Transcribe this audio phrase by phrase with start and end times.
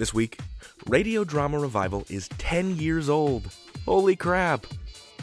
[0.00, 0.38] This week,
[0.86, 3.54] Radio Drama Revival is 10 years old.
[3.84, 4.64] Holy crap!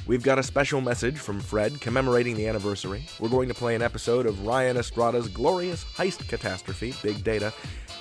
[0.05, 3.03] We've got a special message from Fred commemorating the anniversary.
[3.19, 7.51] We're going to play an episode of Ryan Estrada's glorious heist catastrophe, Big Data,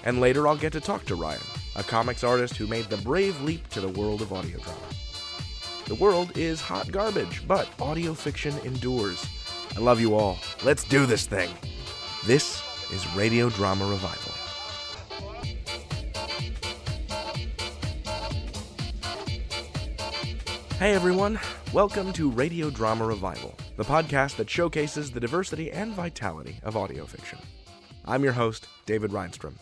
[0.04, 1.40] and later I'll get to talk to Ryan,
[1.76, 4.78] a comics artist who made the brave leap to the world of audio drama.
[5.86, 9.24] The world is hot garbage, but audio fiction endures.
[9.74, 10.36] I love you all.
[10.62, 11.48] Let's do this thing.
[12.26, 12.62] This
[12.92, 14.35] is Radio Drama Revival.
[20.78, 21.40] Hey everyone,
[21.72, 27.06] welcome to Radio Drama Revival, the podcast that showcases the diversity and vitality of audio
[27.06, 27.38] fiction.
[28.04, 29.54] I'm your host, David Rheinstrom,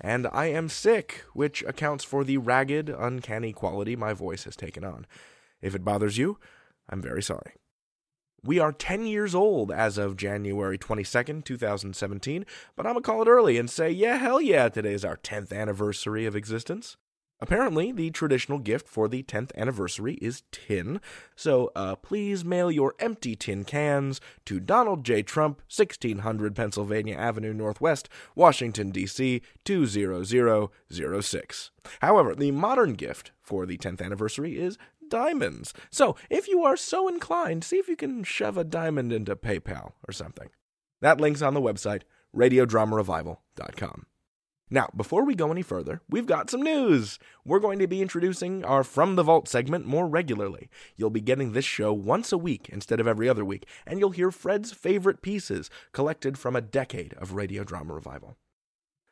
[0.00, 4.84] and I am sick, which accounts for the ragged, uncanny quality my voice has taken
[4.84, 5.06] on.
[5.60, 6.38] If it bothers you,
[6.88, 7.56] I'm very sorry.
[8.42, 13.28] We are 10 years old as of January 22nd, 2017, but I'm gonna call it
[13.28, 16.96] early and say, yeah, hell yeah, today is our 10th anniversary of existence.
[17.40, 21.00] Apparently, the traditional gift for the 10th anniversary is tin,
[21.34, 25.22] so uh, please mail your empty tin cans to Donald J.
[25.22, 29.42] Trump, 1600 Pennsylvania Avenue Northwest, Washington, D.C.
[29.64, 31.70] 20006.
[32.00, 35.74] However, the modern gift for the 10th anniversary is diamonds.
[35.90, 39.92] So, if you are so inclined, see if you can shove a diamond into PayPal
[40.08, 40.48] or something.
[41.00, 42.02] That link's on the website,
[42.34, 44.06] radiodramarevival.com.
[44.70, 47.18] Now, before we go any further, we've got some news.
[47.44, 50.70] We're going to be introducing our From the Vault segment more regularly.
[50.96, 54.10] You'll be getting this show once a week instead of every other week, and you'll
[54.10, 58.36] hear Fred's favorite pieces collected from a decade of radio drama revival.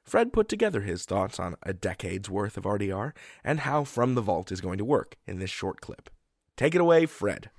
[0.05, 3.13] Fred put together his thoughts on a decade's worth of RDR
[3.45, 6.09] and how From the Vault is going to work in this short clip.
[6.57, 7.51] Take it away, Fred.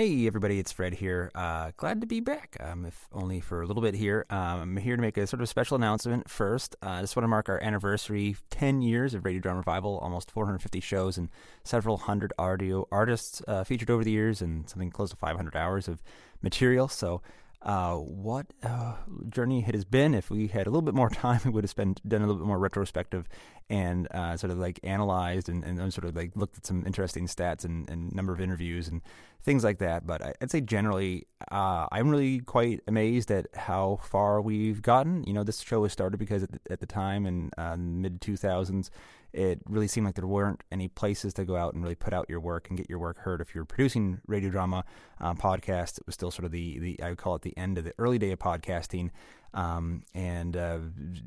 [0.00, 1.30] Hey, everybody, it's Fred here.
[1.34, 4.24] Uh, glad to be back, um, if only for a little bit here.
[4.30, 6.74] Um, I'm here to make a sort of special announcement first.
[6.82, 10.30] Uh, I just want to mark our anniversary 10 years of Radio Drama Revival, almost
[10.30, 11.28] 450 shows and
[11.64, 15.86] several hundred audio artists uh, featured over the years, and something close to 500 hours
[15.86, 16.02] of
[16.40, 16.88] material.
[16.88, 17.20] So,
[17.62, 18.94] uh, what uh,
[19.28, 20.14] journey it has been.
[20.14, 22.40] If we had a little bit more time, we would have spent done a little
[22.40, 23.28] bit more retrospective
[23.68, 27.26] and uh, sort of like analyzed and, and sort of like looked at some interesting
[27.26, 29.02] stats and, and number of interviews and
[29.42, 30.06] things like that.
[30.06, 35.24] But I'd say generally, uh, I'm really quite amazed at how far we've gotten.
[35.24, 38.20] You know, this show was started because at the, at the time in uh, mid
[38.20, 38.90] 2000s,
[39.32, 42.28] it really seemed like there weren't any places to go out and really put out
[42.28, 43.40] your work and get your work heard.
[43.40, 44.84] If you're producing radio drama
[45.20, 47.78] um, podcasts, it was still sort of the, the I would call it the end
[47.78, 49.10] of the early day of podcasting.
[49.52, 50.78] Um, and uh,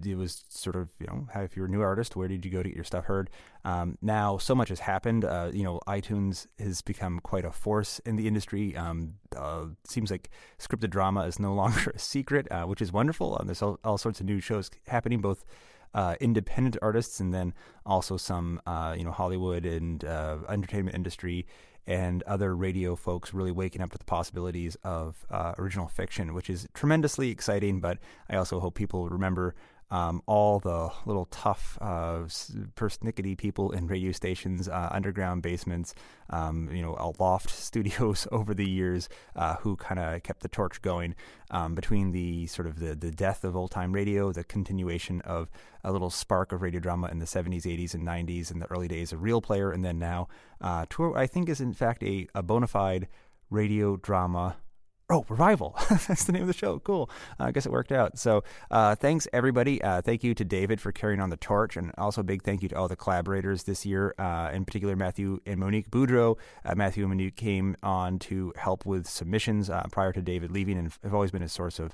[0.05, 2.63] it was sort of you know if you're a new artist, where did you go
[2.63, 3.29] to get your stuff heard?
[3.65, 5.25] Um, now so much has happened.
[5.25, 8.75] Uh, you know, iTunes has become quite a force in the industry.
[8.77, 13.37] Um, uh, seems like scripted drama is no longer a secret, uh, which is wonderful.
[13.37, 15.43] And there's all, all sorts of new shows happening, both
[15.93, 17.53] uh, independent artists and then
[17.85, 21.45] also some uh, you know Hollywood and uh, entertainment industry
[21.85, 26.49] and other radio folks really waking up to the possibilities of uh, original fiction, which
[26.49, 27.81] is tremendously exciting.
[27.81, 27.97] But
[28.29, 29.53] I also hope people remember
[29.91, 32.19] um, all the little tough, uh,
[32.75, 35.93] persnickety people in radio stations, uh, underground basements,
[36.29, 40.81] um, you know, loft studios over the years uh, who kind of kept the torch
[40.81, 41.15] going
[41.51, 45.49] um, between the sort of the, the death of old time radio, the continuation of
[45.83, 48.87] a little spark of radio drama in the 70s, 80s, and 90s, and the early
[48.87, 50.27] days of Real Player, and then now
[50.61, 53.07] uh, to I think is in fact a, a bona fide
[53.49, 54.57] radio drama
[55.13, 55.75] Oh, Revival.
[56.07, 56.79] That's the name of the show.
[56.79, 57.07] Cool.
[57.39, 58.17] Uh, I guess it worked out.
[58.17, 59.79] So uh, thanks, everybody.
[59.79, 61.77] Uh, thank you to David for carrying on the torch.
[61.77, 64.95] And also a big thank you to all the collaborators this year, uh, in particular
[64.95, 66.35] Matthew and Monique Boudreau.
[66.65, 70.79] Uh, Matthew and Monique came on to help with submissions uh, prior to David leaving
[70.79, 71.93] and have always been a source of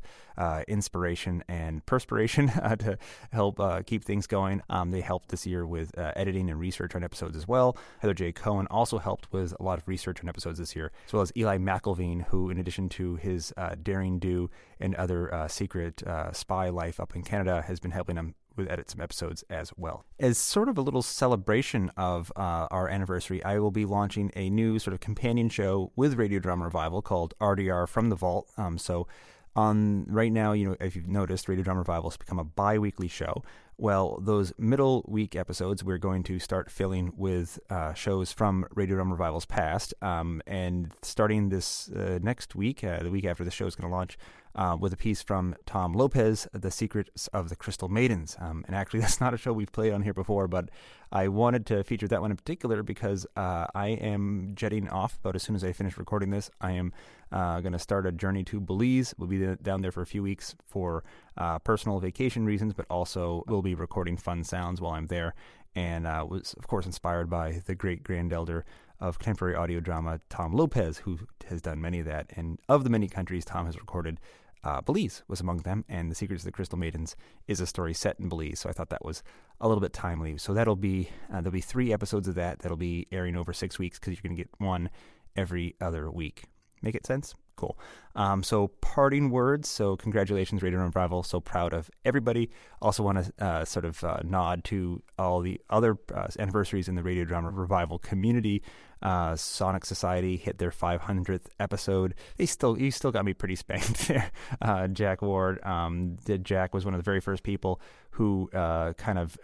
[0.69, 2.47] inspiration and perspiration
[2.79, 2.97] to
[3.33, 4.61] help keep things going.
[4.69, 7.75] Um, they helped this year with editing and research on episodes as well.
[7.97, 8.31] Heather J.
[8.31, 11.33] Cohen also helped with a lot of research on episodes this year, as well as
[11.35, 14.49] Eli McIlveen, who, in addition to his uh, daring do
[14.79, 18.69] and other uh, secret uh, spy life up in Canada, has been helping him with
[18.69, 20.05] edit some episodes as well.
[20.19, 24.49] As sort of a little celebration of uh, our anniversary, I will be launching a
[24.49, 28.49] new sort of companion show with Radio Drama Revival called RDR from the Vault.
[28.57, 29.07] Um, so
[29.55, 33.07] on right now, you know, if you've noticed, Radio Drama Revival has become a bi-weekly
[33.07, 33.43] show.
[33.81, 38.97] Well, those middle week episodes, we're going to start filling with uh, shows from Radio
[38.97, 39.93] Drama Revival's past.
[40.01, 43.89] Um, and starting this uh, next week, uh, the week after the show is going
[43.89, 44.17] to launch,
[44.55, 48.35] uh, with a piece from Tom Lopez, The Secrets of the Crystal Maidens.
[48.39, 50.69] Um, and actually, that's not a show we've played on here before, but
[51.11, 55.35] I wanted to feature that one in particular because uh, I am jetting off But
[55.35, 56.51] as soon as I finish recording this.
[56.61, 56.93] I am
[57.31, 59.13] uh, going to start a journey to Belize.
[59.17, 61.03] We'll be down there for a few weeks for
[61.37, 65.33] uh, personal vacation reasons, but also we'll be recording fun sounds while I'm there
[65.75, 68.65] and uh, was, of course, inspired by the great grand elder
[68.99, 71.19] of contemporary audio drama, Tom Lopez, who
[71.49, 72.27] has done many of that.
[72.35, 74.19] And of the many countries Tom has recorded,
[74.63, 77.15] uh, Belize was among them, and The Secrets of the Crystal Maidens
[77.47, 78.59] is a story set in Belize.
[78.59, 79.23] So I thought that was
[79.61, 80.37] a little bit timely.
[80.37, 83.79] So that'll be uh, there'll be three episodes of that that'll be airing over six
[83.79, 84.89] weeks because you're going to get one
[85.35, 86.43] every other week.
[86.81, 87.35] Make it sense?
[87.59, 87.77] Cool.
[88.15, 89.67] Um, so, parting words.
[89.67, 91.23] So, congratulations, Radio Drama Revival.
[91.23, 92.49] So proud of everybody.
[92.81, 96.95] Also, want to uh, sort of uh, nod to all the other uh, anniversaries in
[96.95, 98.63] the Radio Drama Revival community.
[99.01, 102.15] Uh, Sonic Society hit their 500th episode.
[102.37, 104.31] They still, you still got me pretty spanked there.
[104.61, 107.81] Uh, Jack Ward, um, Jack was one of the very first people
[108.11, 109.37] who uh, kind of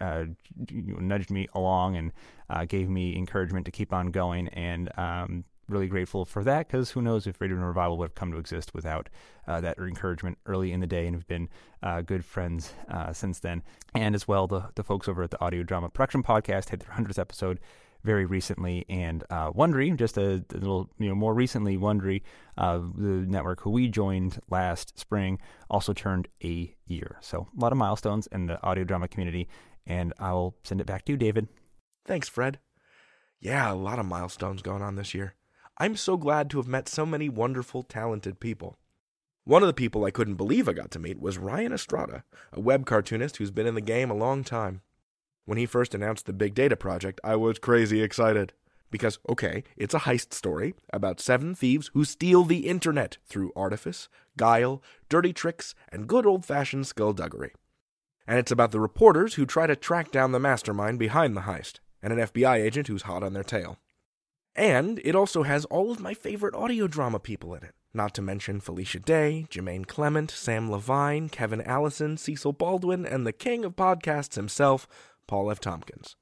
[0.70, 2.12] nudged me along and
[2.66, 4.48] gave me encouragement to keep on going.
[4.48, 8.32] And um, really grateful for that because who knows if Radio Revival would have come
[8.32, 9.08] to exist without
[9.46, 11.48] uh, that encouragement early in the day and have been
[11.82, 13.62] uh, good friends uh, since then.
[13.94, 16.90] And as well, the, the folks over at the Audio Drama Production Podcast had their
[16.90, 17.60] 100th episode
[18.04, 22.22] very recently, and uh, Wondery, just a, a, little, you know, more recently, Wondery,
[22.56, 27.16] uh, the network who we joined last spring, also turned a year.
[27.20, 29.48] So a lot of milestones in the audio drama community,
[29.86, 31.48] and I'll send it back to you, David.
[32.06, 32.60] Thanks, Fred.
[33.40, 35.34] Yeah, a lot of milestones going on this year.
[35.78, 38.78] I'm so glad to have met so many wonderful, talented people.
[39.44, 42.60] One of the people I couldn't believe I got to meet was Ryan Estrada, a
[42.60, 44.80] web cartoonist who's been in the game a long time.
[45.44, 48.54] When he first announced the Big Data Project, I was crazy excited.
[48.90, 54.08] Because, okay, it's a heist story about seven thieves who steal the internet through artifice,
[54.38, 57.52] guile, dirty tricks, and good old fashioned skullduggery.
[58.26, 61.80] And it's about the reporters who try to track down the mastermind behind the heist,
[62.02, 63.78] and an FBI agent who's hot on their tail.
[64.56, 68.22] And it also has all of my favorite audio drama people in it, not to
[68.22, 73.76] mention Felicia Day, Jemaine Clement, Sam Levine, Kevin Allison, Cecil Baldwin, and the king of
[73.76, 74.88] podcasts himself,
[75.26, 75.60] Paul F.
[75.60, 76.16] Tompkins.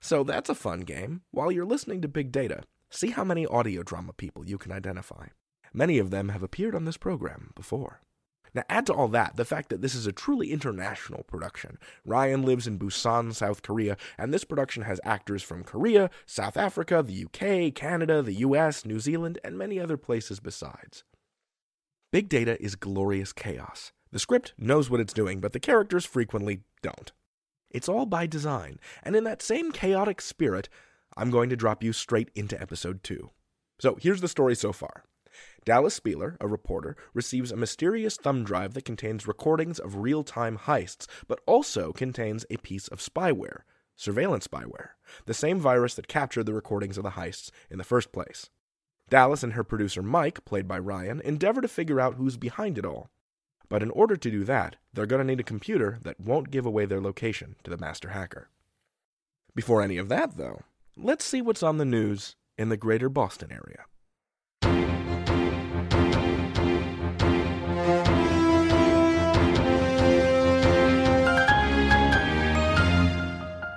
[0.00, 1.22] So that's a fun game.
[1.32, 5.26] While you're listening to Big Data, see how many audio drama people you can identify.
[5.74, 8.00] Many of them have appeared on this program before.
[8.54, 11.78] Now, add to all that the fact that this is a truly international production.
[12.04, 17.02] Ryan lives in Busan, South Korea, and this production has actors from Korea, South Africa,
[17.02, 21.04] the UK, Canada, the US, New Zealand, and many other places besides.
[22.10, 23.92] Big Data is glorious chaos.
[24.10, 27.12] The script knows what it's doing, but the characters frequently don't.
[27.70, 30.68] It's all by design, and in that same chaotic spirit,
[31.16, 33.30] I'm going to drop you straight into episode 2.
[33.80, 35.04] So here's the story so far.
[35.64, 40.58] Dallas Spieler, a reporter, receives a mysterious thumb drive that contains recordings of real time
[40.58, 43.60] heists, but also contains a piece of spyware,
[43.94, 44.90] surveillance spyware,
[45.26, 48.50] the same virus that captured the recordings of the heists in the first place.
[49.08, 52.84] Dallas and her producer Mike, played by Ryan, endeavor to figure out who's behind it
[52.84, 53.10] all.
[53.68, 56.66] But in order to do that, they're going to need a computer that won't give
[56.66, 58.48] away their location to the master hacker.
[59.54, 60.62] Before any of that, though,
[60.96, 63.84] let's see what's on the news in the greater Boston area.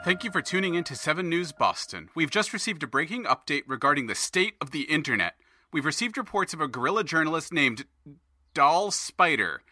[0.06, 2.10] Thank you for tuning in to 7 News Boston.
[2.14, 5.34] We've just received a breaking update regarding the state of the internet.
[5.74, 7.86] We've received reports of a guerrilla journalist named
[8.54, 9.64] Doll Spider.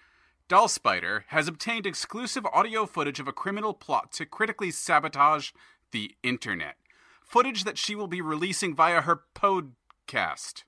[0.48, 5.52] Doll Spider has obtained exclusive audio footage of a criminal plot to critically sabotage
[5.92, 6.78] the internet.
[7.24, 10.64] Footage that she will be releasing via her podcast.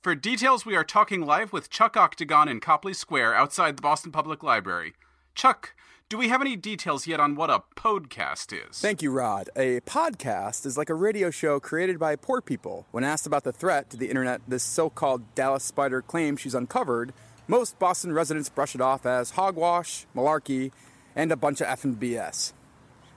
[0.00, 4.12] For details, we are talking live with Chuck Octagon in Copley Square outside the Boston
[4.12, 4.94] Public Library.
[5.34, 5.74] Chuck,
[6.10, 8.80] do we have any details yet on what a podcast is?
[8.80, 9.48] Thank you, Rod.
[9.54, 12.84] A podcast is like a radio show created by poor people.
[12.90, 16.54] When asked about the threat to the internet this so called Dallas Spider claims she's
[16.54, 17.12] uncovered,
[17.46, 20.72] most Boston residents brush it off as hogwash, malarkey,
[21.14, 22.54] and a bunch of effing BS.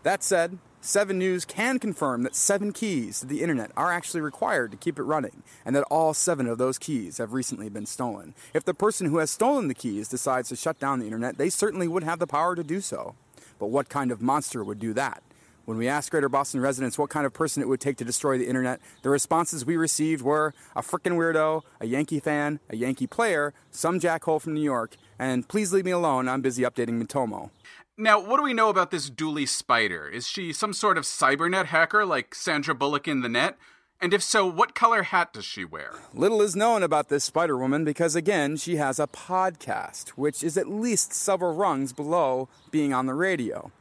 [0.03, 4.69] That said, 7 News can confirm that seven keys to the internet are actually required
[4.69, 8.33] to keep it running, and that all seven of those keys have recently been stolen.
[8.53, 11.49] If the person who has stolen the keys decides to shut down the internet, they
[11.49, 13.15] certainly would have the power to do so.
[13.59, 15.23] But what kind of monster would do that?
[15.63, 18.37] When we asked Greater Boston residents what kind of person it would take to destroy
[18.37, 23.07] the internet, the responses we received were a frickin' weirdo, a Yankee fan, a Yankee
[23.07, 27.51] player, some jackhole from New York, and please leave me alone, I'm busy updating Matomo.
[27.97, 30.09] Now, what do we know about this Dooley Spider?
[30.09, 33.55] Is she some sort of cybernet hacker like Sandra Bullock in the net?
[34.01, 35.93] And if so, what color hat does she wear?
[36.11, 40.57] Little is known about this Spider Woman because, again, she has a podcast, which is
[40.57, 43.71] at least several rungs below being on the radio.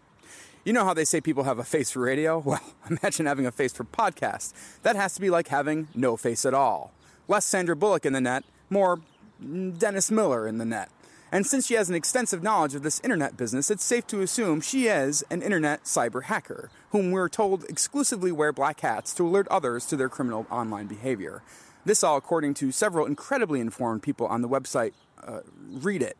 [0.62, 2.38] You know how they say people have a face for radio?
[2.45, 4.52] Well, imagine having a face for podcast.
[4.83, 6.92] That has to be like having no face at all.
[7.28, 9.00] Less Sandra Bullock in the net, more
[9.40, 10.90] Dennis Miller in the net.
[11.33, 14.61] And since she has an extensive knowledge of this internet business, it's safe to assume
[14.61, 19.49] she is an internet cyber hacker, whom we're told exclusively wear black hats to alert
[19.49, 21.43] others to their criminal online behavior.
[21.87, 24.93] This all according to several incredibly informed people on the website
[25.27, 26.19] uh, Read It.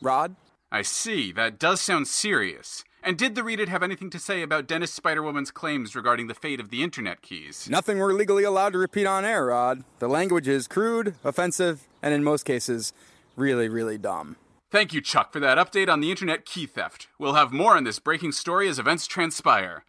[0.00, 0.34] Rod?
[0.72, 1.30] I see.
[1.30, 2.84] That does sound serious.
[3.02, 6.34] And did the Read It have anything to say about Dennis Spiderwoman's claims regarding the
[6.34, 7.68] fate of the internet keys?
[7.68, 9.84] Nothing we're legally allowed to repeat on air, Rod.
[9.98, 12.94] The language is crude, offensive, and in most cases,
[13.36, 14.36] really, really dumb.
[14.74, 17.06] Thank you, Chuck, for that update on the internet key theft.
[17.16, 19.84] We'll have more on this breaking story as events transpire.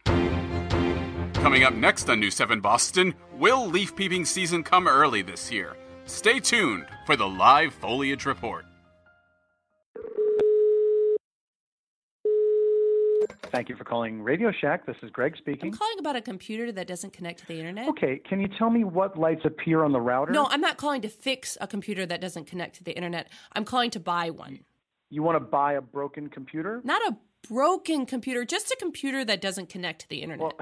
[1.34, 5.76] Coming up next on New 7 Boston, will leaf peeping season come early this year?
[6.04, 8.64] Stay tuned for the live foliage report.
[13.50, 14.86] Thank you for calling Radio Shack.
[14.86, 15.72] This is Greg speaking.
[15.72, 17.88] I'm calling about a computer that doesn't connect to the internet.
[17.88, 20.30] Okay, can you tell me what lights appear on the router?
[20.30, 23.28] No, I'm not calling to fix a computer that doesn't connect to the internet.
[23.52, 24.60] I'm calling to buy one.
[25.16, 26.82] You want to buy a broken computer?
[26.84, 27.16] Not a
[27.48, 30.52] broken computer, just a computer that doesn't connect to the internet.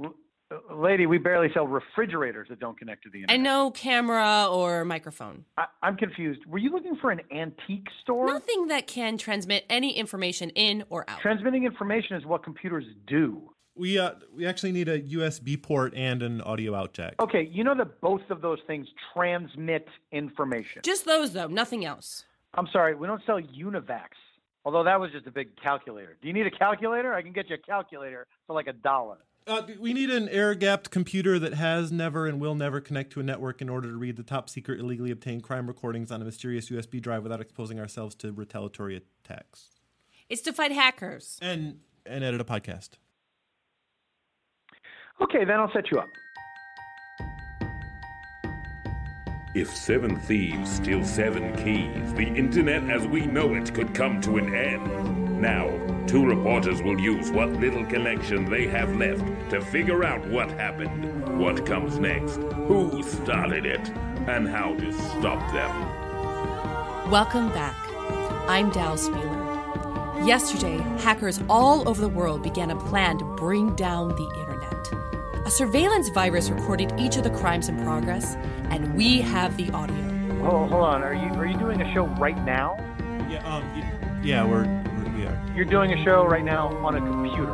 [0.00, 0.14] Well,
[0.76, 3.36] lady, we barely sell refrigerators that don't connect to the internet.
[3.36, 5.44] and no camera or microphone.
[5.56, 6.44] I, I'm confused.
[6.46, 8.26] Were you looking for an antique store?
[8.26, 11.20] Nothing that can transmit any information in or out.
[11.20, 13.52] Transmitting information is what computers do.
[13.76, 17.14] We uh we actually need a USB port and an audio out jack.
[17.20, 20.82] Okay, you know that both of those things transmit information.
[20.82, 22.24] just those, though, nothing else.
[22.56, 24.18] I'm sorry, we don't sell Univacs.
[24.64, 26.16] Although that was just a big calculator.
[26.20, 27.14] Do you need a calculator?
[27.14, 29.18] I can get you a calculator for like a dollar.
[29.46, 33.22] Uh, we need an air-gapped computer that has never and will never connect to a
[33.22, 36.68] network in order to read the top secret illegally obtained crime recordings on a mysterious
[36.68, 39.68] USB drive without exposing ourselves to retaliatory attacks.
[40.28, 41.38] It's to fight hackers.
[41.40, 42.90] And and edit a podcast.
[45.20, 46.08] Okay, then I'll set you up.
[49.56, 54.36] If seven thieves steal seven keys, the internet as we know it could come to
[54.36, 55.40] an end.
[55.40, 55.70] Now,
[56.06, 61.38] two reporters will use what little connection they have left to figure out what happened,
[61.38, 62.36] what comes next,
[62.66, 63.88] who started it,
[64.28, 67.10] and how to stop them.
[67.10, 67.76] Welcome back.
[68.50, 70.26] I'm Dal Spieler.
[70.26, 75.15] Yesterday, hackers all over the world began a plan to bring down the internet.
[75.46, 78.34] A surveillance virus recorded each of the crimes in progress,
[78.70, 79.94] and we have the audio.
[80.40, 81.04] Hold, hold on.
[81.04, 82.74] Are you are you doing a show right now?
[83.30, 83.62] Yeah, um,
[84.24, 85.52] yeah, we're, we're we are.
[85.54, 87.52] You're doing a show right now on a computer.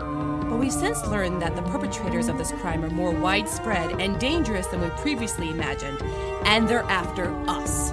[0.49, 4.67] But we've since learned that the perpetrators of this crime are more widespread and dangerous
[4.69, 6.01] than we previously imagined,
[6.47, 7.91] and they're after us.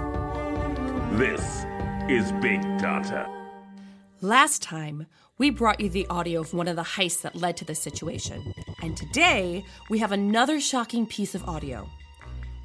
[1.18, 1.65] This
[2.08, 3.29] is Big Data.
[4.22, 5.08] Last time,
[5.39, 8.53] we brought you the audio of one of the heists that led to this situation.
[8.84, 11.89] And today, we have another shocking piece of audio.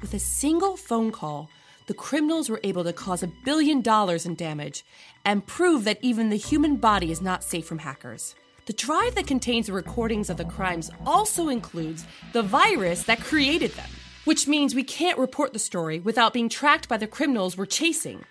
[0.01, 1.49] With a single phone call,
[1.87, 4.83] the criminals were able to cause a billion dollars in damage
[5.23, 8.35] and prove that even the human body is not safe from hackers.
[8.65, 13.71] The drive that contains the recordings of the crimes also includes the virus that created
[13.71, 13.89] them,
[14.25, 18.25] which means we can't report the story without being tracked by the criminals we're chasing.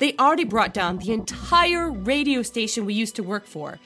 [0.00, 3.78] They already brought down the entire radio station we used to work for.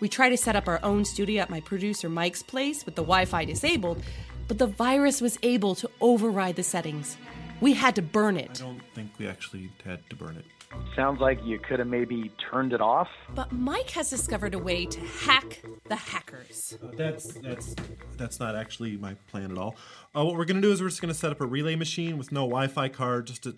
[0.00, 3.02] We tried to set up our own studio at my producer Mike's place with the
[3.02, 4.02] Wi Fi disabled,
[4.48, 7.16] but the virus was able to override the settings.
[7.60, 8.60] We had to burn it.
[8.60, 10.44] I don't think we actually had to burn it.
[10.96, 13.08] Sounds like you could have maybe turned it off.
[13.34, 16.78] But Mike has discovered a way to hack the hackers.
[16.82, 17.76] Uh, that's that's
[18.16, 19.76] that's not actually my plan at all.
[20.16, 22.32] Uh, what we're gonna do is we're just gonna set up a relay machine with
[22.32, 23.54] no Wi-Fi card, just to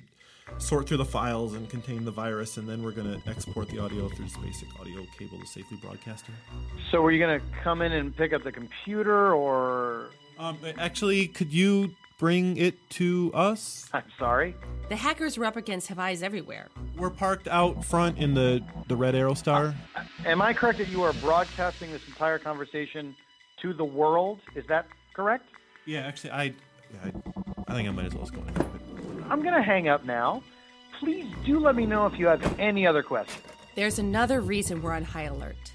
[0.59, 4.09] sort through the files and contain the virus, and then we're gonna export the audio
[4.09, 6.35] through this basic audio cable to safely broadcast it.
[6.91, 11.53] So were you gonna come in and pick up the computer, or Um, actually, could
[11.53, 13.89] you bring it to us?
[13.95, 14.55] I'm sorry?
[14.89, 16.69] The hackers we're up against have eyes everywhere.
[16.97, 19.75] We're parked out front in the the red Aerostar.
[20.25, 23.15] Am I correct that you are broadcasting this entire conversation
[23.63, 24.41] to the world?
[24.55, 25.47] Is that correct?
[25.85, 26.53] Yeah, actually, I, yeah,
[27.05, 27.13] I,
[27.69, 28.67] I think I might as well just go ahead.
[29.33, 30.43] I'm gonna hang up now.
[31.01, 33.43] Please do let me know if you have any other questions.
[33.75, 35.73] There's another reason we're on high alert,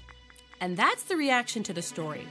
[0.60, 2.28] and that's the reaction to the story.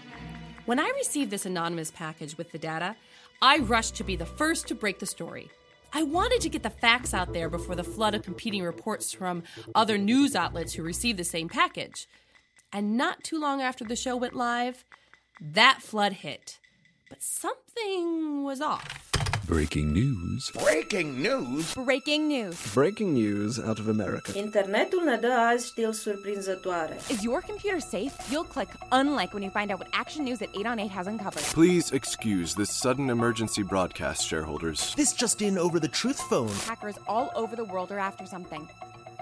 [0.65, 2.95] When I received this anonymous package with the data,
[3.41, 5.51] I rushed to be the first to break the story.
[5.91, 9.43] I wanted to get the facts out there before the flood of competing reports from
[9.75, 12.07] other news outlets who received the same package.
[12.71, 14.85] And not too long after the show went live,
[15.41, 16.59] that flood hit.
[17.09, 19.16] But something was off.
[19.47, 20.51] Breaking news.
[20.51, 21.73] Breaking news?
[21.73, 22.73] Breaking news.
[22.73, 24.33] Breaking news out of America.
[24.37, 26.97] Internetul ne dă azi știri surprinzătoare.
[27.09, 28.13] Is your computer safe?
[28.31, 31.07] You'll click unlike when you find out what action news at 8 on 8 has
[31.07, 31.43] uncovered.
[31.53, 34.93] Please excuse this sudden emergency broadcast, shareholders.
[34.95, 36.55] This just in over the truth phone.
[36.67, 38.67] Hackers all over the world are after something.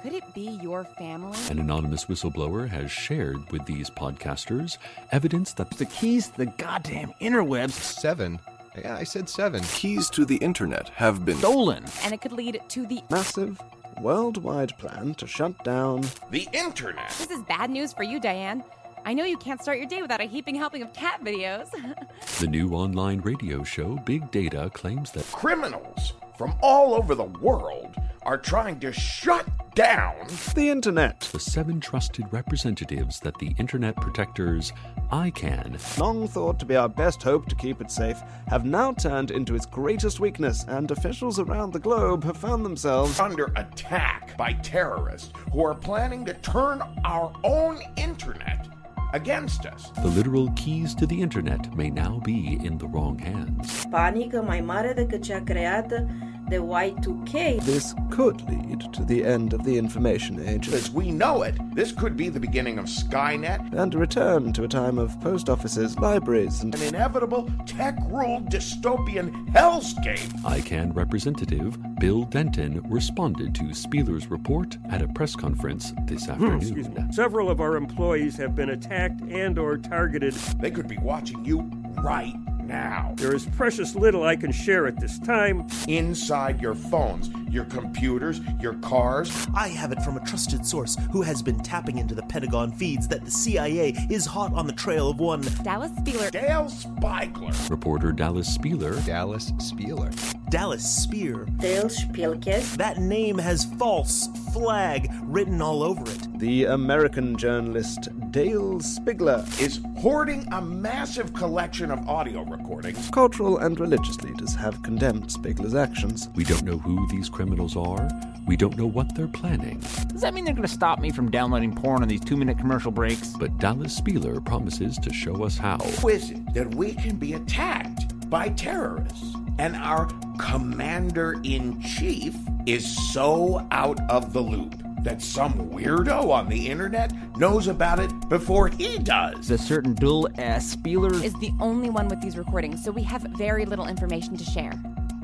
[0.01, 1.37] Could it be your family?
[1.51, 4.79] An anonymous whistleblower has shared with these podcasters
[5.11, 7.77] evidence that the keys to the goddamn interwebs.
[8.01, 8.39] Seven.
[8.77, 9.61] Yeah, I said seven.
[9.63, 11.85] Keys to the internet have been stolen.
[12.03, 13.59] And it could lead to the massive
[14.01, 17.09] worldwide plan to shut down the internet.
[17.17, 18.63] This is bad news for you, Diane.
[19.05, 21.69] I know you can't start your day without a heaping helping of cat videos.
[22.39, 27.95] the new online radio show Big Data claims that criminals from all over the world
[28.23, 30.15] are trying to shut down
[30.55, 31.19] the internet.
[31.31, 34.73] The seven trusted representatives that the internet protectors
[35.11, 39.31] ICANN, long thought to be our best hope to keep it safe, have now turned
[39.31, 44.53] into its greatest weakness, and officials around the globe have found themselves under attack by
[44.53, 48.67] terrorists who are planning to turn our own internet
[49.15, 49.91] against us.
[50.03, 53.85] The literal keys to the internet may now be in the wrong hands.
[53.89, 56.07] Panică mai mare decât cea creată
[56.49, 57.63] the Y2K.
[57.63, 60.69] This could lead to the end of the information age.
[60.69, 63.73] As we know it, this could be the beginning of Skynet.
[63.73, 68.49] And a return to a time of post offices, libraries, and an inevitable tech ruled
[68.49, 70.31] dystopian hellscape.
[70.41, 77.11] ICANN representative Bill Denton responded to Spieler's report at a press conference this hmm, afternoon.
[77.11, 80.33] Several of our employees have been attacked and or targeted.
[80.33, 81.69] They could be watching you
[82.03, 82.35] right
[82.67, 83.13] now.
[83.15, 85.67] There is precious little I can share at this time.
[85.87, 89.47] Inside your phones, your computers, your cars.
[89.55, 93.07] I have it from a trusted source who has been tapping into the Pentagon feeds
[93.07, 96.31] that the CIA is hot on the trail of one Dallas Spieler.
[96.31, 97.69] Dale Spigler.
[97.69, 99.03] Reporter Dallas Spieler.
[99.05, 100.11] Dallas Spieler.
[100.49, 101.45] Dallas Spear.
[101.57, 102.75] Dale Spielkes.
[102.77, 106.39] That name has false flag written all over it.
[106.39, 113.09] The American journalist Dale Spigler is hoarding a massive collection of audio recordings.
[113.09, 116.29] Cultural and religious leaders have condemned Spigler's actions.
[116.35, 118.09] We don't know who these criminals are.
[118.47, 119.79] We don't know what they're planning.
[120.07, 122.57] Does that mean they're going to stop me from downloading porn on these two minute
[122.57, 123.33] commercial breaks?
[123.39, 125.79] But Dallas Spieler promises to show us how.
[125.79, 129.35] How is it that we can be attacked by terrorists?
[129.57, 130.07] And our
[130.37, 137.13] commander in chief is so out of the loop that some weirdo on the internet
[137.37, 139.47] knows about it before he does.
[139.47, 143.21] The certain dull ass Spieler is the only one with these recordings, so we have
[143.37, 144.73] very little information to share.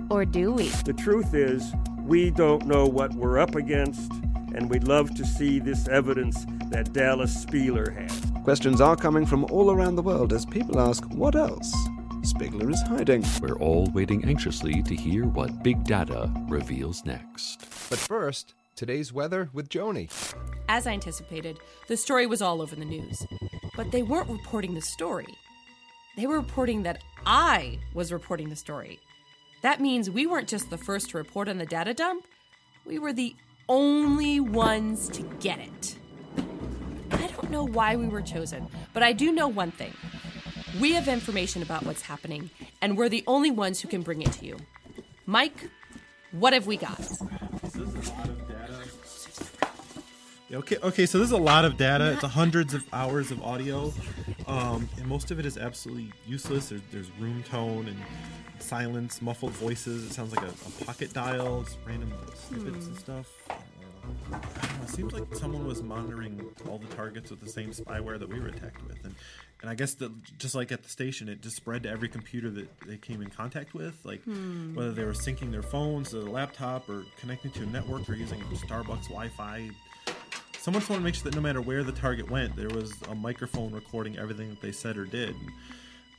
[0.09, 0.67] Or do we?
[0.85, 4.11] The truth is, we don't know what we're up against,
[4.55, 8.31] and we'd love to see this evidence that Dallas Spieler has.
[8.43, 11.73] Questions are coming from all around the world as people ask what else
[12.21, 13.25] Spigler is hiding.
[13.41, 17.61] We're all waiting anxiously to hear what Big Data reveals next.
[17.89, 20.09] But first, today's weather with Joni.
[20.67, 23.25] As I anticipated, the story was all over the news.
[23.75, 25.27] But they weren't reporting the story.
[26.17, 28.99] They were reporting that I was reporting the story.
[29.61, 32.25] That means we weren't just the first to report on the data dump,
[32.85, 33.35] we were the
[33.69, 35.95] only ones to get it.
[37.11, 39.93] I don't know why we were chosen, but I do know one thing.
[40.79, 42.49] We have information about what's happening,
[42.81, 44.57] and we're the only ones who can bring it to you.
[45.25, 45.69] Mike,
[46.31, 46.99] what have we got?
[50.53, 52.11] Okay, okay, so there's a lot of data.
[52.11, 53.93] It's hundreds of hours of audio,
[54.47, 56.69] um, and most of it is absolutely useless.
[56.69, 57.97] There's, there's room tone and
[58.59, 60.05] silence, muffled voices.
[60.05, 63.27] It sounds like a, a pocket dial, just random snippets and stuff.
[63.49, 64.37] Uh,
[64.83, 68.37] it seems like someone was monitoring all the targets with the same spyware that we
[68.39, 69.15] were attacked with, and
[69.61, 72.49] and I guess that just like at the station, it just spread to every computer
[72.49, 74.73] that they came in contact with, like Hmm.
[74.75, 78.15] whether they were syncing their phones to the laptop or connecting to a network or
[78.15, 79.69] using Starbucks Wi-Fi.
[80.59, 82.93] Someone just wanted to make sure that no matter where the target went, there was
[83.09, 85.29] a microphone recording everything that they said or did.
[85.29, 85.51] And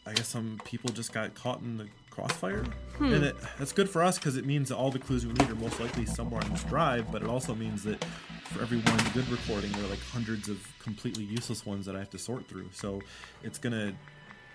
[0.07, 2.65] I guess some people just got caught in the crossfire,
[2.99, 3.13] Hmm.
[3.15, 5.49] and it, that's good for us because it means that all the clues we need
[5.49, 7.11] are most likely somewhere on this drive.
[7.13, 8.05] But it also means that
[8.53, 11.99] for every one good recording, there are like hundreds of completely useless ones that I
[11.99, 12.69] have to sort through.
[12.73, 13.01] So
[13.43, 13.95] it's gonna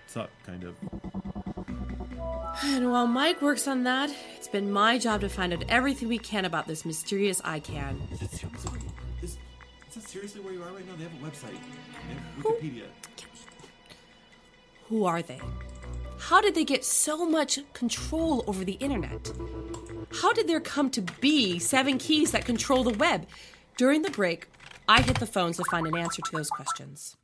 [0.06, 0.76] suck, kind of.
[2.62, 6.18] And while Mike works on that, it's been my job to find out everything we
[6.18, 8.12] can about this mysterious ICANN.
[8.12, 8.80] Is it, sorry,
[9.22, 9.36] is,
[9.88, 10.94] is that seriously where you are right now?
[10.96, 11.58] They have a website,
[12.08, 12.84] they have Wikipedia.
[14.88, 15.40] Who are they?
[16.18, 19.32] How did they get so much control over the internet?
[20.20, 23.26] How did there come to be seven keys that control the web?
[23.78, 24.48] During the break,
[24.88, 27.16] I hit the phones to find an answer to those questions.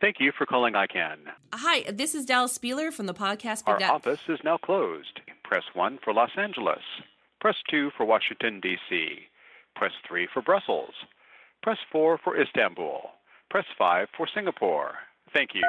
[0.00, 1.18] Thank you for calling ICANN.
[1.52, 3.92] Hi, this is Dallas Spieler from the podcast Big Our Data.
[3.92, 5.20] office is now closed.
[5.44, 6.82] Press 1 for Los Angeles.
[7.40, 9.28] Press 2 for Washington, D.C.
[9.76, 10.94] Press 3 for Brussels.
[11.62, 13.10] Press 4 for Istanbul.
[13.50, 14.94] Press 5 for Singapore.
[15.32, 15.62] Thank you.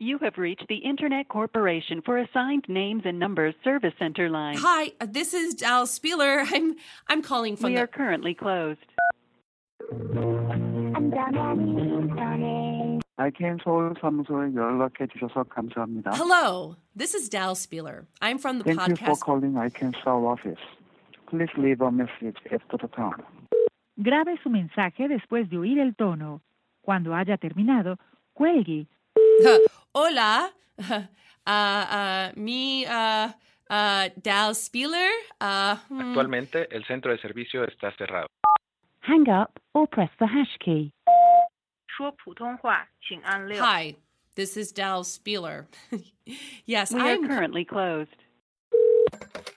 [0.00, 4.56] You have reached the Internet Corporation for Assigned Names and Numbers Service Center line.
[4.56, 6.44] Hi, uh, this is Dal Spieler.
[6.54, 6.76] I'm
[7.08, 7.70] I'm calling from.
[7.72, 8.78] We the- are currently closed.
[13.18, 16.12] IKM 서울 사무소에 연락해 주셔서 감사합니다.
[16.14, 18.06] Hello, this is Dal Spieler.
[18.22, 18.86] I'm from the Thank podcast.
[18.86, 20.62] Thank you for calling ICANN Seoul office.
[21.26, 23.24] Please leave a message after the tone.
[24.00, 26.40] Grabe su mensaje después de oír el tono.
[26.82, 27.96] Cuando haya terminado,
[28.34, 28.86] cuelgue
[29.95, 30.51] Hola,
[30.89, 31.01] uh,
[31.45, 33.29] uh, me, uh,
[33.69, 35.09] uh, Dal Spieler.
[35.39, 36.01] Uh, hmm.
[36.01, 38.27] Actualmente el centro de servicio está cerrado.
[39.01, 40.91] Hang up or press the hash key.
[41.95, 43.61] 说普通话，请按六。
[43.63, 43.95] Hi,
[44.35, 45.67] this is Dal Spieler.
[46.65, 48.09] yes, We are I'm currently closed.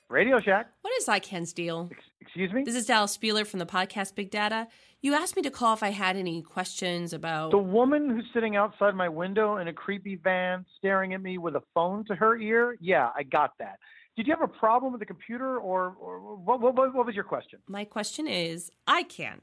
[0.08, 0.66] Radio Shack.
[0.82, 1.90] What is ICANN's deal?
[2.20, 2.62] Excuse me?
[2.64, 4.68] This is Dal Spieler from the podcast Big Data.
[5.03, 7.49] You asked me to call if I had any questions about.
[7.49, 11.55] The woman who's sitting outside my window in a creepy van staring at me with
[11.55, 12.77] a phone to her ear?
[12.79, 13.79] Yeah, I got that.
[14.15, 17.23] Did you have a problem with the computer or, or what, what, what was your
[17.23, 17.59] question?
[17.67, 19.39] My question is ICANN.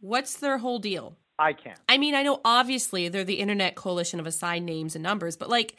[0.00, 1.16] What's their whole deal?
[1.40, 1.76] ICANN.
[1.88, 5.48] I mean, I know obviously they're the Internet Coalition of Assigned Names and Numbers, but
[5.48, 5.76] like,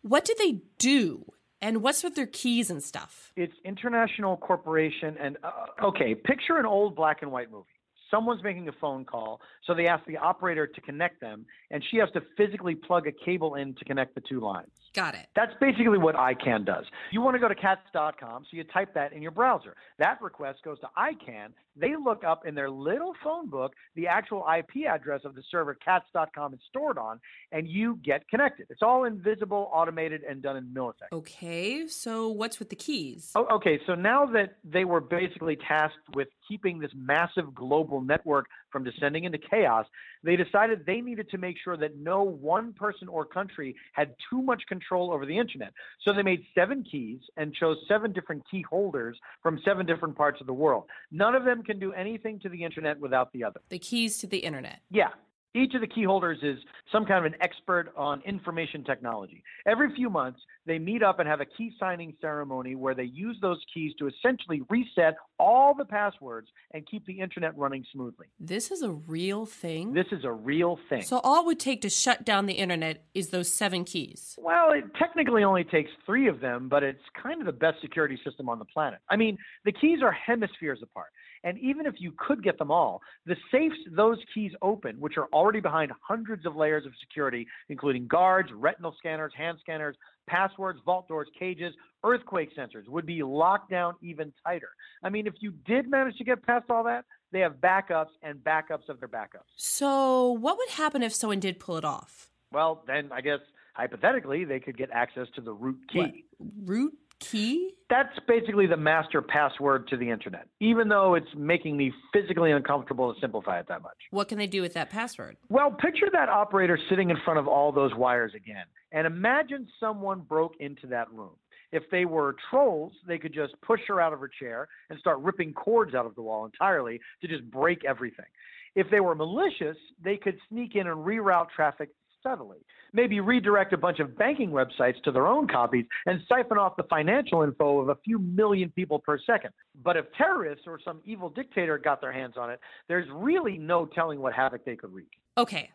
[0.00, 1.26] what do they do?
[1.60, 3.32] And what's with their keys and stuff?
[3.36, 7.66] It's international corporation and uh, okay, picture an old black and white movie.
[8.12, 11.96] Someone's making a phone call, so they ask the operator to connect them, and she
[11.96, 14.68] has to physically plug a cable in to connect the two lines.
[14.94, 15.26] Got it.
[15.34, 16.84] That's basically what ICANN does.
[17.12, 19.74] You want to go to cats.com, so you type that in your browser.
[19.98, 21.52] That request goes to ICANN.
[21.76, 25.74] They look up in their little phone book the actual IP address of the server
[25.74, 27.20] cats.com is stored on,
[27.52, 28.66] and you get connected.
[28.68, 31.12] It's all invisible, automated, and done in milliseconds.
[31.12, 33.30] Okay, so what's with the keys?
[33.34, 38.46] Oh, okay, so now that they were basically tasked with keeping this massive global network
[38.72, 39.86] from descending into chaos,
[40.24, 44.42] they decided they needed to make sure that no one person or country had too
[44.42, 45.72] much control over the internet.
[46.02, 50.40] So they made seven keys and chose seven different key holders from seven different parts
[50.40, 50.84] of the world.
[51.10, 53.60] None of them can do anything to the internet without the other.
[53.68, 54.80] The keys to the internet.
[54.90, 55.08] Yeah.
[55.54, 56.58] Each of the key holders is
[56.90, 59.44] some kind of an expert on information technology.
[59.66, 63.36] Every few months, they meet up and have a key signing ceremony where they use
[63.42, 68.28] those keys to essentially reset all the passwords and keep the internet running smoothly.
[68.40, 69.92] This is a real thing?
[69.92, 71.02] This is a real thing.
[71.02, 74.38] So all it would take to shut down the internet is those seven keys.
[74.40, 78.18] Well, it technically only takes three of them, but it's kind of the best security
[78.24, 79.00] system on the planet.
[79.10, 79.36] I mean,
[79.66, 81.08] the keys are hemispheres apart.
[81.44, 85.26] And even if you could get them all, the safes those keys open, which are
[85.32, 91.08] already behind hundreds of layers of security, including guards, retinal scanners, hand scanners, passwords, vault
[91.08, 91.74] doors, cages,
[92.04, 94.70] earthquake sensors, would be locked down even tighter.
[95.02, 98.38] I mean, if you did manage to get past all that, they have backups and
[98.38, 99.50] backups of their backups.
[99.56, 102.30] So what would happen if someone did pull it off?
[102.52, 103.40] Well, then I guess
[103.74, 105.98] hypothetically they could get access to the root key.
[105.98, 106.50] What?
[106.64, 107.74] Root key?
[107.88, 113.12] That's basically the master password to the internet, even though it's making me physically uncomfortable
[113.12, 113.96] to simplify it that much.
[114.10, 115.36] What can they do with that password?
[115.48, 120.20] Well, picture that operator sitting in front of all those wires again, and imagine someone
[120.20, 121.36] broke into that room.
[121.70, 125.18] If they were trolls, they could just push her out of her chair and start
[125.20, 128.26] ripping cords out of the wall entirely to just break everything.
[128.74, 131.90] If they were malicious, they could sneak in and reroute traffic
[132.22, 132.58] subtly.
[132.92, 136.84] Maybe redirect a bunch of banking websites to their own copies and siphon off the
[136.84, 139.50] financial info of a few million people per second.
[139.82, 143.86] But if terrorists or some evil dictator got their hands on it, there's really no
[143.86, 145.10] telling what havoc they could wreak.
[145.36, 145.70] Okay.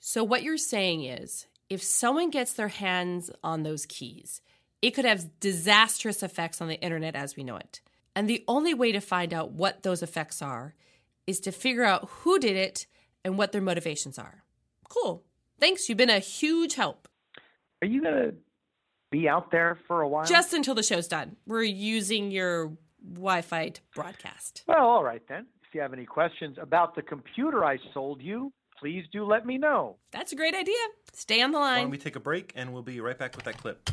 [0.00, 4.40] So what you're saying is if someone gets their hands on those keys,
[4.82, 7.80] it could have disastrous effects on the internet as we know it.
[8.16, 10.74] And the only way to find out what those effects are
[11.26, 12.86] is to figure out who did it
[13.24, 14.42] and what their motivations are.
[14.88, 15.22] Cool.
[15.60, 15.88] Thanks.
[15.88, 17.06] You've been a huge help.
[17.82, 18.34] Are you going to
[19.10, 20.24] be out there for a while?
[20.24, 21.36] Just until the show's done.
[21.46, 22.72] We're using your
[23.06, 24.64] Wi Fi to broadcast.
[24.66, 25.46] Well, all right then.
[25.68, 29.56] If you have any questions about the computer I sold you, please do let me
[29.56, 29.98] know.
[30.10, 30.74] That's a great idea.
[31.12, 31.76] Stay on the line.
[31.76, 33.88] Why don't we take a break and we'll be right back with that clip.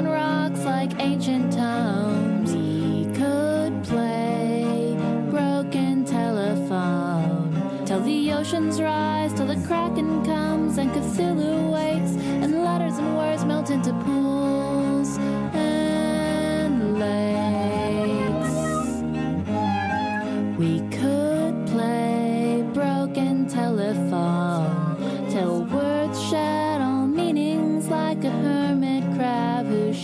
[0.00, 2.54] On rocks, like ancient tomes.
[2.54, 4.96] We could play
[5.28, 12.96] broken telephone till the oceans rise, till the kraken comes and Cthulhu wakes, and letters
[12.96, 14.59] and words melt into pools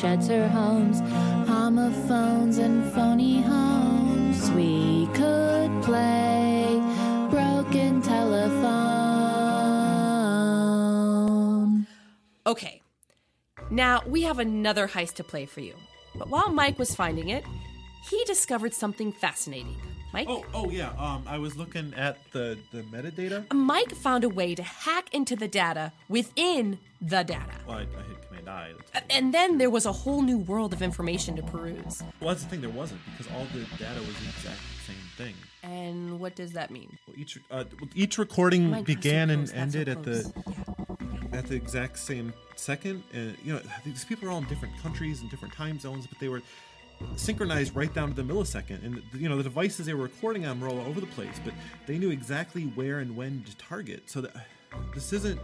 [0.06, 1.00] crab sheds her homes,
[1.48, 4.50] homophones and phony homes.
[4.52, 6.80] We could play
[7.30, 8.66] broken telephone.
[12.46, 12.82] Okay,
[13.70, 15.74] now we have another heist to play for you.
[16.14, 17.44] But while Mike was finding it,
[18.08, 19.76] he discovered something fascinating.
[20.12, 20.28] Mike?
[20.30, 20.90] Oh, oh yeah.
[20.98, 23.52] Um, I was looking at the the metadata.
[23.52, 27.56] Mike found a way to hack into the data within the data.
[27.66, 28.72] Well, I, I hit Command I.
[28.92, 32.02] That's- And then there was a whole new world of information to peruse.
[32.20, 32.60] Well, that's the thing.
[32.60, 35.34] There wasn't because all the data was the exact same thing.
[35.62, 36.96] And what does that mean?
[37.06, 40.32] Well, each uh, each recording God, began so and that's so ended at the
[41.32, 43.02] at the exact same second.
[43.12, 46.18] And you know, these people are all in different countries and different time zones, but
[46.20, 46.42] they were
[47.16, 48.84] synchronized right down to the millisecond.
[48.84, 51.52] And you know, the devices they were recording on were all over the place, but
[51.86, 54.08] they knew exactly where and when to target.
[54.08, 54.32] So that
[54.94, 55.40] this isn't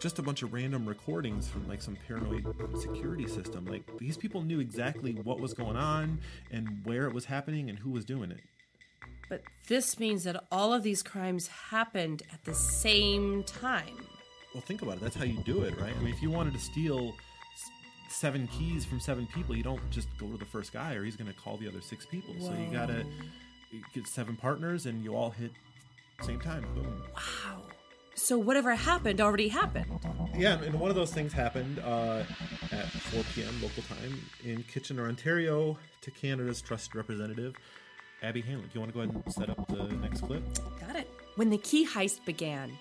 [0.00, 2.46] just a bunch of random recordings from like some paranoid
[2.80, 3.64] security system.
[3.64, 7.78] Like these people knew exactly what was going on and where it was happening and
[7.78, 8.40] who was doing it.
[9.28, 14.06] But this means that all of these crimes happened at the same time.
[14.54, 15.00] Well, think about it.
[15.00, 15.94] That's how you do it, right?
[15.94, 17.14] I mean, if you wanted to steal
[18.08, 21.16] seven keys from seven people, you don't just go to the first guy, or he's
[21.16, 22.34] going to call the other six people.
[22.40, 23.04] So you gotta
[23.94, 25.50] get seven partners, and you all hit
[26.22, 26.64] same time.
[26.74, 27.02] Boom.
[27.14, 27.62] Wow.
[28.18, 29.86] So whatever happened already happened.
[30.36, 32.24] Yeah, and one of those things happened uh,
[32.72, 33.54] at 4 p.m.
[33.62, 37.54] local time in Kitchener, Ontario, to Canada's trusted representative,
[38.22, 38.66] Abby Hanlon.
[38.66, 40.42] Do you want to go ahead and set up the next clip?
[40.80, 41.08] Got it.
[41.36, 42.76] When the key heist began,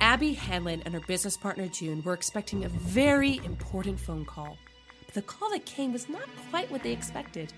[0.00, 4.56] Abby Hanlon and her business partner June were expecting a very important phone call.
[5.04, 7.52] But the call that came was not quite what they expected.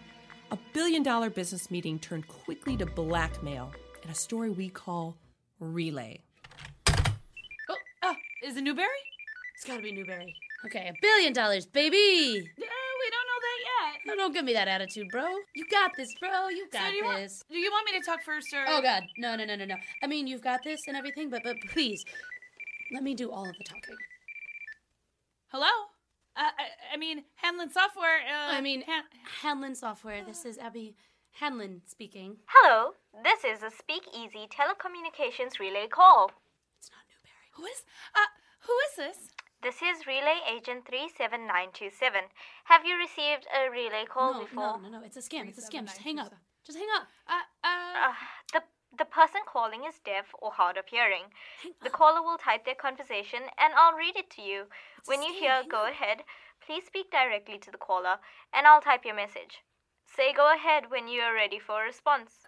[0.51, 5.17] A billion dollar business meeting turned quickly to blackmail in a story we call
[5.61, 6.21] Relay.
[8.43, 8.87] Uh, is it Newberry?
[9.55, 10.35] It's gotta be Newberry.
[10.65, 11.97] Okay, a billion dollars, baby.
[11.97, 12.67] Yeah,
[13.01, 14.01] we don't know that yet.
[14.07, 15.25] No, don't give me that attitude, bro.
[15.55, 16.49] You got this, bro.
[16.49, 17.45] You So got do you want- this.
[17.51, 18.65] do you want me to talk first, or?
[18.69, 19.77] Oh God, no, no, no, no, no.
[20.03, 22.05] I mean, you've got this and everything, but but please,
[22.93, 23.97] let me do all of the talking.
[25.49, 25.67] Hello.
[26.35, 28.21] Uh, I, I mean, Hanlon Software.
[28.27, 28.85] Uh, I mean,
[29.43, 30.25] Hanlon Software.
[30.25, 30.97] This is Abby
[31.33, 32.37] Hanlon speaking.
[32.47, 36.31] Hello, this is a Speakeasy telecommunications relay call.
[37.53, 37.85] Who is?
[38.15, 38.29] Uh,
[38.67, 39.31] who is this?
[39.63, 42.21] This is Relay Agent 37927.
[42.65, 44.81] Have you received a relay call no, before?
[44.81, 45.01] no, no, no.
[45.07, 45.49] It's a scam.
[45.49, 45.87] It's a scam.
[45.87, 46.35] Just hang up.
[46.67, 47.07] Just hang up.
[47.29, 48.15] Uh, uh, Uh,
[48.53, 48.63] the
[48.99, 51.33] the person calling is deaf or hard of hearing.
[51.83, 54.67] The caller will type their conversation and I'll read it to you.
[55.07, 56.25] when you hear go ahead,
[56.65, 58.19] please speak directly to the caller
[58.53, 59.63] and I'll type your message.
[60.07, 62.47] Say go ahead when you are ready for a response.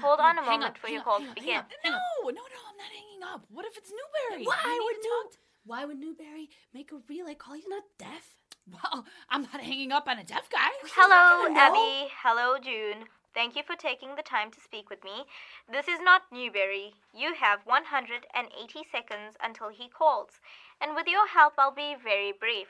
[0.00, 1.56] Hold on a hang moment up, for hang your up, call hang to begin.
[1.58, 1.70] up.
[1.84, 1.90] No,
[2.24, 3.44] no, no, I'm not hanging up.
[3.50, 4.44] What if it's Newberry?
[4.44, 5.22] Why We would New?
[5.24, 7.54] talk- Why would Newberry make a relay call?
[7.54, 8.36] He's not deaf.
[8.70, 10.70] Well, I'm not hanging up on a deaf guy.
[10.94, 11.58] Hello, gonna.
[11.60, 12.10] Abby.
[12.22, 13.06] Hello, June.
[13.32, 15.24] Thank you for taking the time to speak with me.
[15.70, 16.94] This is not Newberry.
[17.14, 20.40] You have 180 seconds until he calls.
[20.80, 22.68] And with your help, I'll be very brief.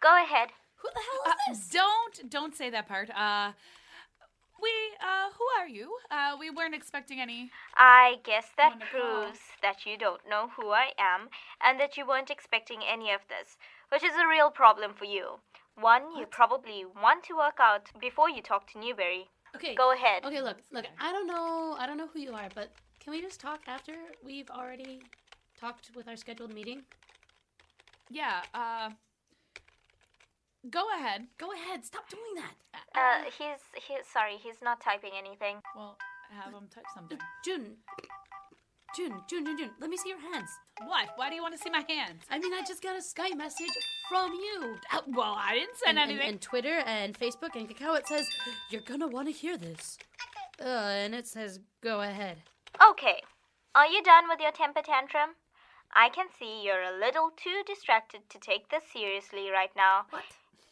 [0.00, 0.50] Go ahead.
[0.76, 3.10] Who the hell is Uh, don't don't say that part.
[3.10, 3.52] Uh,
[4.60, 5.96] we uh, who are you?
[6.10, 7.50] Uh, we weren't expecting any.
[7.76, 9.00] I guess that Wonderful.
[9.00, 11.28] proves that you don't know who I am
[11.64, 13.56] and that you weren't expecting any of this,
[13.90, 15.40] which is a real problem for you.
[15.80, 19.28] One, you probably want to work out before you talk to Newberry.
[19.56, 19.74] Okay.
[19.74, 20.24] Go ahead.
[20.24, 20.84] Okay, look, look.
[21.00, 21.76] I don't know.
[21.78, 23.92] I don't know who you are, but can we just talk after
[24.24, 25.02] we've already
[25.60, 26.82] talked with our scheduled meeting?
[28.10, 28.42] Yeah.
[28.52, 28.90] Uh,
[30.70, 31.26] go ahead.
[31.38, 31.84] Go ahead.
[31.84, 32.54] Stop doing that.
[32.94, 35.56] Uh, he's, he's sorry, he's not typing anything.
[35.76, 35.96] Well,
[36.30, 37.18] have him type something.
[37.44, 37.76] June.
[38.96, 39.70] June, June, June, June.
[39.80, 40.48] Let me see your hands.
[40.86, 41.08] What?
[41.16, 42.22] Why do you want to see my hands?
[42.30, 43.72] I mean, I just got a Skype message
[44.08, 44.76] from you.
[44.92, 46.34] Uh, well, I didn't send and, and- anything.
[46.34, 48.24] And, Twitter and Facebook and Kakao, it says,
[48.70, 49.98] you're gonna want to hear this.
[50.60, 52.36] Uh, and it says, go ahead.
[52.90, 53.20] Okay.
[53.74, 55.30] Are you done with your temper tantrum?
[55.92, 60.02] I can see you're a little too distracted to take this seriously right now.
[60.10, 60.22] What?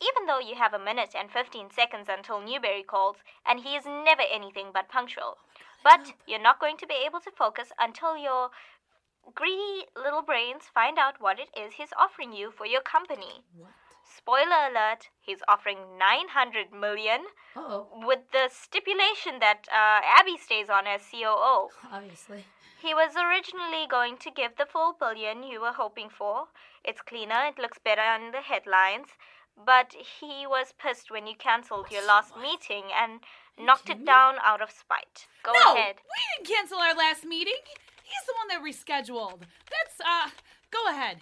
[0.03, 3.87] Even though you have a minute and 15 seconds until Newberry calls, and he is
[3.87, 5.38] never anything but punctual.
[5.85, 8.51] But you're not going to be able to focus until your
[9.35, 13.45] greedy little brains find out what it is he's offering you for your company.
[13.57, 13.71] What?
[14.17, 17.21] Spoiler alert, he's offering 900 million
[17.57, 17.87] Uh-oh.
[18.05, 21.69] with the stipulation that uh, Abby stays on as COO.
[21.91, 22.45] Obviously.
[22.81, 26.49] He was originally going to give the full billion you were hoping for.
[26.85, 29.09] It's cleaner, it looks better on the headlines.
[29.57, 33.21] But he was pissed when you cancelled your last meeting and
[33.59, 35.27] knocked it down out of spite.
[35.43, 35.97] Go no, ahead.
[36.03, 37.61] we didn't cancel our last meeting.
[38.03, 39.43] He's the one that rescheduled.
[39.71, 40.31] That's uh,
[40.71, 41.19] Go ahead.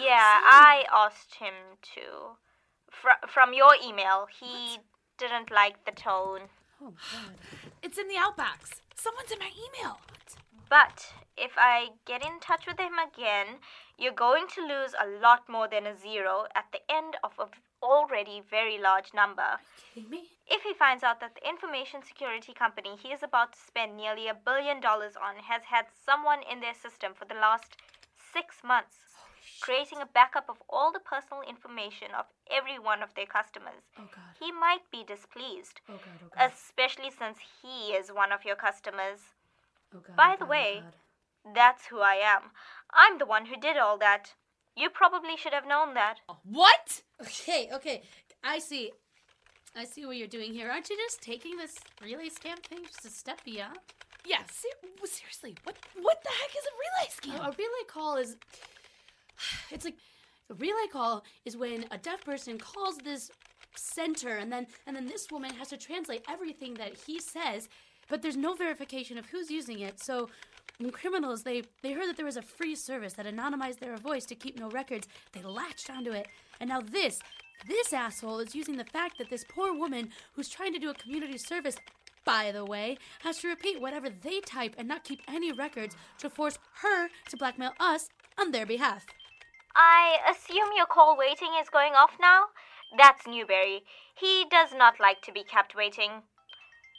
[0.00, 1.54] yeah, I asked him
[1.94, 2.36] to.
[2.90, 4.78] Fr- from your email, he
[5.18, 6.48] didn't like the tone.
[6.82, 7.34] Oh, God.
[7.82, 8.80] It's in the outbox.
[8.96, 9.98] Someone's in my email.
[10.70, 13.58] But if I get in touch with him again,
[13.98, 17.46] you're going to lose a lot more than a zero at the end of a
[17.82, 19.58] already very large number.
[19.94, 20.30] kidding me?
[20.46, 24.28] If he finds out that the information security company he is about to spend nearly
[24.28, 27.76] a billion dollars on has had someone in their system for the last
[28.32, 28.96] six months,
[29.60, 34.08] creating a backup of all the personal information of every one of their customers, Oh,
[34.14, 34.34] God.
[34.38, 36.20] he might be displeased, Oh, God.
[36.24, 36.52] Oh, God.
[36.52, 39.20] especially since he is one of your customers.
[39.94, 40.16] Oh, God.
[40.16, 40.94] By oh, the God, oh, way, God.
[41.54, 42.50] That's who I am.
[42.92, 44.34] I'm the one who did all that.
[44.76, 46.16] You probably should have known that.
[46.44, 47.02] What?
[47.20, 48.02] Okay, okay.
[48.42, 48.92] I see.
[49.76, 50.70] I see what you're doing here.
[50.70, 53.78] Aren't you just taking this relay scam thing just a step beyond?
[54.24, 55.56] Yeah, ser- seriously.
[55.64, 57.46] What what the heck is a relay scam?
[57.46, 58.36] A, a relay call is.
[59.70, 59.96] It's like
[60.50, 63.30] a relay call is when a deaf person calls this
[63.76, 67.68] center, and then and then this woman has to translate everything that he says,
[68.08, 70.00] but there's no verification of who's using it.
[70.00, 70.28] So
[70.78, 74.24] when criminals they they heard that there was a free service that anonymized their voice
[74.26, 76.28] to keep no records, they latched onto it,
[76.60, 77.20] and now this
[77.68, 80.94] this asshole is using the fact that this poor woman who's trying to do a
[80.94, 81.76] community service
[82.24, 86.30] by the way, has to repeat whatever they type and not keep any records to
[86.30, 88.08] force her to blackmail us
[88.38, 89.06] on their behalf.
[89.76, 92.46] I assume your call waiting is going off now?
[92.96, 93.82] That's Newberry.
[94.14, 96.22] He does not like to be kept waiting.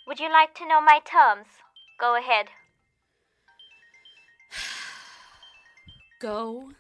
[0.08, 1.48] Would you like to know my terms?
[2.00, 2.48] Go ahead.
[6.20, 6.72] Go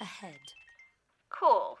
[0.00, 0.40] ahead.
[1.30, 1.78] Cool.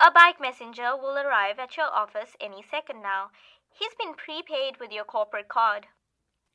[0.00, 3.30] A bike messenger will arrive at your office any second now.
[3.72, 5.86] He's been prepaid with your corporate card.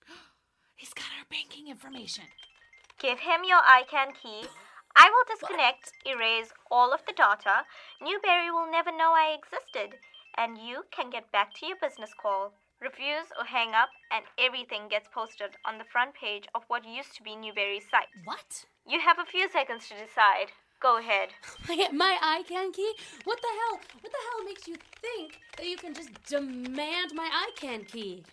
[0.76, 2.26] He's got our banking information.
[3.00, 4.48] Give him your ICANN key.
[4.96, 7.66] I will disconnect, erase all of the data.
[8.02, 10.00] Newberry will never know I existed.
[10.38, 12.54] And you can get back to your business call.
[12.84, 17.16] Refuse or hang up, and everything gets posted on the front page of what used
[17.16, 18.12] to be Newberry's site.
[18.26, 18.66] What?
[18.86, 20.52] You have a few seconds to decide.
[20.82, 21.30] Go ahead.
[21.70, 22.92] My, my ICANN key?
[23.24, 23.80] What the hell?
[24.02, 28.24] What the hell makes you think that you can just demand my ICANN key?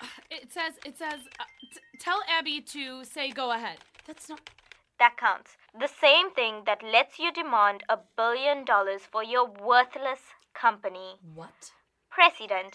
[0.30, 3.78] It says it says uh, t- tell Abby to say go ahead.
[4.06, 4.40] That's not
[4.98, 5.56] That counts.
[5.78, 10.22] The same thing that lets you demand a billion dollars for your worthless
[10.54, 11.18] company.
[11.34, 11.72] What?
[12.10, 12.74] Precedent.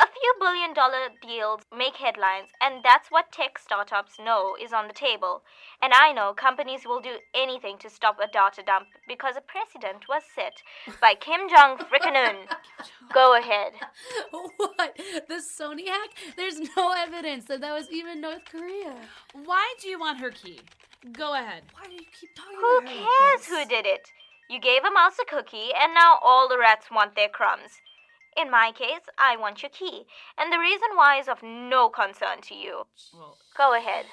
[0.00, 4.86] A few billion dollar deals make headlines, and that's what tech startups know is on
[4.86, 5.42] the table.
[5.82, 10.08] And I know companies will do anything to stop a data dump because a precedent
[10.08, 10.62] was set
[11.00, 12.36] by Kim Jong frickin' Un.
[13.12, 13.72] Go ahead.
[14.30, 14.96] What?
[15.28, 16.10] The Sony hack?
[16.36, 18.94] There's no evidence that that was even North Korea.
[19.32, 20.60] Why do you want her key?
[21.12, 21.62] Go ahead.
[21.72, 24.12] Why do you keep talking Who about her like cares who did it?
[24.48, 27.82] You gave a mouse a cookie, and now all the rats want their crumbs.
[28.40, 32.40] In my case, I want your key, and the reason why is of no concern
[32.42, 32.86] to you.
[33.56, 34.06] Go ahead.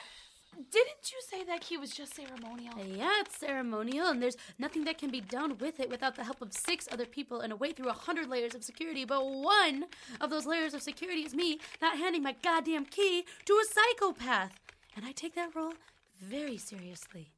[0.71, 2.73] Didn't you say that key was just ceremonial?
[2.83, 6.41] Yeah, it's ceremonial, and there's nothing that can be done with it without the help
[6.41, 9.03] of six other people and a way through a hundred layers of security.
[9.05, 9.85] But one
[10.21, 14.59] of those layers of security is me not handing my goddamn key to a psychopath.
[14.95, 15.73] And I take that role
[16.21, 17.34] very seriously.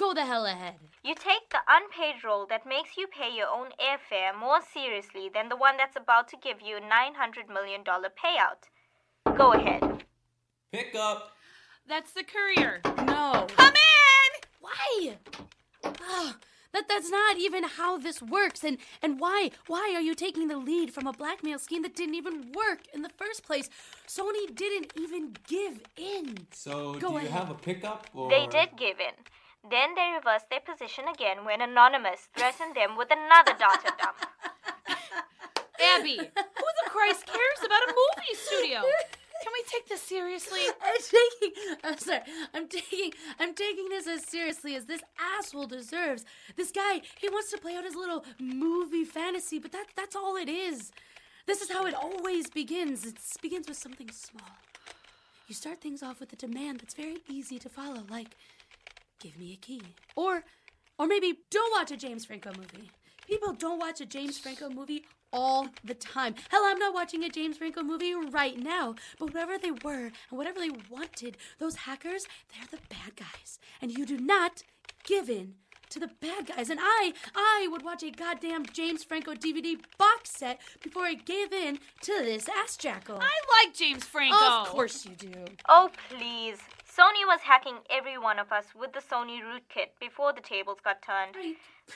[0.00, 0.76] Go the hell ahead.
[1.04, 5.50] You take the unpaid role that makes you pay your own airfare more seriously than
[5.50, 9.36] the one that's about to give you a $900 million payout.
[9.36, 10.04] Go ahead.
[10.72, 11.32] Pick up.
[11.86, 12.80] That's the courier.
[13.04, 13.46] No.
[13.54, 14.30] Come in!
[14.60, 15.18] Why?
[15.84, 16.36] Ah,
[16.72, 18.64] that that's not even how this works.
[18.64, 22.14] And and why why are you taking the lead from a blackmail scheme that didn't
[22.14, 23.68] even work in the first place?
[24.08, 26.46] Sony didn't even give in.
[26.52, 27.30] So, Go do you ahead.
[27.32, 28.06] have a pickup?
[28.14, 28.30] Or...
[28.30, 29.14] They did give in.
[29.68, 34.16] Then they reversed their position again when Anonymous threatened them with another data dump.
[35.80, 38.80] Abby, who the Christ cares about a movie studio?
[39.42, 40.60] Can we take this seriously?
[40.82, 42.20] I'm taking I'm sorry.
[42.54, 45.02] I'm taking I'm taking this as seriously as this
[45.38, 46.24] asshole deserves.
[46.56, 50.36] This guy, he wants to play out his little movie fantasy, but that that's all
[50.36, 50.92] it is.
[51.46, 53.06] This is how it always begins.
[53.06, 54.58] It begins with something small.
[55.48, 58.36] You start things off with a demand that's very easy to follow, like
[59.20, 59.82] give me a key.
[60.16, 60.44] Or
[60.98, 62.90] or maybe don't watch a James Franco movie.
[63.26, 66.34] People don't watch a James Franco movie all the time.
[66.50, 68.96] Hell, I'm not watching a James Franco movie right now.
[69.18, 73.58] But whatever they were and whatever they wanted, those hackers, they're the bad guys.
[73.80, 74.62] And you do not
[75.04, 75.54] give in
[75.90, 76.70] to the bad guys.
[76.70, 81.52] And I, I would watch a goddamn James Franco DVD box set before I gave
[81.52, 83.18] in to this ass jackal.
[83.20, 84.36] I like James Franco.
[84.36, 85.32] Of course you do.
[85.68, 86.58] Oh, please.
[87.00, 91.00] Sony was hacking every one of us with the Sony rootkit before the tables got
[91.00, 91.34] turned.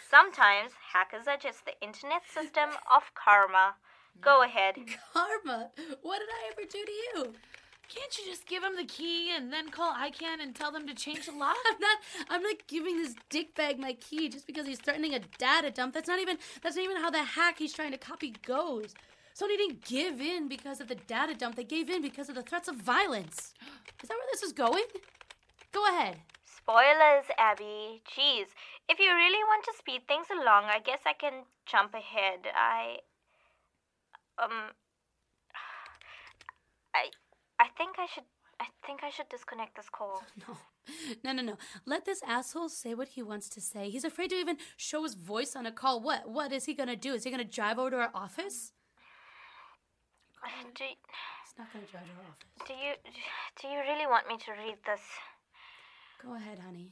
[0.08, 3.74] Sometimes hackers are just the internet system of karma.
[4.22, 4.76] Go ahead.
[5.12, 5.68] Karma?
[6.00, 7.34] What did I ever do to you?
[7.86, 10.94] Can't you just give him the key and then call ICANN and tell them to
[10.94, 11.56] change the lock?
[11.66, 11.98] I'm not
[12.30, 15.92] I'm not giving this dickbag my key just because he's threatening a data dump.
[15.92, 18.94] That's not even that's not even how the hack he's trying to copy goes.
[19.34, 21.56] Sony didn't give in because of the data dump.
[21.56, 23.52] They gave in because of the threats of violence.
[24.02, 24.84] Is that where this is going?
[25.72, 26.18] Go ahead.
[26.44, 28.02] Spoilers, Abby.
[28.06, 28.46] Jeez.
[28.88, 32.46] If you really want to speed things along, I guess I can jump ahead.
[32.54, 32.98] I.
[34.38, 34.50] Um.
[36.94, 37.10] I.
[37.58, 38.24] I think I should.
[38.60, 40.22] I think I should disconnect this call.
[40.46, 40.56] No.
[41.24, 41.56] No, no, no.
[41.86, 43.88] Let this asshole say what he wants to say.
[43.88, 45.98] He's afraid to even show his voice on a call.
[46.00, 46.28] What?
[46.28, 47.14] What is he gonna do?
[47.14, 48.73] Is he gonna drive over to our office?
[50.74, 52.66] Do, He's not gonna drive to our office.
[52.66, 52.92] do you
[53.60, 55.00] do you really want me to read this?
[56.22, 56.90] Go ahead, honey.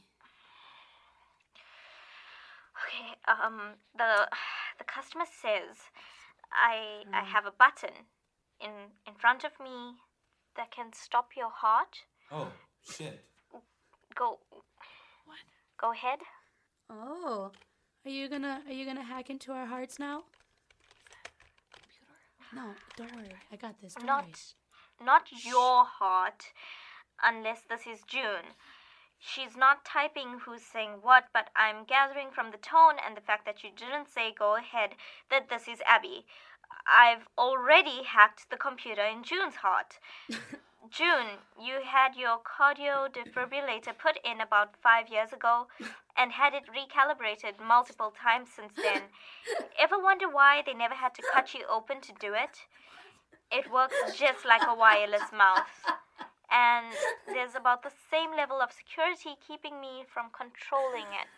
[2.79, 3.15] Okay.
[3.27, 3.75] Um.
[3.97, 4.27] The
[4.77, 5.77] the customer says,
[6.51, 8.07] I I have a button
[8.59, 8.71] in
[9.07, 9.97] in front of me
[10.55, 12.05] that can stop your heart.
[12.31, 12.51] Oh,
[12.89, 13.23] shit.
[14.15, 14.39] Go.
[15.25, 15.37] What?
[15.79, 16.19] Go ahead.
[16.89, 17.51] Oh,
[18.05, 20.23] are you gonna are you gonna hack into our hearts now?
[22.55, 23.35] No, don't worry.
[23.51, 23.95] I got this.
[23.95, 24.33] Don't Not worry.
[25.05, 26.45] not your heart,
[27.21, 28.55] unless this is June.
[29.19, 33.45] She's not typing who's saying what, but I'm gathering from the tone and the fact
[33.45, 34.91] that you didn't say go ahead
[35.29, 36.25] that this is Abby.
[36.87, 39.99] I've already hacked the computer in June's heart.
[40.91, 45.67] June, you had your cardio defibrillator put in about five years ago
[46.17, 49.03] and had it recalibrated multiple times since then.
[49.79, 52.67] Ever wonder why they never had to cut you open to do it?
[53.51, 55.77] It works just like a wireless mouse.
[56.51, 56.93] And
[57.27, 61.33] there's about the same level of security keeping me from controlling it.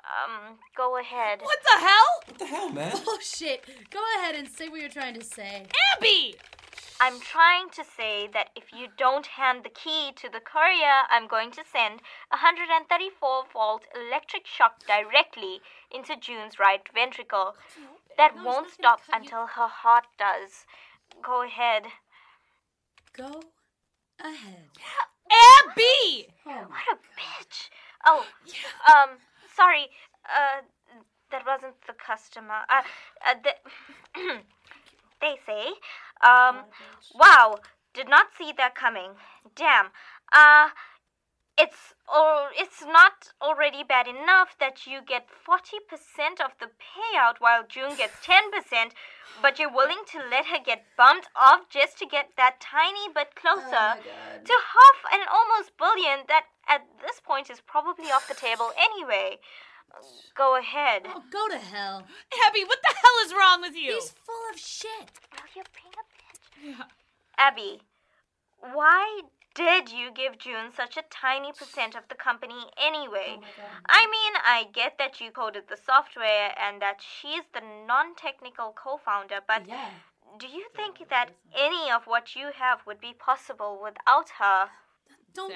[0.00, 1.40] Um, go ahead.
[1.42, 2.10] What the hell?
[2.26, 2.92] What the hell, man?
[3.06, 3.64] Oh shit.
[3.90, 5.66] Go ahead and say what you're trying to say.
[5.96, 6.36] Abby!
[7.00, 11.26] I'm trying to say that if you don't hand the key to the courier, I'm
[11.26, 17.54] going to send a 134 volt electric shock directly into June's right ventricle.
[18.18, 20.66] That won't stop until her heart does.
[21.22, 21.84] Go ahead.
[23.14, 23.40] Go
[24.20, 24.68] ahead.
[25.30, 26.28] Abby!
[26.44, 27.70] What a bitch.
[28.04, 28.26] Oh,
[28.92, 29.16] um,
[29.56, 29.88] sorry.
[30.26, 30.62] Uh,
[31.30, 32.60] that wasn't the customer.
[32.68, 32.82] Uh,
[33.26, 34.40] uh the,
[35.20, 35.68] they say,
[36.26, 36.64] um,
[37.14, 37.56] wow,
[37.94, 39.12] did not see that coming.
[39.54, 39.86] Damn.
[40.32, 40.70] Uh,
[41.58, 47.62] it's or it's not already bad enough that you get 40% of the payout while
[47.68, 48.92] June gets 10%,
[49.42, 53.34] but you're willing to let her get bumped off just to get that tiny bit
[53.36, 58.70] closer to half an almost billion that at this point is probably off the table
[58.78, 59.38] anyway.
[60.36, 61.02] Go ahead.
[61.06, 62.04] Oh, go to hell.
[62.48, 63.94] Abby, what the hell is wrong with you?
[63.94, 65.10] He's full of shit.
[65.34, 66.78] Oh, you're being a bitch.
[66.78, 66.84] Yeah.
[67.38, 67.80] Abby,
[68.72, 69.22] why
[69.54, 73.38] did you give June such a tiny percent of the company anyway?
[73.38, 78.14] Oh I mean, I get that you coded the software and that she's the non
[78.14, 79.66] technical co founder, but
[80.38, 84.68] do you think that any of what you have would be possible without her?
[85.34, 85.54] Don't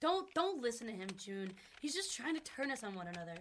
[0.00, 1.52] don't don't listen to him, June.
[1.80, 3.34] He's just trying to turn us on one another.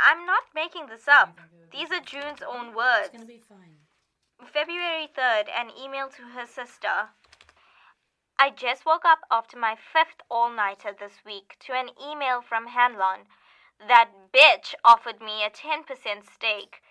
[0.00, 1.38] I'm not making this up.
[1.72, 3.08] These are June's own words.
[3.08, 3.76] It's gonna be fine.
[4.52, 7.10] February 3rd, an email to her sister.
[8.38, 12.68] I just woke up after my fifth all nighter this week to an email from
[12.68, 13.28] Hanlon.
[13.86, 15.84] That bitch offered me a 10%
[16.24, 16.82] stake.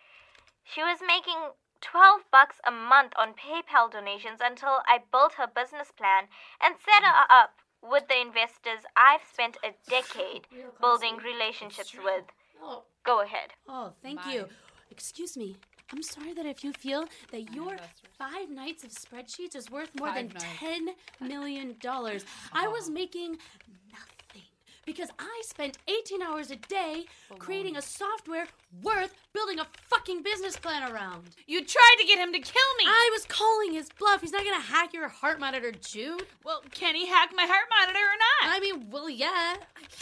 [0.63, 5.91] She was making 12 bucks a month on PayPal donations until I built her business
[5.91, 6.27] plan
[6.61, 10.45] and set her up with the investors I've spent a decade
[10.79, 12.25] building relationships with.
[12.61, 13.15] Oh, Oh.
[13.15, 13.49] Go ahead.
[13.67, 14.45] Oh, thank you.
[14.91, 15.55] Excuse me.
[15.91, 17.77] I'm sorry that if you feel that your
[18.17, 20.45] five nights of spreadsheets is worth more than nights.
[20.59, 20.89] ten
[21.19, 23.37] million dollars, I was making
[23.91, 24.43] nothing
[24.85, 28.47] because I spent 18 hours a day oh, creating a software
[28.81, 31.29] worth building a fucking business plan around.
[31.47, 32.85] You tried to get him to kill me.
[32.85, 34.21] I was calling his bluff.
[34.21, 36.19] He's not gonna hack your heart monitor, June.
[36.43, 38.55] Well, can he hack my heart monitor or not?
[38.55, 39.55] I mean, well, yeah.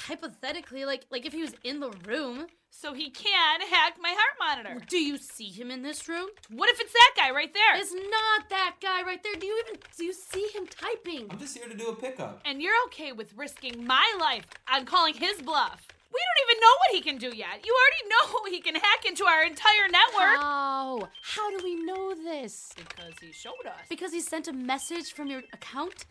[0.06, 2.48] Hypothetically, like like if he was in the room.
[2.80, 4.86] So he can hack my heart monitor.
[4.88, 6.30] Do you see him in this room?
[6.52, 7.76] What if it's that guy right there?
[7.76, 9.34] It's not that guy right there.
[9.34, 11.26] Do you even do you see him typing?
[11.32, 12.40] I'm just here to do a pickup.
[12.46, 15.88] And you're okay with risking my life on calling his bluff.
[16.14, 17.66] We don't even know what he can do yet.
[17.66, 20.40] You already know he can hack into our entire network.
[20.40, 21.10] How?
[21.24, 22.74] How do we know this?
[22.78, 23.88] Because he showed us.
[23.90, 26.06] Because he sent a message from your account?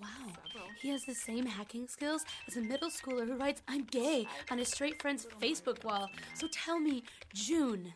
[0.00, 0.32] Wow.
[0.80, 4.58] He has the same hacking skills as a middle schooler who writes I'm gay on
[4.58, 6.10] his straight friend's Facebook wall.
[6.34, 7.02] So tell me,
[7.34, 7.92] June,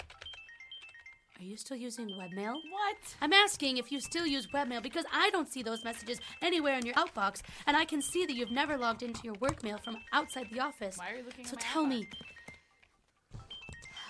[1.38, 2.52] are you still using webmail?
[2.52, 2.96] What?
[3.22, 6.84] I'm asking if you still use webmail because I don't see those messages anywhere in
[6.84, 9.96] your outbox, and I can see that you've never logged into your work mail from
[10.12, 10.98] outside the office.
[10.98, 12.08] Why are you looking So at my tell me,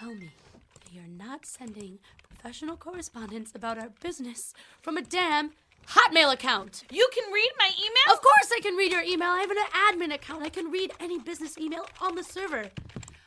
[0.00, 0.30] tell me
[0.74, 4.52] that you're not sending professional correspondence about our business
[4.82, 5.52] from a damn
[5.90, 6.84] Hotmail account.
[6.90, 8.14] You can read my email?
[8.14, 9.28] Of course I can read your email.
[9.28, 9.56] I have an
[9.88, 10.42] admin account.
[10.44, 12.66] I can read any business email on the server.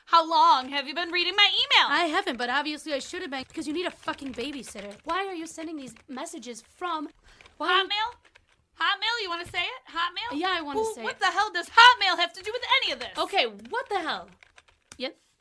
[0.05, 1.87] How long have you been reading my email?
[1.89, 4.93] I haven't, but obviously I should have been because you need a fucking babysitter.
[5.03, 7.09] Why are you sending these messages from
[7.57, 8.15] why Hotmail?
[8.79, 9.23] Hotmail?
[9.23, 9.91] You want to say it?
[9.91, 10.39] Hotmail?
[10.39, 11.19] Yeah, I want to Well, say What it.
[11.19, 13.09] the hell does Hotmail have to do with any of this?
[13.17, 14.29] Okay, what the hell?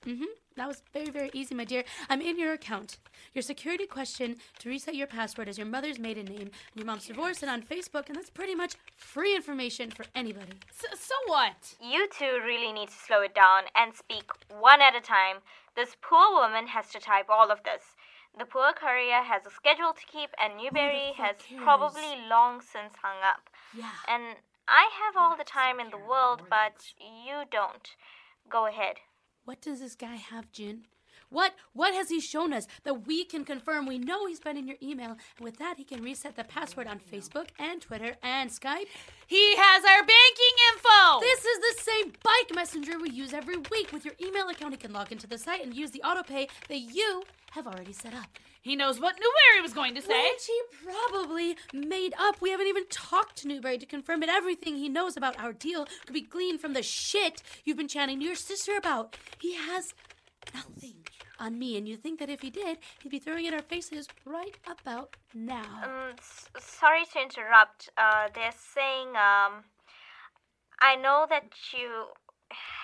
[0.04, 0.16] Yep.
[0.16, 0.24] Mm-hmm.
[0.56, 1.82] That was very, very easy, my dear.
[2.10, 2.98] I'm in your account.
[3.32, 7.06] Your security question to reset your password is your mother's maiden name and your mom's
[7.06, 10.52] divorce and on Facebook, and that's pretty much free information for anybody.
[10.70, 11.74] So, so what?
[11.80, 15.38] You two really need to slow it down and speak one at a time.
[15.74, 17.82] This poor woman has to type all of this.
[18.38, 21.62] The poor courier has a schedule to keep, and Newberry has cares?
[21.62, 23.48] probably long since hung up.
[23.76, 23.92] Yeah.
[24.08, 24.36] And
[24.68, 27.88] I have all the time in the world, but you don't.
[28.50, 28.96] Go ahead.
[29.44, 30.82] What does this guy have, June?
[31.28, 33.86] What what has he shown us that we can confirm?
[33.86, 36.86] We know he's been in your email, and with that he can reset the password
[36.86, 38.86] on Facebook and Twitter and Skype.
[39.26, 41.20] He has our banking info.
[41.20, 43.92] This is the same bike messenger we use every week.
[43.92, 46.80] With your email account, he can log into the site and use the autopay that
[46.80, 47.22] you
[47.52, 48.28] have already set up.
[48.62, 50.22] He knows what Newberry was going to say.
[50.32, 52.40] Which he probably made up.
[52.40, 54.28] We haven't even talked to Newberry to confirm it.
[54.28, 58.20] Everything he knows about our deal could be gleaned from the shit you've been chatting
[58.20, 59.16] to your sister about.
[59.40, 59.94] He has
[60.54, 60.94] nothing
[61.40, 63.62] on me, and you think that if he did, he'd be throwing it in our
[63.62, 65.64] faces right about now.
[65.82, 67.90] Um, s- sorry to interrupt.
[67.98, 69.64] Uh, they're saying, um,
[70.80, 72.06] I know that you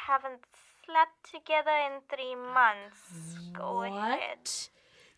[0.09, 0.41] haven't
[0.85, 3.39] slept together in three months.
[3.53, 4.51] Go ahead.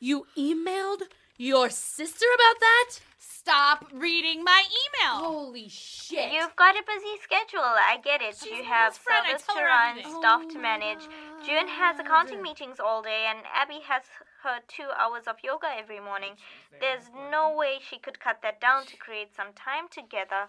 [0.00, 0.06] What?
[0.06, 1.02] You emailed
[1.36, 3.00] your sister about that?
[3.18, 5.24] Stop reading my email.
[5.24, 6.32] Holy shit.
[6.32, 7.60] You've got a busy schedule.
[7.60, 8.36] I get it.
[8.44, 9.26] You have friend.
[9.26, 10.20] Service to run, everything.
[10.20, 11.08] staff to oh, manage.
[11.44, 14.02] June has accounting meetings all day, and Abby has
[14.42, 16.32] her two hours of yoga every morning.
[16.80, 20.48] There's no way she could cut that down to create some time together.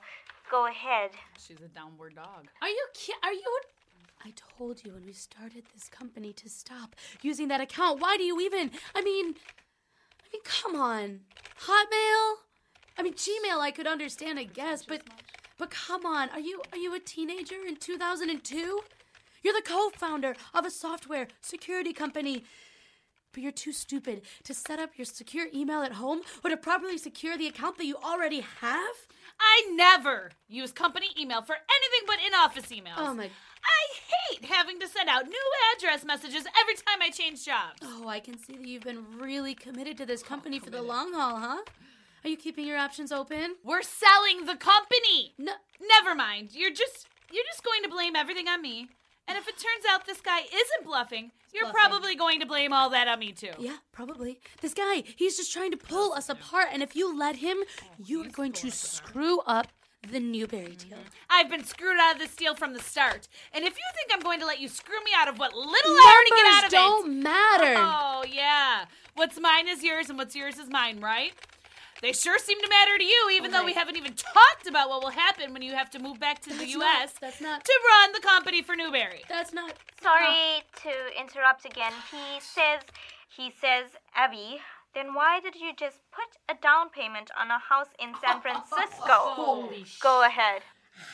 [0.50, 1.12] Go ahead.
[1.40, 2.48] She's a downward dog.
[2.62, 3.60] Are you ki- are you
[4.24, 8.00] I told you when we started this company to stop using that account.
[8.00, 11.22] Why do you even I mean I mean come on.
[11.66, 12.36] Hotmail?
[12.98, 15.02] I mean Gmail I could understand I guess, but
[15.58, 16.30] but come on.
[16.30, 18.82] Are you are you a teenager in 2002?
[19.44, 22.44] You're the co-founder of a software security company.
[23.34, 26.98] But you're too stupid to set up your secure email at home or to properly
[26.98, 28.96] secure the account that you already have?
[29.40, 32.98] I never use company email for anything but in office emails.
[32.98, 33.30] Oh my
[33.64, 37.80] I hate having to send out new address messages every time I change jobs.
[37.84, 41.14] Oh, I can see that you've been really committed to this company for the long
[41.14, 41.62] haul, huh?
[42.24, 43.56] Are you keeping your options open?
[43.64, 45.34] We're selling the company.
[45.38, 45.54] No.
[45.82, 46.50] Never mind.
[46.54, 48.90] You're just you're just going to blame everything on me.
[49.28, 51.80] And if it turns out this guy isn't bluffing, you're bluffing.
[51.80, 53.52] probably going to blame all that on me too.
[53.58, 54.40] Yeah, probably.
[54.62, 57.58] This guy, he's just trying to pull us apart, and if you let him,
[57.98, 59.68] you are going to screw up
[60.10, 60.98] the Newberry deal.
[60.98, 61.30] Mm-hmm.
[61.30, 63.28] I've been screwed out of this deal from the start.
[63.54, 65.72] And if you think I'm going to let you screw me out of what little
[65.92, 67.24] I already get out of Numbers don't it.
[67.24, 67.76] matter.
[67.78, 68.86] Oh, yeah.
[69.16, 71.34] What's mine is yours and what's yours is mine, right?
[72.02, 75.04] They sure seem to matter to you, even though we haven't even talked about what
[75.04, 77.14] will happen when you have to move back to the That's U.S.
[77.14, 79.22] not- that's not- to run the company for Newberry.
[79.30, 79.74] That's not.
[80.02, 81.94] Sorry to interrupt again.
[82.10, 82.82] He says,
[83.30, 83.86] he says,
[84.16, 84.60] Abby,
[84.94, 89.08] then why did you just put a down payment on a house in San Francisco?
[89.08, 90.62] Holy Go ahead.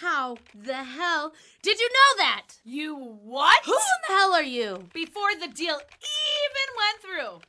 [0.02, 2.44] How the hell did you know that?
[2.64, 3.64] You what?
[3.66, 4.90] Who in the hell are you?
[4.94, 7.42] Before the deal even went through.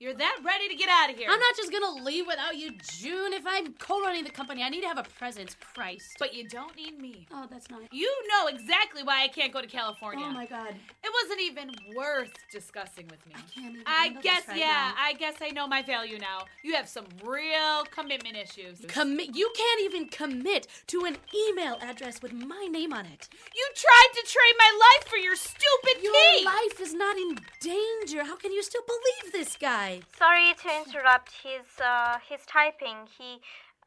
[0.00, 1.28] You're that ready to get out of here.
[1.30, 3.32] I'm not just gonna leave without you, June.
[3.32, 5.56] If I'm co-running the company, I need to have a presence.
[5.72, 6.16] Christ.
[6.18, 7.26] But you don't need me.
[7.32, 7.82] Oh, that's not.
[7.92, 10.26] You know exactly why I can't go to California.
[10.28, 10.74] Oh my God.
[11.02, 13.34] It wasn't even worth discussing with me.
[13.36, 13.82] I can't even.
[13.86, 14.94] I guess, right yeah, now.
[14.98, 16.46] I guess I know my value now.
[16.64, 18.80] You have some real commitment issues.
[18.88, 19.36] Commit.
[19.36, 23.28] You can't even commit to an email address with my name on it.
[23.54, 26.44] You tried to trade my life for your stupid Your key.
[26.44, 28.24] life is not in danger.
[28.24, 29.83] How can you still believe this guy?
[30.16, 31.30] Sorry to interrupt.
[31.42, 33.06] He's uh he's typing.
[33.18, 33.40] He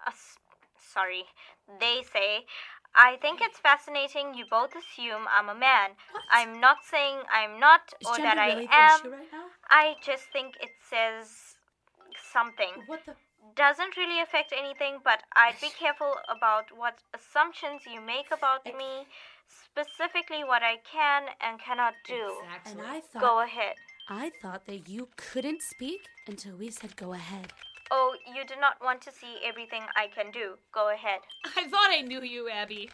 [0.05, 0.37] uh, s-
[0.77, 1.25] sorry.
[1.79, 2.45] They say
[2.95, 5.91] I think it's fascinating you both assume I'm a man.
[6.31, 9.11] I'm not saying I'm not Is or that really I the am.
[9.11, 9.45] right now?
[9.69, 11.55] I just think it says
[12.33, 12.83] something.
[12.85, 13.15] What the?
[13.55, 19.07] doesn't really affect anything, but I'd be careful about what assumptions you make about me,
[19.47, 22.33] specifically what I can and cannot do.
[22.65, 23.75] And I thought Go ahead.
[24.10, 27.51] I thought that you couldn't speak until we said go ahead.
[27.91, 30.55] Oh, you do not want to see everything I can do.
[30.74, 31.20] Go ahead.
[31.58, 32.89] I thought I knew you, Abby.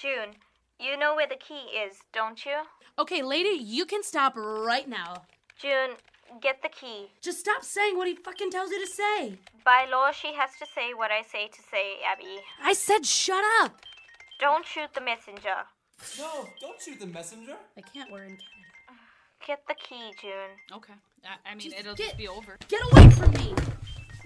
[0.00, 0.36] June,
[0.80, 2.62] you know where the key is, don't you?
[2.98, 5.24] Okay, lady, you can stop right now.
[5.60, 5.90] June,
[6.40, 7.10] get the key.
[7.20, 9.38] Just stop saying what he fucking tells you to say.
[9.62, 12.40] By law, she has to say what I say to say, Abby.
[12.62, 13.82] I said shut up.
[14.40, 15.66] Don't shoot the messenger.
[16.18, 17.56] No, don't shoot the messenger.
[17.76, 18.10] I can't.
[18.10, 18.57] We're in Canada.
[19.48, 20.52] Get the key, June.
[20.76, 20.92] Okay.
[21.24, 22.58] I, I mean, Just it'll get- just be over.
[22.68, 23.54] Get away from me.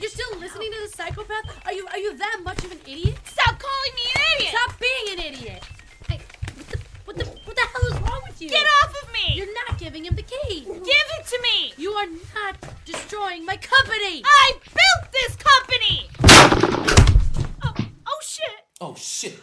[0.01, 1.65] You're still listening to the psychopath?
[1.65, 3.15] Are you are you that much of an idiot?
[3.25, 4.55] Stop calling me an idiot!
[4.59, 5.63] Stop being an idiot.
[6.09, 6.21] Hey,
[6.57, 8.49] what the what the what the hell is wrong with you?
[8.49, 9.35] Get off of me!
[9.37, 10.65] You're not giving him the key.
[10.65, 11.73] Give it to me!
[11.77, 14.25] You are not destroying my company.
[14.27, 16.09] I built this company!
[17.63, 17.75] Oh,
[18.09, 18.67] oh shit!
[18.81, 19.39] Oh shit.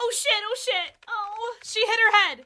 [0.00, 0.40] Oh shit!
[0.44, 0.94] Oh shit!
[1.08, 2.44] Oh, she hit her head.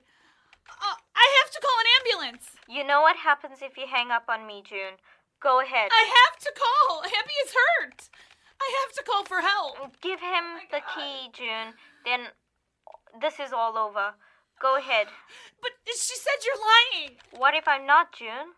[1.17, 2.51] I have to call an ambulance.
[2.69, 4.99] You know what happens if you hang up on me, June.
[5.41, 5.91] Go ahead.
[5.93, 7.03] I have to call.
[7.05, 8.09] Abby is hurt.
[8.61, 10.01] I have to call for help.
[10.01, 11.75] Give him oh the key, June.
[12.05, 12.33] Then
[13.21, 14.15] this is all over.
[14.61, 15.09] Go ahead.
[15.61, 17.19] But she said you're lying.
[17.37, 18.57] What if I'm not, June?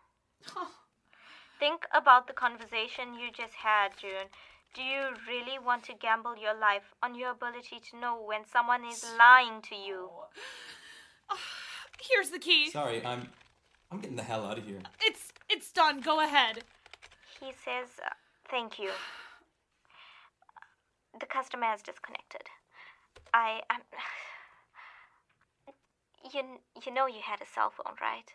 [1.59, 4.29] Think about the conversation you just had, June.
[4.73, 8.85] Do you really want to gamble your life on your ability to know when someone
[8.85, 10.09] is lying to you?
[11.29, 11.76] Ah.
[12.01, 12.69] Here's the key.
[12.69, 13.29] Sorry, I'm
[13.91, 14.79] I'm getting the hell out of here.
[15.01, 16.01] It's it's done.
[16.01, 16.63] Go ahead.
[17.39, 18.09] He says, uh,
[18.49, 18.89] thank you.
[21.19, 22.43] The customer has disconnected.
[23.33, 23.81] I, I'm.
[26.33, 26.41] You,
[26.85, 28.29] you know you had a cell phone, right?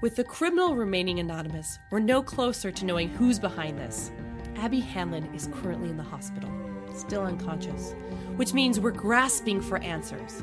[0.00, 4.12] With the criminal remaining anonymous, we're no closer to knowing who's behind this.
[4.56, 6.50] Abby Hanlon is currently in the hospital,
[6.94, 7.94] still unconscious,
[8.36, 10.42] which means we're grasping for answers.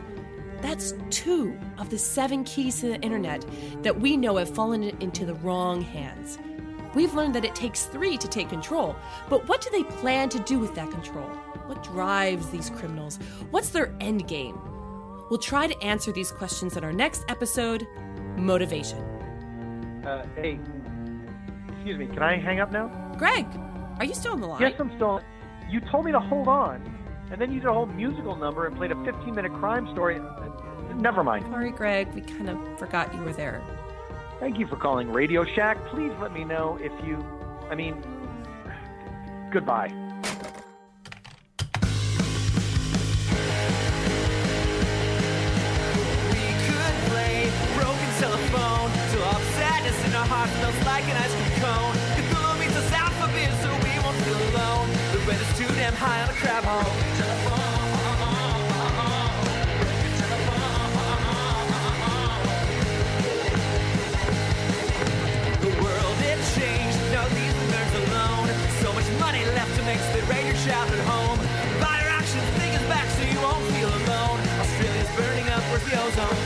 [0.62, 3.46] That's two of the seven keys to the internet
[3.82, 6.38] that we know have fallen into the wrong hands.
[6.96, 8.96] We've learned that it takes three to take control,
[9.30, 11.30] but what do they plan to do with that control?
[11.68, 13.20] What drives these criminals?
[13.52, 14.60] What's their end game?
[15.30, 17.88] We'll try to answer these questions in our next episode
[18.36, 18.98] Motivation.
[20.06, 20.60] Uh, hey,
[21.68, 22.08] excuse me.
[22.08, 22.88] Can I hang up now?
[23.18, 23.46] Greg,
[24.00, 24.62] are you still on the line?
[24.62, 25.22] Yes, I'm still.
[25.70, 26.99] You told me to hold on,
[27.32, 30.20] and then you did a whole musical number and played a 15-minute crime story.
[30.96, 31.46] Never mind.
[31.46, 33.62] Sorry, Greg, we kind of forgot you were there.
[34.40, 35.78] Thank you for calling Radio Shack.
[35.88, 37.24] Please let me know if you.
[37.70, 38.02] I mean,
[39.52, 39.90] goodbye.
[47.76, 49.50] broken telephone till all the
[69.90, 71.40] money left to make the radio shout at home.
[72.30, 74.40] Is back so you won't feel alone.
[74.60, 76.38] Australia's burning up, the ozone?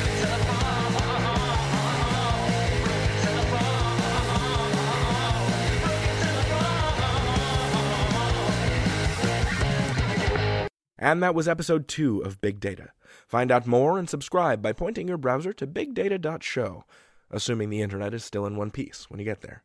[10.98, 12.92] And that was episode 2 of Big Data.
[13.28, 16.86] Find out more and subscribe by pointing your browser to bigdata.show,
[17.30, 19.64] assuming the internet is still in one piece when you get there.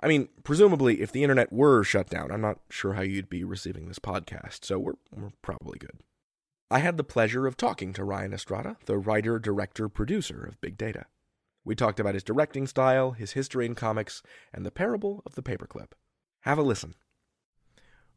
[0.00, 3.44] I mean, presumably, if the internet were shut down, I'm not sure how you'd be
[3.44, 6.00] receiving this podcast, so we're, we're probably good.
[6.70, 10.76] I had the pleasure of talking to Ryan Estrada, the writer, director, producer of Big
[10.76, 11.06] Data.
[11.64, 14.22] We talked about his directing style, his history in comics,
[14.52, 15.92] and the parable of the paperclip.
[16.40, 16.94] Have a listen.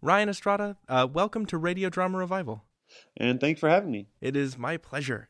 [0.02, 2.64] Ryan Estrada, uh, welcome to Radio Drama Revival.
[3.16, 4.08] And thanks for having me.
[4.20, 5.30] It is my pleasure.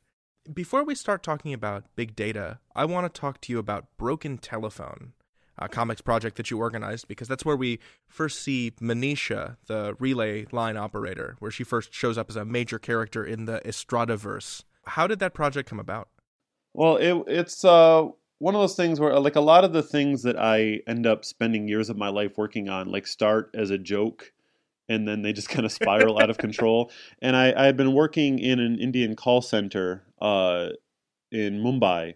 [0.52, 4.38] Before we start talking about big data, I want to talk to you about Broken
[4.38, 5.14] Telephone,
[5.60, 10.46] a comics project that you organized, because that's where we first see Manisha, the relay
[10.52, 14.64] line operator, where she first shows up as a major character in the Estradaverse.
[14.86, 16.10] How did that project come about?
[16.74, 18.08] Well, it, it's uh,
[18.40, 21.26] one of those things where, like, a lot of the things that I end up
[21.26, 24.32] spending years of my life working on, like, start as a joke
[24.90, 26.92] and then they just kind of spiral out of control.
[27.22, 30.70] And I, I had been working in an Indian call center uh,
[31.32, 32.16] in Mumbai,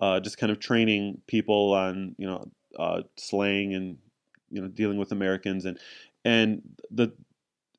[0.00, 3.98] uh, just kind of training people on you know uh, slang and
[4.50, 5.78] you know dealing with Americans and
[6.24, 7.12] and the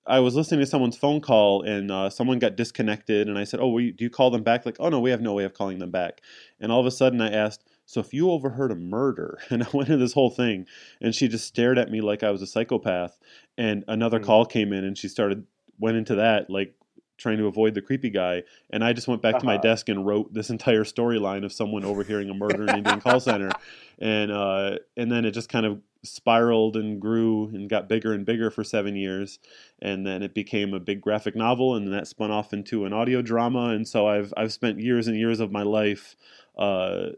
[0.07, 3.59] I was listening to someone's phone call and uh, someone got disconnected and I said,
[3.59, 5.53] "Oh, you, do you call them back?" Like, "Oh no, we have no way of
[5.53, 6.21] calling them back."
[6.59, 9.67] And all of a sudden, I asked, So if you overheard a murder, and I
[9.73, 10.65] went into this whole thing,
[11.01, 13.19] and she just stared at me like I was a psychopath.
[13.57, 14.25] And another Hmm.
[14.25, 15.45] call came in, and she started
[15.79, 16.75] went into that like
[17.21, 18.43] trying to avoid the creepy guy.
[18.71, 19.61] And I just went back to my Uh-huh.
[19.61, 23.19] desk and wrote this entire storyline of someone overhearing a murder in an Indian call
[23.19, 23.49] center,
[23.99, 28.25] and uh, and then it just kind of spiraled and grew and got bigger and
[28.25, 29.37] bigger for seven years,
[29.81, 32.93] and then it became a big graphic novel, and then that spun off into an
[32.93, 36.15] audio drama, and so I've I've spent years and years of my life.
[36.57, 37.11] Uh,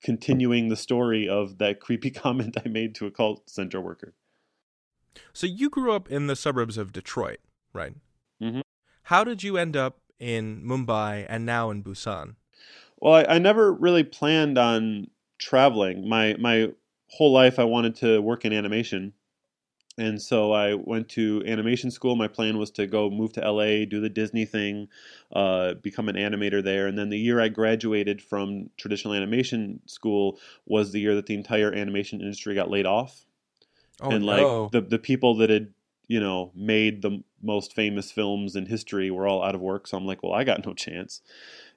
[0.00, 4.14] continuing the story of that creepy comment I made to a call center worker.
[5.32, 7.38] So you grew up in the suburbs of Detroit,
[7.72, 7.94] right?
[8.40, 8.62] Mhm.
[9.08, 12.34] How did you end up in Mumbai and now in Busan?
[12.98, 15.06] Well, I, I never really planned on
[15.38, 16.06] traveling.
[16.06, 16.74] My my
[17.06, 19.14] whole life, I wanted to work in animation,
[19.96, 22.16] and so I went to animation school.
[22.16, 24.88] My plan was to go move to LA, do the Disney thing,
[25.32, 26.86] uh, become an animator there.
[26.86, 31.34] And then the year I graduated from traditional animation school was the year that the
[31.34, 33.24] entire animation industry got laid off.
[34.02, 34.68] Oh, and like no.
[34.70, 35.72] the the people that had
[36.08, 39.86] you know made the most famous films in history were all out of work.
[39.86, 41.20] So I'm like, well, I got no chance.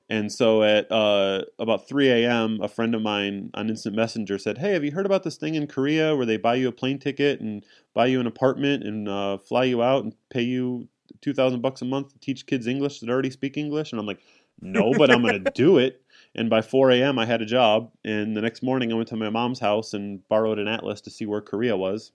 [0.10, 4.58] And so at uh, about 3 a.m., a friend of mine on Instant Messenger said,
[4.58, 7.00] "Hey, have you heard about this thing in Korea where they buy you a plane
[7.00, 10.90] ticket and buy you an apartment and uh, fly you out and pay you
[11.22, 14.06] two thousand bucks a month to teach kids English that already speak English?" And I'm
[14.06, 14.20] like,
[14.60, 16.02] "No, but I'm going to do it."
[16.36, 17.92] And by 4 a.m., I had a job.
[18.04, 21.10] And the next morning, I went to my mom's house and borrowed an atlas to
[21.10, 22.12] see where Korea was.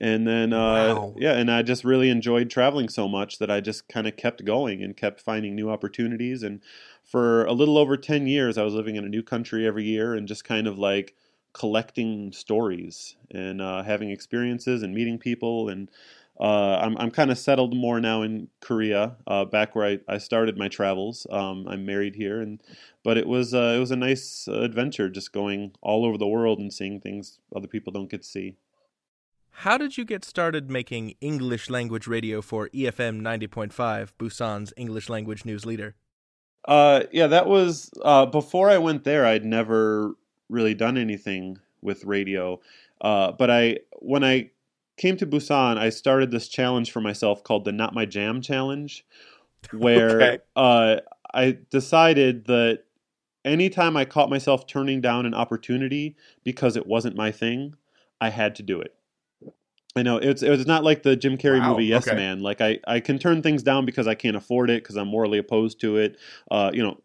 [0.00, 1.14] And then, uh, Wow.
[1.14, 4.44] yeah, and I just really enjoyed traveling so much that I just kind of kept
[4.44, 6.42] going and kept finding new opportunities.
[6.42, 6.60] And
[7.04, 10.14] for a little over 10 years, I was living in a new country every year
[10.14, 11.14] and just kind of like
[11.52, 15.68] collecting stories and uh, having experiences and meeting people.
[15.68, 15.90] And
[16.40, 20.18] uh, I'm, I'm kind of settled more now in Korea, uh, back where I, I
[20.18, 21.26] started my travels.
[21.30, 22.62] Um, I'm married here, and
[23.02, 26.60] but it was uh, it was a nice adventure just going all over the world
[26.60, 28.56] and seeing things other people don't get to see.
[29.62, 35.44] How did you get started making English language radio for EFM 90.5, Busan's English language
[35.44, 35.96] news leader?
[36.64, 39.26] Uh, yeah, that was uh, before I went there.
[39.26, 40.12] I'd never
[40.48, 42.60] really done anything with radio,
[43.00, 44.50] uh, but I when I
[44.96, 49.04] came to Busan, I started this challenge for myself called the Not My Jam Challenge,
[49.72, 50.38] where Okay.
[50.54, 50.96] uh,
[51.34, 52.84] I decided that
[53.44, 57.74] anytime I caught myself turning down an opportunity because it wasn't my thing,
[58.20, 58.94] I had to do it.
[59.96, 62.16] I know it's it's not like the Jim Carrey Wow, movie Yes okay.
[62.16, 62.40] Man.
[62.40, 65.38] Like I I can turn things down because I can't afford it because I'm morally
[65.38, 66.16] opposed to it.
[66.50, 67.00] Uh, you know,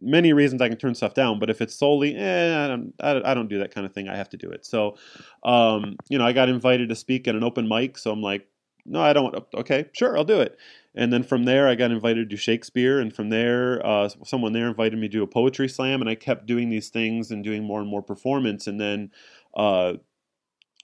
[0.00, 1.38] many reasons I can turn stuff down.
[1.38, 4.08] But if it's solely, eh, I don't I, don't do that kind of thing.
[4.08, 4.66] I have to do it.
[4.66, 4.96] So,
[5.42, 7.98] um, you know, I got invited to speak at an open mic.
[7.98, 8.46] So I'm like,
[8.84, 9.24] no, I don't.
[9.24, 10.58] want Okay, sure, I'll do it.
[10.94, 14.52] And then from there, I got invited to do Shakespeare, and from there, uh, someone
[14.52, 17.42] there invited me to do a poetry slam, and I kept doing these things and
[17.42, 19.10] doing more and more performance, and then.
[19.56, 19.94] Uh,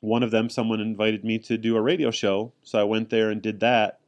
[0.01, 3.31] one of them, someone invited me to do a radio show, so I went there
[3.31, 4.01] and did that,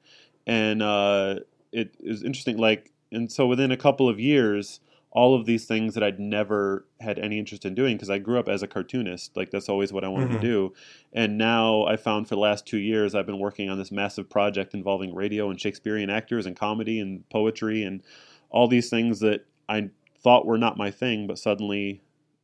[0.47, 1.37] and uh,
[1.73, 2.57] it, it was interesting.
[2.57, 4.81] Like, and so within a couple of years,
[5.11, 8.39] all of these things that I'd never had any interest in doing because I grew
[8.39, 10.41] up as a cartoonist, like that's always what I wanted Mhm.
[10.41, 10.73] to do,
[11.13, 14.31] and now I found for the last two years I've been working on this massive
[14.31, 18.03] project involving radio and Shakespearean actors and comedy and poetry and
[18.49, 22.01] all these things that I thought were not my thing, but suddenly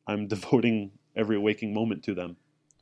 [0.07, 2.37] I'm devoting every waking moment to them.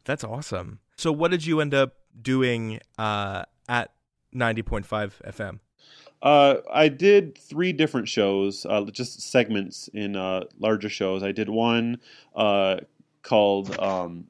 [0.07, 0.79] That's awesome.
[0.97, 3.93] So, what did you end up doing uh, at
[4.35, 5.59] 90.5 FM?
[6.23, 11.23] Uh, I did three different shows, uh, just segments in uh, larger shows.
[11.23, 11.99] I did one
[12.35, 12.79] uh,
[13.23, 14.29] called um,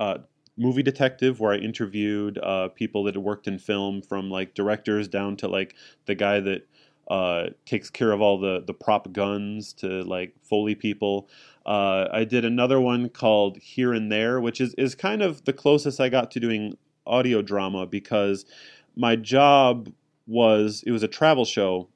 [0.00, 0.18] uh,
[0.56, 2.38] Movie Detective, where I interviewed
[2.74, 5.74] people that had worked in film, from like directors down to like
[6.06, 6.66] the guy that
[7.12, 11.28] uh, takes care of all the the prop guns to like Foley people.
[11.64, 15.52] Uh, I did another one called Here and There, which is is kind of the
[15.52, 18.44] closest I got to doing audio drama because
[18.96, 19.92] my job
[20.26, 21.88] was it was a travel show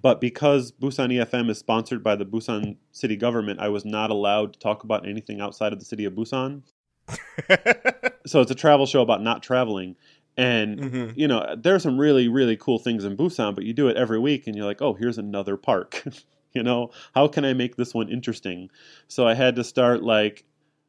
[0.00, 4.52] but because Busan EFM is sponsored by the Busan city government, I was not allowed
[4.52, 6.62] to talk about anything outside of the city of Busan.
[8.26, 9.96] so it's a travel show about not traveling.
[10.36, 10.80] And
[11.16, 13.96] you know, there are some really, really cool things in Busan, but you do it
[13.96, 16.02] every week and you're like, oh, here's another park.
[16.52, 18.68] you know, how can I make this one interesting?
[19.08, 20.44] So I had to start like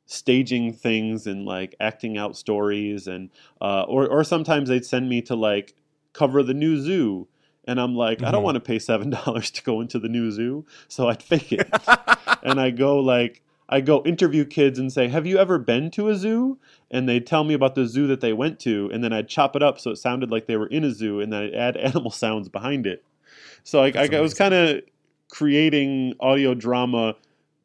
[0.05, 3.29] staging things and like acting out stories and
[3.61, 5.75] uh, or or sometimes they'd send me to like
[6.13, 7.27] cover the new zoo
[7.65, 8.45] and I'm like I don't Mhm.
[8.45, 11.69] want to pay seven dollars to go into the new zoo so I'd fake it
[12.41, 16.09] and I go like I go interview kids and say have you ever been to
[16.09, 16.57] a zoo
[16.89, 19.55] and they'd tell me about the zoo that they went to and then I'd chop
[19.55, 21.77] it up so it sounded like they were in a zoo and then I'd add
[21.77, 23.03] animal sounds behind it
[23.63, 24.81] so I, I, I was kind of
[25.29, 27.15] creating audio drama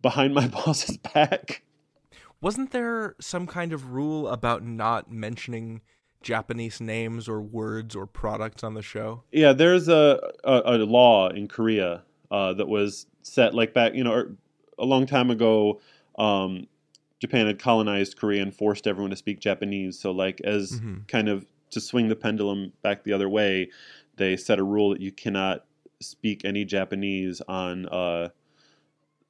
[0.00, 1.62] behind my boss's back.
[2.40, 5.80] Wasn't there some kind of rule about not mentioning
[6.22, 9.22] Japanese names or words or products on the show?
[9.30, 14.03] Yeah, there's a a, a law in Korea uh, that was set like back, you
[14.03, 14.36] know, er,
[14.78, 15.80] a long time ago.
[16.18, 16.66] Um,
[17.20, 19.98] Japan had colonized Korea and forced everyone to speak Japanese.
[19.98, 21.06] So, like, as Mhm.
[21.08, 23.70] kind of to swing the pendulum back the other way,
[24.16, 25.64] they set a rule that you cannot
[26.00, 28.28] speak any Japanese on uh,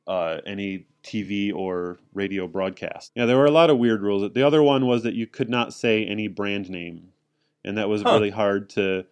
[0.07, 3.13] uh, any TV or radio broadcast.
[3.15, 4.33] Yeah, there were a lot of weird rules.
[4.33, 7.13] The other one was that you could not say any brand name,
[7.65, 8.15] and that was Huh.
[8.15, 9.05] really hard to.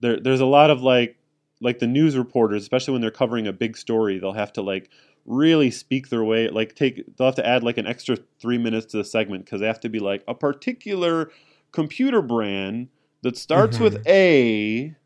[0.00, 1.18] There, there's a lot of like,
[1.60, 4.88] like the news reporters, especially when they're covering a big story, they'll have to like
[5.26, 6.48] really speak their way.
[6.48, 9.60] Like take, they'll have to add like an extra three minutes to the segment because
[9.60, 11.30] they have to be like a particular
[11.72, 12.88] computer brand
[13.22, 14.08] that starts with mm-hmm.
[14.08, 14.96] A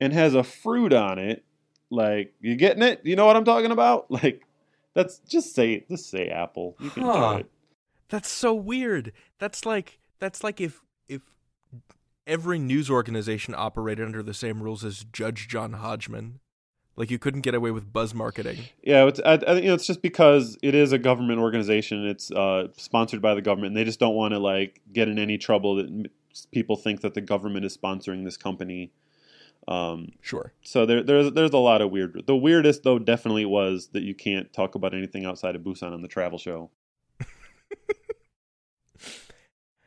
[0.00, 1.44] and has a fruit on it.
[1.90, 3.00] Like, you getting it?
[3.04, 4.06] You know what I'm talking about?
[4.10, 4.42] Like,
[4.94, 6.76] that's just say just say Apple.
[6.80, 7.36] You can Huh.
[7.40, 7.50] it.
[8.08, 9.12] That's so weird.
[9.38, 11.22] That's like that's like if if
[12.26, 16.40] every news organization operated under the same rules as Judge John Hodgman.
[17.00, 18.58] Like you couldn't get away with buzz marketing.
[18.82, 22.06] Yeah, it's I, I you know it's just because it is a government organization.
[22.06, 25.18] It's uh, sponsored by the government, and they just don't want to like get in
[25.18, 26.10] any trouble that
[26.52, 28.92] people think that the government is sponsoring this company.
[29.66, 30.52] Um, sure.
[30.62, 32.24] So there, there's there's a lot of weird.
[32.26, 36.02] The weirdest though definitely was that you can't talk about anything outside of Busan on
[36.02, 36.70] the travel show.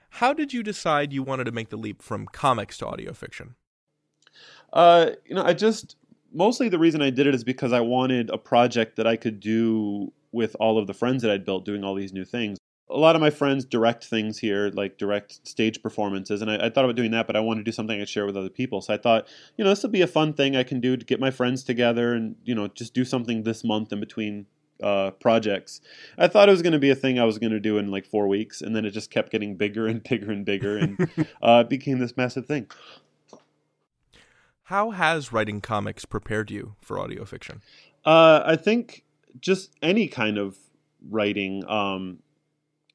[0.09, 3.53] How did you decide you wanted to make the leap from comics to audio fiction?
[4.73, 5.95] Uh, you know, I just
[6.33, 9.39] mostly the reason I did it is because I wanted a project that I could
[9.39, 12.57] do with all of the friends that I'd built doing all these new things.
[12.89, 16.69] A lot of my friends direct things here, like direct stage performances, and I, I
[16.69, 18.81] thought about doing that, but I wanted to do something I'd share with other people.
[18.81, 19.27] So I thought,
[19.57, 21.63] you know, this would be a fun thing I can do to get my friends
[21.63, 24.47] together and, you know, just do something this month in between
[24.81, 25.81] uh, projects.
[26.17, 27.89] I thought it was going to be a thing I was going to do in
[27.89, 31.27] like four weeks, and then it just kept getting bigger and bigger and bigger, and
[31.41, 32.67] uh, became this massive thing.
[34.67, 37.61] How has writing comics prepared you for audio fiction?
[38.05, 39.03] Uh, I think
[39.39, 40.57] just any kind of
[41.09, 42.19] writing, um,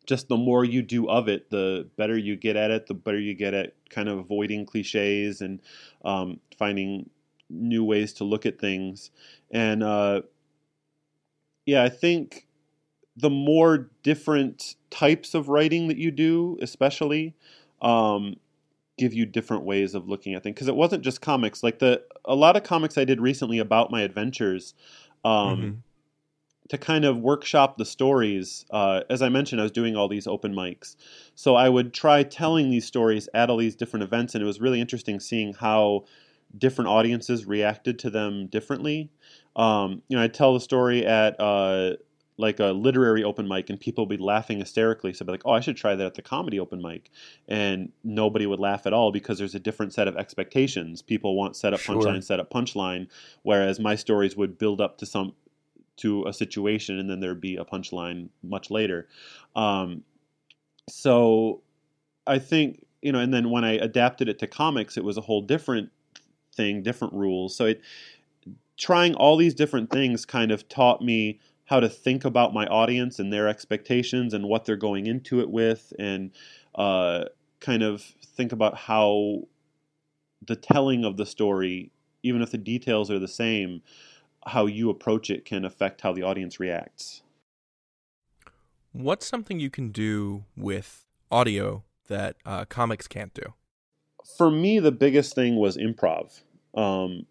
[0.06, 3.18] just the more you do of it, the better you get at it, the better
[3.18, 5.60] you get at kind of avoiding cliches and
[6.04, 7.10] um, finding
[7.50, 9.10] new ways to look at things.
[9.50, 10.22] And uh,
[11.66, 12.46] yeah, I think
[13.14, 17.34] the more different types of writing that you do, especially,
[17.82, 18.36] um,
[18.98, 20.54] give you different ways of looking at things.
[20.54, 21.62] Because it wasn't just comics.
[21.62, 24.74] Like the a lot of comics I did recently about my adventures.
[25.24, 25.82] Um,
[26.68, 28.66] to kind of workshop the stories.
[28.70, 30.96] Uh, as I mentioned, I was doing all these open mics.
[31.34, 34.60] So I would try telling these stories at all these different events, and it was
[34.60, 36.04] really interesting seeing how
[36.56, 39.10] different audiences reacted to them differently.
[39.56, 41.94] Um, you know, I'd tell the story at uh,
[42.38, 45.12] like a literary open mic, and people would be laughing hysterically.
[45.12, 47.10] So I'd be like, oh, I should try that at the comedy open mic.
[47.48, 51.02] And nobody would laugh at all because there's a different set of expectations.
[51.02, 51.96] People want set up Sure.
[51.96, 53.08] punchline, set up punchline,
[53.42, 55.34] whereas my stories would build up to some
[55.96, 59.08] to a situation and then there'd be a punchline much later.
[59.56, 60.04] Um,
[60.88, 61.62] so
[62.24, 65.22] I think, you know, and then when I adapted it to comics, it was a
[65.22, 65.90] whole different
[66.54, 67.56] thing, different rules.
[67.56, 67.82] So it,
[68.76, 73.18] trying all these different things kind of taught me how to think about my audience
[73.18, 76.30] and their expectations and what they're going into it with and
[76.74, 77.24] uh,
[77.60, 78.00] kind of
[78.36, 79.42] think about how
[80.46, 81.90] the telling of the story,
[82.22, 83.82] even if the details are the same,
[84.46, 87.20] how you approach it can affect how the audience reacts.
[88.92, 93.52] What's something you can do with audio that uh, comics can't do?
[94.38, 96.40] For me, the biggest thing was improv.
[96.74, 97.26] Um,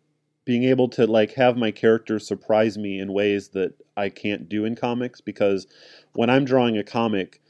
[0.47, 4.63] being able to like have my characters surprise me in ways that I can't do
[4.63, 5.67] in comics because
[6.13, 7.41] when I'm drawing a comic,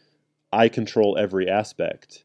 [0.51, 2.23] I control every aspect.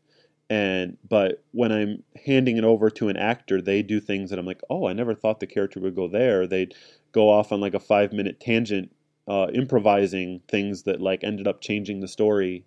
[0.48, 4.46] And but when I'm handing it over to an actor, they do things that I'm
[4.46, 6.46] like, oh, I never thought the character would go there.
[6.46, 6.74] They'd
[7.12, 8.90] go off on like a five minute tangent,
[9.28, 12.64] uh, improvising things that like ended up changing the story.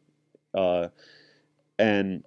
[0.54, 0.90] Uh,
[1.80, 2.24] and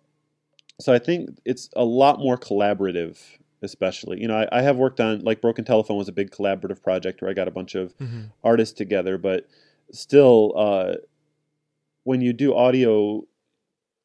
[0.81, 3.17] so I think it's a lot more collaborative,
[3.63, 4.21] especially.
[4.21, 7.21] You know, I, I have worked on like Broken Telephone was a big collaborative project
[7.21, 8.31] where I got a bunch of Mhm.
[8.45, 9.47] artists together, but
[9.91, 10.95] still, uh,
[12.05, 13.27] when you do audio,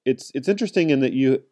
[0.05, 1.43] it's it's interesting in that you,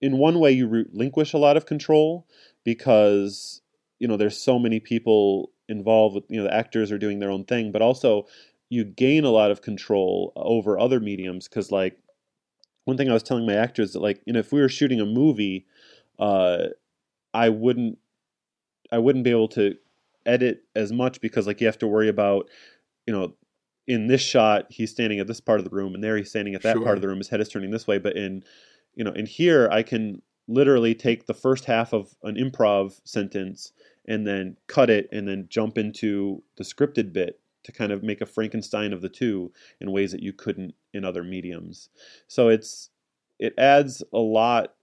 [0.00, 2.26] in one way, you relinquish a lot of control
[2.64, 3.62] because
[3.98, 6.14] you know there's so many people involved.
[6.16, 8.26] With, you know, the actors are doing their own thing, but also
[8.68, 11.98] you gain a lot of control over other mediums because like
[12.84, 15.00] one thing I was telling my actors that like you know if we were shooting
[15.00, 15.66] a movie,
[16.18, 16.66] uh,
[17.34, 17.98] I wouldn't
[18.90, 19.74] I wouldn't be able to
[20.24, 22.48] edit as much because like you have to worry about
[23.06, 23.34] you know
[23.86, 26.54] in this shot he's standing at this part of the room and there he's standing
[26.54, 26.82] at that Sure.
[26.84, 28.42] part of the room his head is turning this way but in
[28.94, 33.72] you know in here i can literally take the first half of an improv sentence
[34.06, 38.22] and then cut it and then jump into the scripted bit to kind of make
[38.22, 41.90] a frankenstein of the two in ways that you couldn't in other mediums
[42.28, 42.88] so it's
[43.38, 44.74] it adds a lot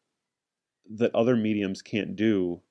[0.98, 2.62] that other mediums can't do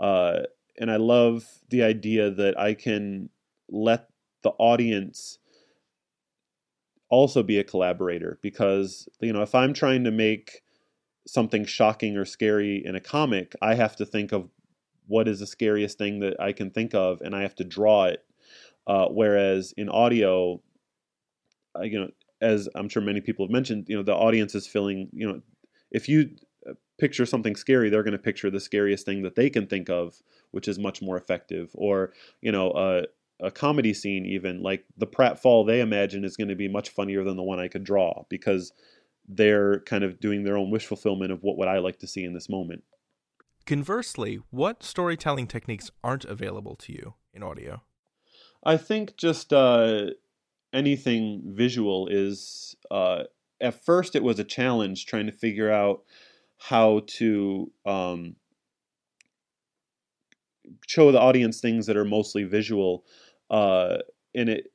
[0.00, 0.40] uh,
[0.78, 3.28] and i love the idea that i can
[3.68, 4.08] let
[4.42, 5.38] the audience
[7.10, 10.62] also be a collaborator because you know if i'm trying to make
[11.26, 14.48] something shocking or scary in a comic i have to think of
[15.06, 18.04] what is the scariest thing that i can think of and i have to draw
[18.04, 18.24] it.
[18.86, 20.60] Uh, whereas in audio
[21.78, 22.08] uh, you know
[22.40, 25.40] as i'm sure many people have mentioned you know the audience is feeling you know
[25.90, 26.30] if you
[26.98, 30.22] picture something scary they're going to picture the scariest thing that they can think of
[30.50, 33.02] which is much more effective or you know uh,
[33.40, 37.24] a comedy scene even like the pratfall they imagine is going to be much funnier
[37.24, 38.72] than the one i could draw because
[39.28, 42.24] they're kind of doing their own wish fulfillment of what would i like to see
[42.24, 42.82] in this moment
[43.68, 47.82] Conversely, what storytelling techniques aren't available to you in audio?
[48.64, 50.06] I think just uh,
[50.72, 52.74] anything visual is.
[52.90, 53.24] Uh,
[53.60, 56.00] at first, it was a challenge trying to figure out
[56.58, 58.36] how to um,
[60.86, 63.04] show the audience things that are mostly visual,
[63.50, 63.98] uh,
[64.34, 64.72] and it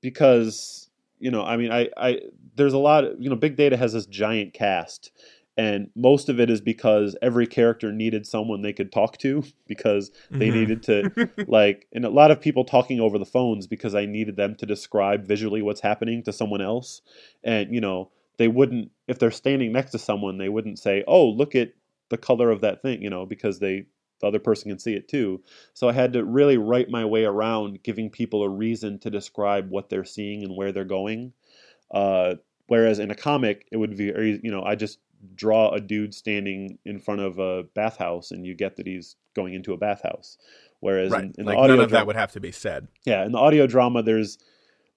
[0.00, 2.20] because you know, I mean, I, I
[2.56, 3.04] there's a lot.
[3.04, 5.12] Of, you know, big data has this giant cast,
[5.56, 10.10] and most of it is because every character needed someone they could talk to because
[10.38, 10.52] they Mhm.
[10.52, 11.06] needed to
[11.46, 14.66] like and a lot of people talking over the phones because I needed them to
[14.66, 17.02] describe visually what's happening to someone else
[17.44, 21.26] and you know they wouldn't if they're standing next to someone they wouldn't say oh
[21.28, 21.72] look at
[22.10, 23.84] the color of that thing you know because they
[24.20, 25.42] the other person can see it too
[25.74, 29.70] so I had to really write my way around giving people a reason to describe
[29.70, 31.32] what they're seeing and where they're going
[31.90, 32.34] uh,
[32.66, 34.98] whereas in a comic it would be very you know I just
[35.34, 39.54] draw a dude standing in front of a bathhouse and you get that he's going
[39.54, 40.36] into a bathhouse
[40.80, 41.24] whereas Right.
[41.24, 42.88] in, in like the audio none of dra- that would have to be said.
[43.04, 44.38] yeah in the audio drama there's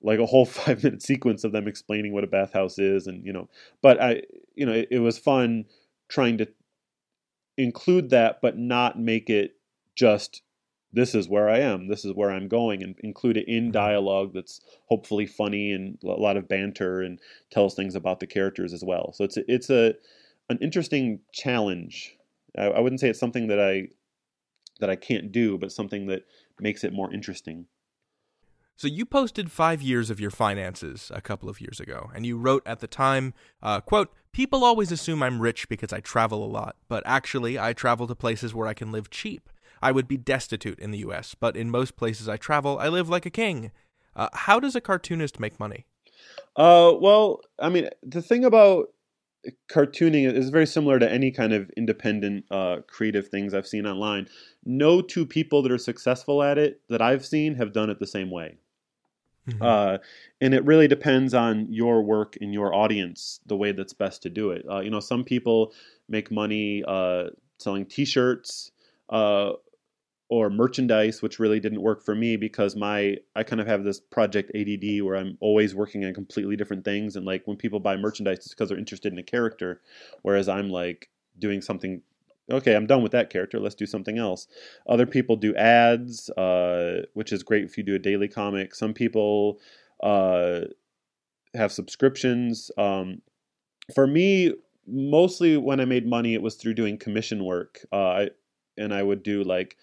[0.02, 3.34] like a whole five minute sequence of them explaining what a bathhouse is and you
[3.34, 3.50] know
[3.82, 4.22] but i
[4.56, 5.66] you know it, it was fun
[6.10, 6.48] trying to
[7.58, 9.56] include that but not make it
[9.96, 10.42] just
[10.94, 11.88] this is where i am.
[11.88, 13.72] This is where i'm going and include it in mm-hmm.
[13.72, 17.20] dialogue that's hopefully funny and a lot of banter and
[17.52, 19.12] tells things about the characters as well.
[19.14, 19.96] So it's a, it's a
[20.50, 22.16] an interesting challenge.
[22.58, 23.90] I, I wouldn't say it's something that i
[24.80, 26.24] that i can't do but something that
[26.60, 27.66] makes it more interesting
[28.78, 32.38] So you posted five years of your finances a couple of years ago, and you
[32.38, 36.46] wrote at the time, uh, "quote People always assume I'm rich because I travel a
[36.46, 39.50] lot, but actually I travel to places where I can live cheap.
[39.82, 43.10] I would be destitute in the U.S., but in most places I travel, I live
[43.10, 43.72] like a king.
[44.16, 45.88] Uh, how does a cartoonist make money?
[46.56, 48.90] Uh, well, I mean, the thing about
[49.72, 54.28] cartooning is very similar to any kind of independent uh, creative things I've seen online.
[54.66, 58.06] No two people that are successful at it that I've seen have done it the
[58.06, 58.58] same way.
[59.62, 59.98] Uh,
[60.42, 64.30] and it really depends on your work and your audience, the way that's best to
[64.30, 64.66] do it.
[64.70, 65.74] Uh, you know, some people
[66.10, 67.26] make money uh,
[67.58, 68.72] selling T-shirts
[69.10, 69.54] uh,
[70.30, 74.00] or merchandise, which really didn't work for me because my I kind of have this
[74.00, 77.16] project ADD where I'm always working on completely different things.
[77.16, 79.82] And like when people buy merchandise, it's because they're interested in a character,
[80.24, 82.02] whereas I'm like doing something.
[82.50, 83.60] Okay, I'm done with that character.
[83.60, 84.48] Let's do something else.
[84.88, 88.74] Other people do ads, uh, which is great if you do a daily comic.
[88.74, 89.60] Some people
[90.02, 90.62] uh,
[91.54, 92.72] have subscriptions.
[92.78, 93.22] Um,
[93.94, 94.54] for me,
[94.88, 97.86] mostly when I made money, it was through doing commission work.
[97.92, 98.30] Uh, I,
[98.78, 99.76] and I would do like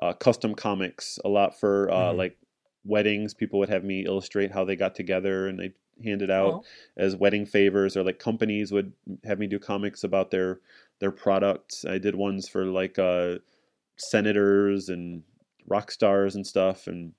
[0.00, 2.16] uh, custom comics a lot for uh, Mhm.
[2.16, 2.38] like
[2.84, 3.34] weddings.
[3.34, 5.72] People would have me illustrate how they got together, and they
[6.02, 6.66] hand it out Oh.
[6.96, 7.96] as wedding favors.
[7.96, 8.92] Or like companies would
[9.24, 10.60] have me do comics about their
[11.00, 11.84] their products.
[11.84, 13.38] I did ones for like uh,
[13.96, 15.24] senators and
[15.68, 17.14] rock stars and stuff, and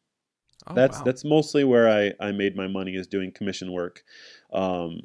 [0.68, 1.04] Oh, that's wow.
[1.04, 4.04] that's mostly where I, I made my money is doing commission work.
[4.54, 5.02] Um,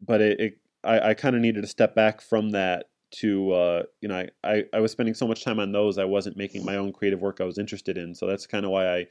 [0.00, 3.82] but it, it I, I kind of needed to step back from that to uh,
[4.00, 6.64] you know I, I, I was spending so much time on those I wasn't making
[6.64, 9.06] my own creative work I was interested in so that's kind of why I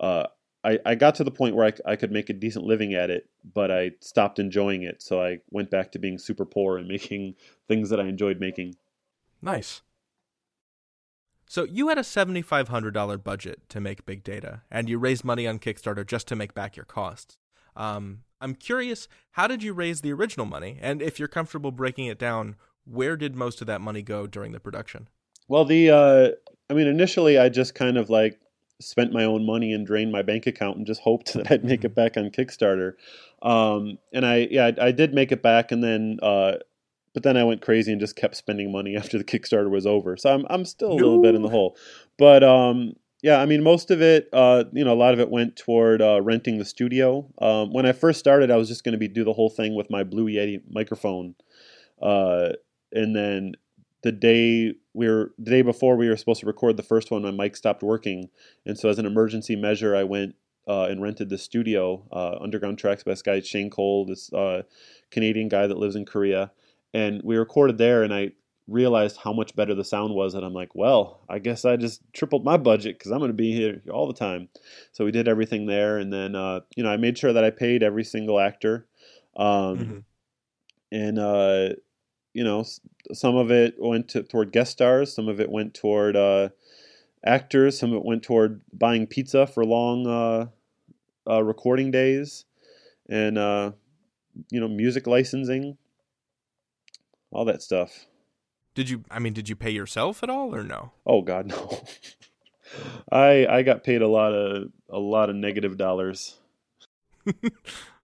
[0.00, 0.26] uh,
[0.66, 3.28] I, I got to the point where I could make a decent living at it
[3.54, 7.36] but I stopped enjoying it so I went back to being super poor and making
[7.68, 8.74] things that I enjoyed making
[9.42, 9.82] Nice.
[11.48, 15.60] So you had a $7,500 budget to make big data, and you raised money on
[15.60, 17.38] Kickstarter just to make back your costs.
[17.76, 20.78] Um, I'm curious, how did you raise the original money?
[20.80, 24.52] And if you're comfortable breaking it down, where did most of that money go during
[24.52, 25.08] the production?
[25.46, 26.28] Well, the uh,
[26.68, 28.40] I mean, initially I just kind of like
[28.80, 31.84] spent my own money and drained my bank account and just hoped that I'd make
[31.84, 32.92] it back on Kickstarter.
[33.42, 36.54] Um, and I yeah I, I, did make it back, and then uh,
[37.14, 40.16] but then I went crazy and just kept spending money after the Kickstarter was over.
[40.16, 41.04] So I'm I'm still a no.
[41.04, 41.76] little bit in the hole,
[42.18, 45.30] but um, yeah, I mean, most of it, uh, you know, a lot of it
[45.30, 47.28] went toward uh, renting the studio.
[47.38, 49.74] Um, when I first started, I was just going to be do the whole thing
[49.74, 51.34] with my Blue Yeti microphone,
[52.00, 52.50] uh,
[52.92, 53.54] and then
[54.06, 57.22] the day we were the day before we were supposed to record the first one,
[57.22, 58.28] my mic stopped working,
[58.64, 60.36] and so as an emergency measure, I went
[60.68, 64.62] uh, and rented the studio, uh, Underground Tracks by this guy Shane Cole, this uh,
[65.10, 66.52] Canadian guy that lives in Korea,
[66.94, 68.30] and we recorded there, and I
[68.68, 70.34] realized how much better the sound was.
[70.34, 73.34] And i'm like well i guess i just tripled my budget because i'm going to
[73.34, 74.48] be here all the time.
[74.90, 75.98] So we did everything there.
[75.98, 78.86] And then uh, you know i made sure that i paid every single actor.
[79.36, 79.98] Um, mm-hmm.
[80.90, 81.74] and uh,
[82.36, 82.64] you know
[83.12, 86.48] some of it went to, toward guest stars some of it went toward uh,
[87.24, 90.46] actors some of it went toward buying pizza for long uh,
[91.30, 92.44] uh, recording days
[93.08, 93.72] and uh,
[94.50, 95.76] you know music licensing
[97.30, 98.06] all that stuff
[98.76, 99.04] did you?
[99.10, 100.92] I mean, did you pay yourself at all, or no?
[101.06, 101.82] Oh God, no.
[103.10, 106.36] I I got paid a lot of a lot of negative dollars.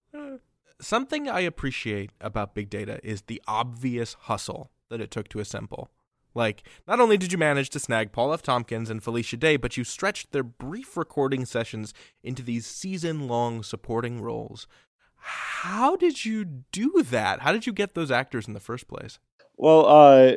[0.83, 5.91] Something I appreciate about big data is the obvious hustle that it took to assemble.
[6.35, 8.43] Like, not only did you manage to snag Paul F.
[8.43, 13.63] Tompkins and Felicia Day, but you stretched their brief recording sessions into these season long
[13.63, 14.67] supporting roles.
[15.15, 17.41] How did you do that?
[17.43, 19.21] How did you get those actors in the first place?
[19.57, 20.33] Well, uh,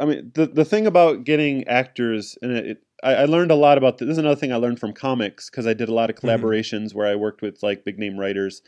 [0.00, 3.56] I mean, the the thing about getting actors, and it, it I, I, learned a
[3.56, 4.06] lot about this.
[4.06, 4.14] this.
[4.14, 6.28] is another thing I learned from comics because I did a lot of mm-hmm.
[6.28, 6.98] collaborations mm-hmm.
[6.98, 8.62] where I worked with like big name writers,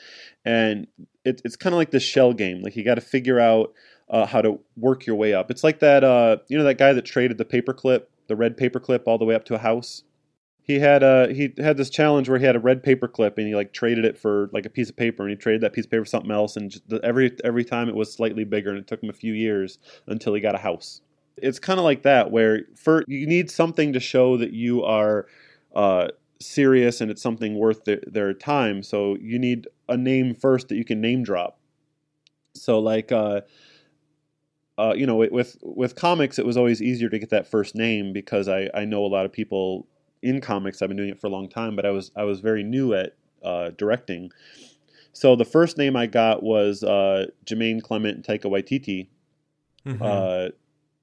[0.44, 0.86] and
[1.24, 2.62] it, it's kind of like the shell game.
[2.62, 3.72] Like you got to figure out
[4.10, 5.50] uh, how to work your way up.
[5.50, 9.02] It's like that, uh, you know, that guy that traded the paperclip, the red paperclip,
[9.06, 10.04] all the way up to a house.
[10.62, 13.46] He had a uh, he had this challenge where he had a red paperclip and
[13.46, 15.86] he like traded it for like a piece of paper and he traded that piece
[15.86, 18.78] of paper for something else and just, every every time it was slightly bigger and
[18.78, 21.00] it took him a few years until he got a house
[21.42, 25.26] it's kind of like that where for you need something to show that you are
[25.74, 26.08] uh,
[26.40, 28.82] serious and it's something worth their, their, time.
[28.82, 31.58] So you need a name first that you can name drop.
[32.54, 33.42] So like uh,
[34.78, 38.12] uh, you know with with comics it was always easier to get that first name
[38.12, 39.86] because I, I know a lot of people
[40.22, 40.82] in comics.
[40.82, 42.94] I've been doing it for a long time, but I was I was very new
[42.94, 44.30] at uh, directing.
[45.12, 49.08] So the first name I got was uh, Jemaine Clement and Taika Waititi.
[49.86, 50.02] Mm-hmm.
[50.02, 50.48] Uh,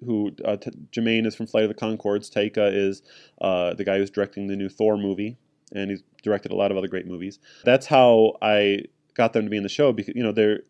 [0.06, 2.30] who uh, T- Jemaine is from Flight of the Conchords.
[2.30, 3.02] Taika is
[3.42, 5.38] uh, the guy who's directing the new Thor movie,
[5.74, 7.40] and he's directed a lot of other great movies.
[7.64, 10.62] That's how I got them to be in the show because you know they're.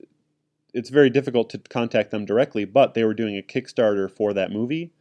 [0.74, 4.52] It's very difficult to contact them directly, but they were doing a Kickstarter for that
[4.52, 4.92] movie,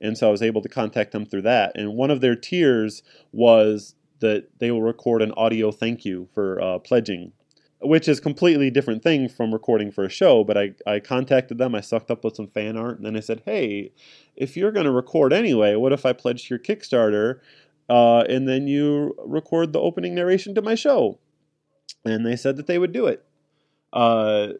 [0.00, 1.72] and so I was able to contact them through that.
[1.74, 6.60] And one of their tiers was that they will record an audio thank you for
[6.60, 7.32] uh, pledging
[7.80, 10.44] which is completely different thing from recording for a show.
[10.44, 13.20] But I, I contacted them, I sucked up with some fan art, and then I
[13.20, 13.92] said, hey,
[14.36, 17.40] if you're going to record anyway, what if I pledge your Kickstarter
[17.88, 21.18] uh, and then you record the opening narration to my show?
[22.04, 23.24] And they said that they would do it.
[23.92, 24.54] Uh,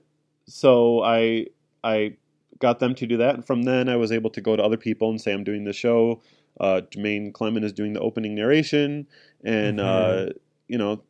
[0.46, 1.46] so I
[1.84, 2.16] I
[2.58, 4.76] got them to do that, and from then I was able to go to other
[4.76, 6.22] people and say I'm doing the show.
[6.58, 9.06] Uh, Jemaine Clement is doing the opening narration,
[9.44, 10.30] and mm-hmm.
[10.30, 10.32] uh,
[10.66, 11.02] you know,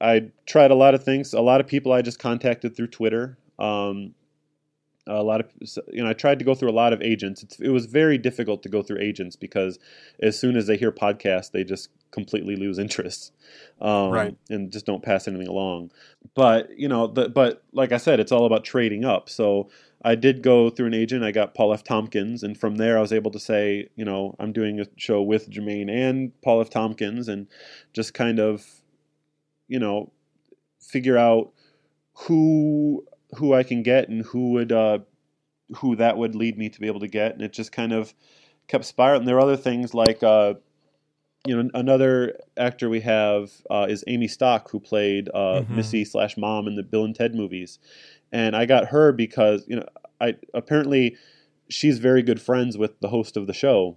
[0.00, 1.32] I tried a lot of things.
[1.32, 3.38] A lot of people I just contacted through Twitter.
[3.58, 4.14] Um,
[5.06, 5.46] a lot of
[5.92, 7.42] you know, I tried to go through a lot of agents.
[7.42, 9.78] It's, it was very difficult to go through agents because
[10.20, 13.32] as soon as they hear podcasts, they just completely lose interest,
[13.80, 14.36] um, right.
[14.50, 15.92] and just don't pass anything along.
[16.34, 19.28] But you know, the, but like I said, it's all about trading up.
[19.28, 19.70] So
[20.04, 21.24] I did go through an agent.
[21.24, 21.84] I got Paul F.
[21.84, 25.22] Tompkins, and from there I was able to say, you know, I'm doing a show
[25.22, 26.70] with Jemaine and Paul F.
[26.70, 27.46] Tompkins, and
[27.92, 28.66] just kind of
[29.68, 30.12] you know,
[30.80, 31.52] figure out
[32.14, 33.04] who
[33.36, 34.98] who I can get and who would uh,
[35.76, 38.14] who that would lead me to be able to get, and it just kind of
[38.68, 39.26] kept spiraling.
[39.26, 40.54] There are other things like uh,
[41.46, 45.76] you know another actor we have uh, is Amy Stock who played uh, mm-hmm.
[45.76, 47.78] Missy slash Mom in the Bill and Ted movies,
[48.32, 49.86] and I got her because you know
[50.20, 51.16] I apparently
[51.68, 53.96] she's very good friends with the host of the show.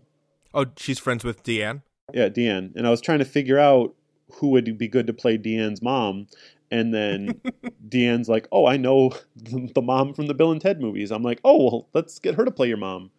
[0.53, 1.83] Oh, she's friends with Deanne.
[2.13, 3.93] Yeah, Deanne, and I was trying to figure out
[4.33, 6.27] who would be good to play Deanne's mom.
[6.71, 7.41] And then
[7.89, 11.11] Deanne's like, oh, I know the mom from the Bill and Ted movies.
[11.11, 13.11] I'm like, oh, well, let's get her to play your mom.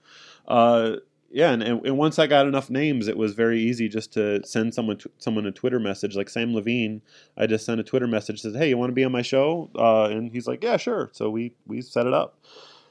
[0.47, 0.97] Uh,
[1.33, 4.75] yeah, and, and once I got enough names, it was very easy just to send
[4.75, 6.17] someone someone a Twitter message.
[6.17, 7.03] Like Sam Levine,
[7.37, 9.71] I just sent a Twitter message says, "Hey, you want to be on my show?"
[9.77, 12.37] Uh, and he's like, "Yeah, sure." So we we set it up.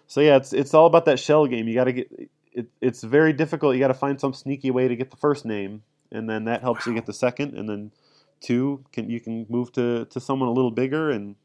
[0.07, 1.67] So yeah, it's it's all about that shell game.
[1.67, 3.75] You got to get it, it's very difficult.
[3.75, 6.61] You got to find some sneaky way to get the first name, and then that
[6.61, 7.91] helps you get the second, and then
[8.39, 11.35] two can you can move to to someone a little bigger and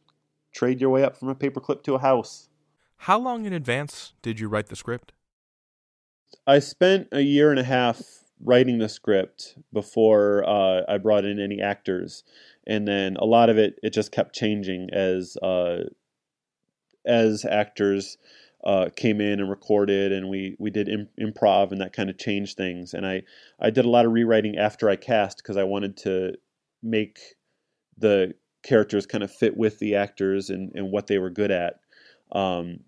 [0.52, 2.48] trade your way up from a paperclip to a house.
[2.98, 5.12] How long in advance did you write the script?
[6.46, 8.02] I spent a year and a half
[8.40, 12.24] writing the script before uh, I brought in any actors,
[12.66, 15.84] and then a lot of it it just kept changing as uh,
[17.04, 18.16] as actors
[18.64, 22.18] uh, came in and recorded, and we we did Im- improv, and that kind of
[22.18, 22.94] changed things.
[22.94, 23.22] And I
[23.60, 26.34] I did a lot of rewriting after I cast because I wanted to
[26.84, 27.18] make
[27.98, 31.80] the characters kind of fit with the actors and, and what they were good at.
[32.32, 32.80] Um,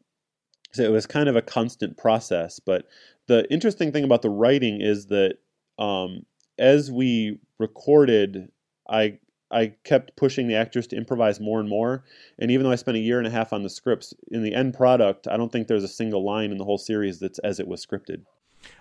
[0.73, 2.61] so it was kind of a constant process.
[2.61, 2.87] But
[3.27, 5.39] the interesting thing about the writing is that
[5.79, 6.27] um,
[6.59, 8.51] as we recorded,
[8.89, 9.19] I
[9.51, 12.05] I kept pushing the actors to improvise more and more.
[12.39, 14.53] And even though I spent a year and a half on the scripts, in the
[14.53, 17.61] end product, I don't think there's a single line in the whole series that's as
[17.61, 18.23] it was scripted.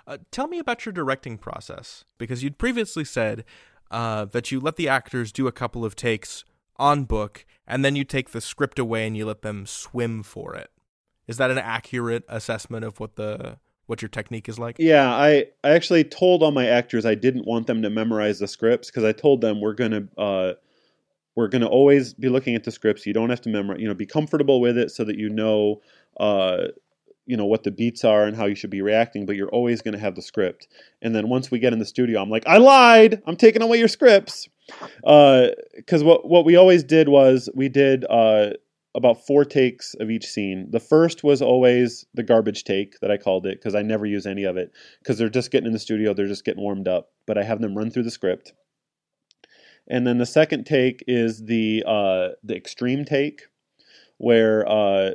[0.08, 3.46] Uh, tell me about your directing process, because you'd previously said
[3.92, 6.44] uh, that you let the actors do a couple of takes
[6.78, 10.56] on book, and then you take the script away and you let them swim for
[10.56, 10.72] it.
[11.28, 13.58] Is that an accurate assessment of what the
[13.88, 14.78] what your technique is like?
[14.80, 18.48] Yeah, I, I actually told all my actors I didn't want them to memorize the
[18.48, 20.54] scripts because I told them we're gonna uh,
[21.36, 23.06] we're gonna always be looking at the scripts.
[23.06, 23.80] You don't have to memorize.
[23.80, 25.82] You know, be comfortable with it so that you know
[26.20, 26.68] uh,
[27.26, 29.26] you know what the beats are and how you should be reacting.
[29.26, 30.68] But you're always gonna have the script.
[31.02, 33.22] And then once we get in the studio, I'm like, I lied.
[33.26, 34.48] I'm taking away your scripts.
[34.68, 38.52] Because uh, what what we always did was we did uh,
[38.96, 40.68] about four takes of each scene.
[40.72, 44.26] The first was always the garbage take that I called it because I never use
[44.26, 47.10] any of it because they're just getting in the studio, they're just getting warmed up.
[47.28, 48.54] But I have them run through the script.
[49.88, 53.44] And then the second take is the uh, the extreme take,
[54.18, 55.12] where uh,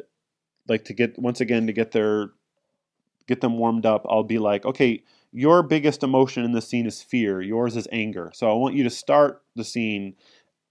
[0.70, 2.30] like to get once again to get their
[3.26, 4.06] get them warmed up.
[4.08, 7.40] I'll be like, okay, your biggest emotion in the scene is fear.
[7.42, 8.30] Yours is anger.
[8.34, 10.14] So I want you to start the scene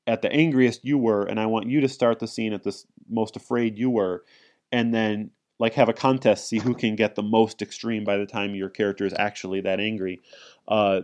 [0.08, 2.76] at the angriest you were, and I want you to start the scene at the
[3.08, 4.24] most afraid you were,
[4.72, 8.26] and then like have a contest, see who can get the most extreme by the
[8.26, 10.22] time your character is actually that angry.
[10.68, 11.02] Uh,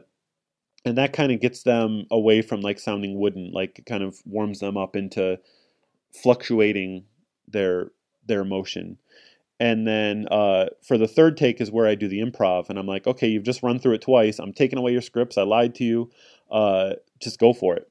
[0.86, 4.22] and that kind of gets them away from like sounding wooden, like it kind of
[4.26, 5.40] warms them up into
[6.14, 7.06] fluctuating
[7.48, 7.92] their
[8.26, 8.98] their emotion.
[9.60, 12.88] And then uh, for the third take is where I do the improv, and I'm
[12.88, 14.40] like, okay, you've just run through it twice.
[14.40, 15.38] I'm taking away your scripts.
[15.38, 16.12] I lied to you.
[16.52, 17.90] Uh, just go for it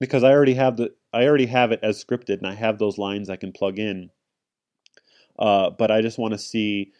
[0.00, 2.98] because I already have the I already have it as scripted and I have those
[2.98, 4.10] lines I can plug in.
[5.38, 6.92] Uh, but I just want to see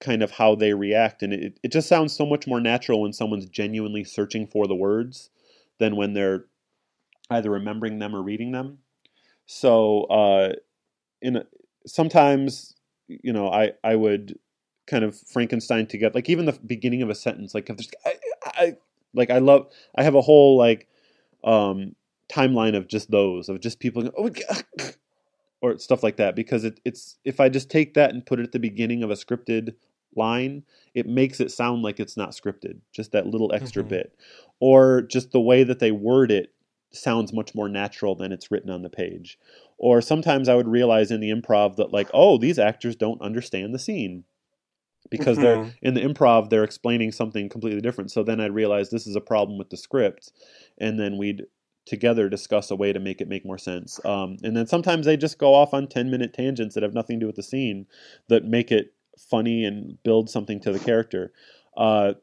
[0.00, 3.12] kind of how they react, and it it just sounds so much more natural when
[3.12, 5.30] someone's genuinely searching for the words
[5.78, 6.46] than when they're
[7.30, 8.78] either remembering them or reading them.
[9.46, 10.52] So uh,
[11.22, 11.44] in a,
[11.86, 12.74] sometimes
[13.08, 14.38] you know I I would
[14.86, 18.12] kind of Frankenstein together like even the beginning of a sentence like if there's I,
[18.44, 18.76] I
[19.14, 20.88] like I love I have a whole like
[21.44, 21.94] um
[22.30, 24.30] timeline of just those of just people oh,
[25.62, 28.44] or stuff like that because it, it's if I just take that and put it
[28.44, 29.74] at the beginning of a scripted
[30.14, 30.62] line,
[30.94, 32.80] it makes it sound like it's not scripted.
[32.92, 33.88] Just that little extra Mhm.
[33.88, 34.16] bit,
[34.60, 36.52] or just the way that they word it
[36.92, 39.38] sounds much more natural than it's written on the page.
[39.78, 43.74] Or sometimes I would realize in the improv that like, oh, these actors don't understand
[43.74, 44.24] the scene
[45.10, 45.74] because they're Mhm.
[45.82, 48.10] in the improv they're explaining something completely different.
[48.10, 50.32] So then I'd realize this is a problem with the script,
[50.78, 51.46] and then we'd
[51.84, 54.04] together discuss a way to make it make more sense.
[54.04, 57.20] Um, and then sometimes they just go off on ten minute tangents that have nothing
[57.20, 57.86] to do with the scene
[58.28, 61.32] that make it funny and build something to the character.
[61.76, 62.14] Uh,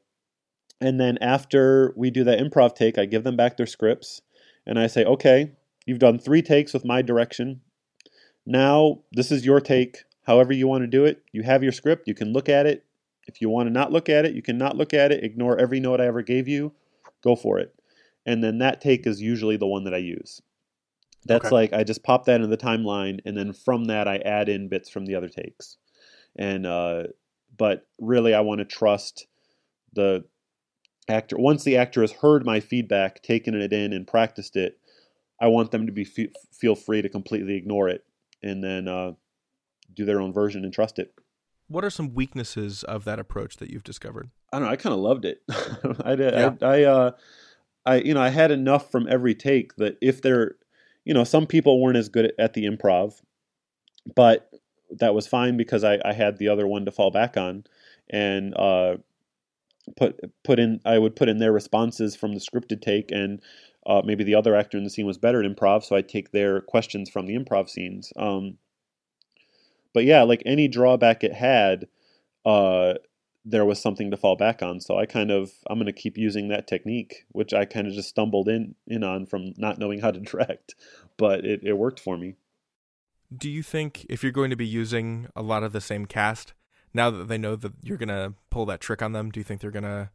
[0.81, 4.21] and then after we do that improv take, I give them back their scripts
[4.65, 5.53] and I say, okay,
[5.85, 7.61] you've done three takes with my direction.
[8.45, 10.03] Now this is your take.
[10.23, 12.07] However you want to do it, you have your script.
[12.07, 12.85] You can look at it.
[13.27, 15.23] If you want to not look at it, you can not look at it.
[15.23, 16.73] Ignore every note I ever gave you.
[17.23, 17.73] Go for it.
[18.25, 20.41] And then that take is usually the one that I use.
[21.25, 21.55] That's Okay.
[21.55, 24.67] like I just pop that in the timeline, and then from that I add in
[24.67, 25.77] bits from the other takes.
[26.35, 27.03] And uh,
[27.57, 29.27] but really, I want to trust
[29.93, 30.25] the
[31.07, 31.37] actor.
[31.37, 34.79] Once the actor has heard my feedback, taken it in, and practiced it,
[35.43, 38.05] I want them to be fe- feel free to completely ignore it,
[38.41, 39.11] and then uh,
[39.93, 41.13] do their own version and trust it.
[41.67, 44.29] What are some weaknesses of that approach that you've discovered?
[44.53, 44.71] I don't know.
[44.71, 45.41] I kind of loved it.
[46.05, 46.33] I did.
[46.33, 46.53] Yeah.
[46.61, 47.11] I, I, uh,
[47.85, 50.55] I, you know, I had enough from every take that if they're,
[51.03, 53.19] you know, some people weren't as good at, at the improv,
[54.15, 54.49] but
[54.91, 57.65] that was fine because I, I had the other one to fall back on,
[58.09, 58.95] and uh,
[59.97, 60.79] put put in.
[60.85, 63.41] I would put in their responses from the scripted take, and
[63.85, 66.31] uh, maybe the other actor in the scene was better at improv, so I take
[66.31, 68.13] their questions from the improv scenes.
[68.15, 68.57] Um,
[69.93, 71.87] but yeah, like any drawback it had,
[72.45, 72.95] uh,
[73.45, 74.79] there was something to fall back on.
[74.79, 77.93] So I kind of I'm going to keep using that technique, which I kind of
[77.93, 80.75] just stumbled in in on from not knowing how to direct,
[81.17, 82.35] but it, it worked for me.
[83.35, 86.53] Do you think if you're going to be using a lot of the same cast,
[86.93, 89.43] now that they know that you're going to pull that trick on them, do you
[89.43, 90.11] think they're going to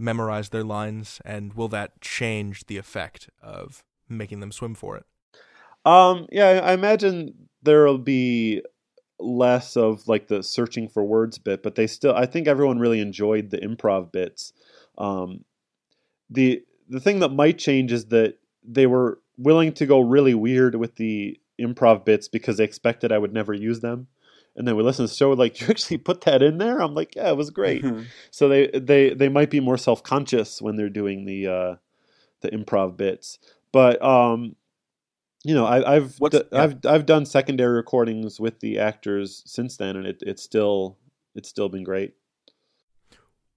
[0.00, 5.04] memorize their lines and will that change the effect of making them swim for it?
[5.84, 8.62] Um, yeah, I imagine there'll be
[9.18, 13.00] less of like the searching for words bit, but they still I think everyone really
[13.00, 14.52] enjoyed the improv bits.
[14.98, 15.44] Um,
[16.28, 20.74] the the thing that might change is that they were willing to go really weird
[20.74, 24.08] with the improv bits because they expected I would never use them.
[24.56, 26.80] And then we listened to the show like, you actually put that in there?
[26.80, 27.84] I'm like, yeah, it was great.
[28.30, 31.74] so they, they they might be more self conscious when they're doing the uh,
[32.40, 33.38] the improv bits.
[33.72, 34.56] But um,
[35.44, 36.62] you know, I, I've d- yeah.
[36.62, 40.98] I've I've done secondary recordings with the actors since then, and it it's still
[41.34, 42.14] it's still been great.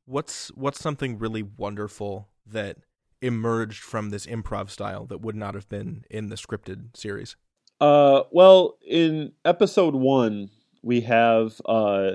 [0.06, 2.78] What's what's something really wonderful that
[3.22, 7.36] emerged from this improv style that would not have been in the scripted series?
[7.80, 10.50] Uh, well, in episode one,
[10.84, 12.12] we have uh,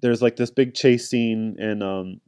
[0.00, 2.20] there's like this big chase scene, and um,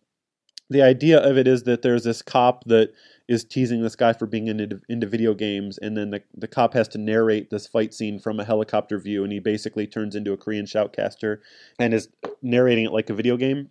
[0.71, 2.93] the idea of it is that there's this cop that
[3.29, 6.75] is teasing this guy for being into, into video games, and then the the cop
[6.75, 10.33] has to narrate this fight scene from a helicopter view, and he basically turns into
[10.33, 11.39] a Korean shoutcaster
[11.79, 12.09] and is
[12.43, 13.71] narrating it like a video game.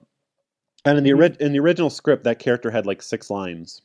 [0.85, 3.81] And in the ori- in the original script, that character had like six lines,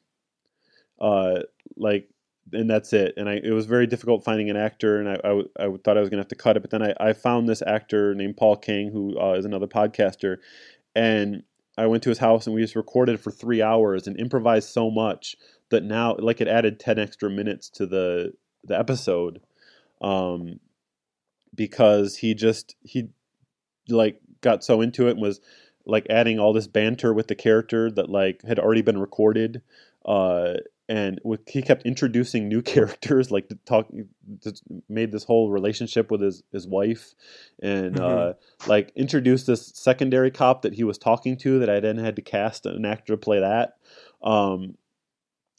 [1.00, 1.40] uh,
[1.76, 2.08] like,
[2.52, 3.14] and that's it.
[3.16, 6.10] And I it was very difficult finding an actor, and I, I thought I was
[6.10, 8.90] gonna have to cut it, but then I, I found this actor named Paul King,
[8.92, 10.38] who uh, is another podcaster,
[10.94, 11.42] and
[11.76, 14.90] I went to his house and we just recorded for three hours and improvised so
[14.90, 15.36] much
[15.70, 18.32] that now like it added ten extra minutes to the
[18.64, 19.40] the episode,
[20.00, 20.60] um,
[21.54, 23.08] because he just he
[23.88, 25.40] like got so into it and was
[25.86, 29.60] like adding all this banter with the character that like had already been recorded
[30.06, 30.54] uh
[30.88, 33.86] and with, he kept introducing new characters like to talk
[34.42, 37.14] just made this whole relationship with his his wife
[37.62, 38.34] and uh
[38.66, 42.22] like introduced this secondary cop that he was talking to that I then had to
[42.22, 43.76] cast an actor to play that
[44.22, 44.76] um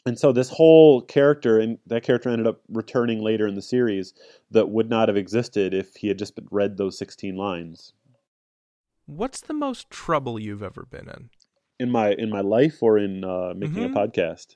[0.07, 4.13] and so this whole character and that character ended up returning later in the series
[4.51, 7.93] that would not have existed if he had just read those 16 lines
[9.07, 11.29] What's the most trouble you've ever been in?
[11.79, 13.91] in my in my life or in uh, making Mhm.
[13.91, 14.55] a podcast.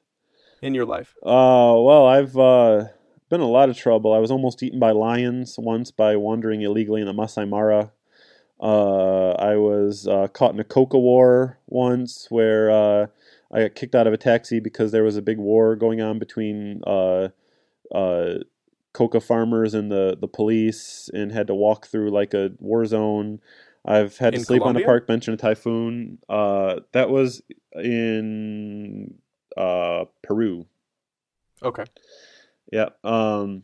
[0.62, 1.16] In your life?
[1.24, 2.86] Uh, well, I've uh,
[3.30, 4.14] been in a lot of trouble.
[4.14, 7.92] I was almost eaten by lions once by wandering illegally in the Masai Mara.
[8.60, 13.08] Uh, I was uh, caught in a coca war once where uh,
[13.52, 16.20] I got kicked out of a taxi because there was a big war going on
[16.20, 17.30] between uh,
[17.94, 18.40] uh,
[18.92, 23.40] coca farmers and the, the police and had to walk through like a war zone.
[23.86, 26.20] I've had to In sleep on a park bench in a typhoon.
[26.28, 27.42] Uh, that was
[27.76, 29.14] in
[29.58, 30.66] uh, Peru.
[31.64, 31.86] Okay.
[32.72, 32.90] Yeah.
[33.04, 33.64] Um,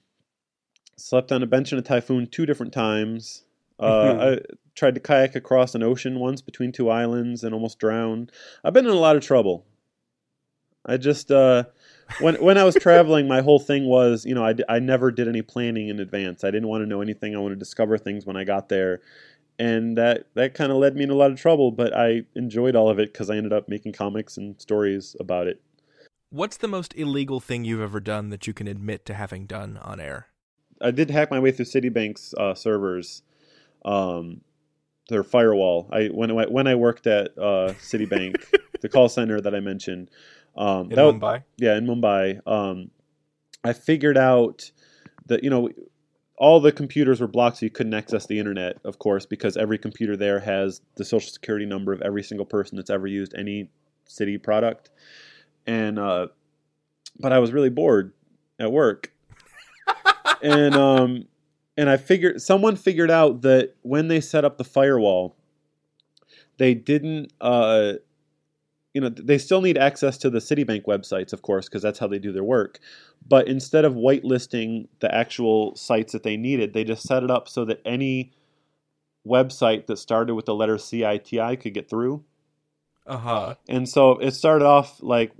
[0.98, 3.44] slept on a bench in a typhoon two different times.
[3.80, 4.20] Uh, Mhm.
[4.22, 4.40] I
[4.76, 8.32] tried to kayak across an ocean once between two islands and almost drowned.
[8.64, 9.66] I've been in a lot of trouble.
[10.86, 11.64] I just uh,
[12.22, 15.28] when when I was traveling, my whole thing was, you know, I, I never did
[15.28, 16.44] any planning in advance.
[16.44, 17.36] I didn't want to know anything.
[17.36, 19.02] I wanted to discover things when I got there,
[19.58, 21.72] and that that kind of led me in a lot of trouble.
[21.72, 25.48] But I enjoyed all of it because I ended up making comics and stories about
[25.48, 25.60] it.
[26.36, 29.80] What's the most illegal thing you've ever done that you can admit to having done
[29.82, 30.28] on air?
[30.82, 33.24] I did hack my way through Citibank's uh, servers,
[33.86, 34.42] um,
[35.08, 35.88] their firewall.
[35.94, 38.44] I when I when I worked at uh, Citibank,
[38.82, 40.12] the call center that I mentioned,
[40.58, 41.44] um, In Mumbai?
[41.56, 42.46] yeah, in Mumbai.
[42.46, 42.92] Um,
[43.64, 44.70] I figured out
[45.28, 45.70] that you know
[46.36, 49.78] all the computers were blocked, so you couldn't access the internet, of course, because every
[49.78, 53.70] computer there has the social security number of every single person that's ever used any
[54.06, 54.92] Citi product.
[55.68, 56.28] And uh,
[57.20, 58.14] but I was really bored
[58.60, 59.12] at work,
[60.42, 61.28] and um,
[61.78, 65.36] and I figured someone figured out that when they set up the firewall,
[66.58, 67.94] they didn't uh,
[68.94, 72.08] you know they still need access to the Citibank websites, of course, because that's how
[72.08, 72.80] they do their work.
[73.28, 77.50] But instead of whitelisting the actual sites that they needed, they just set it up
[77.50, 78.32] so that any
[79.28, 82.24] website that started with the letter CITI could get through.
[83.06, 83.56] Uh huh.
[83.68, 85.32] And so it started off like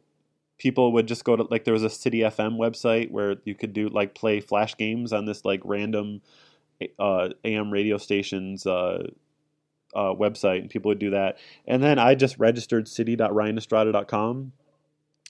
[0.58, 3.74] people would just go to like there was a City FM website where you could
[3.74, 6.22] do like play flash games on this like random
[7.00, 9.04] uh, AM radio stations uh,
[9.94, 11.38] uh, website, and people would do that.
[11.68, 14.52] And then I just registered citi.ryanestrada.com.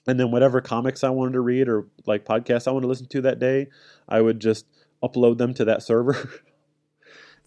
[0.08, 3.06] And then whatever comics I wanted to read or like podcasts I wanted to listen
[3.08, 3.68] to that day,
[4.08, 4.66] I would just
[5.02, 6.42] upload them to that server.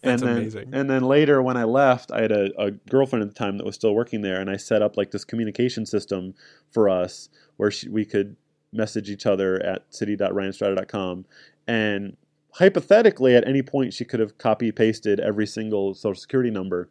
[0.02, 0.70] That's and then, amazing.
[0.72, 3.66] And then later, when I left, I had a, a girlfriend at the time that
[3.66, 6.34] was still working there, and I set up like this communication system
[6.70, 8.36] for us where she, we could
[8.72, 11.26] message each other at citi.ryanestrada.com.
[11.66, 12.16] And
[12.52, 16.88] hypothetically, at any point, she could have copy pasted every single social security number.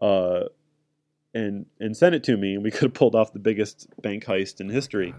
[0.00, 0.44] Uh,
[1.34, 4.24] and and sent it to me, and we could have pulled off the biggest bank
[4.24, 5.14] heist in history,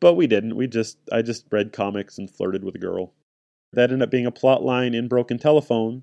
[0.00, 0.56] but we didn't.
[0.56, 3.12] We just I just read comics and flirted with a girl.
[3.72, 6.02] That ended up being a plot line in Broken Telephone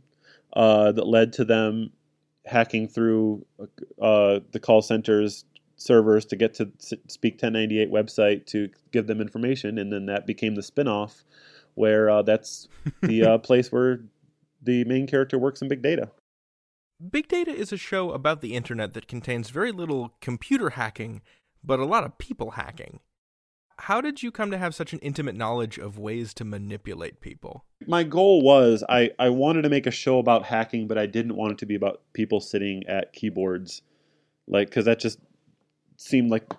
[0.53, 1.91] uh, that led to them
[2.45, 3.45] hacking through
[4.01, 5.45] uh, the call center's
[5.75, 10.55] servers to get to Speak 1098 website to give them information, and then that became
[10.55, 11.23] the spin-off
[11.75, 12.67] where uh, that's
[13.01, 13.99] the uh, place where
[14.63, 16.09] the main character works in big data.
[17.11, 21.21] Big Data is a show about the internet that contains very little computer hacking,
[21.63, 23.01] but a lot of people hacking.
[23.79, 27.63] How did you come to have such an intimate knowledge of ways to manipulate people?
[27.87, 31.35] my goal was I, I wanted to make a show about hacking, but I didn't
[31.35, 33.81] want it to be about people sitting at keyboards,
[34.47, 35.19] like because that just
[35.95, 36.53] seemed like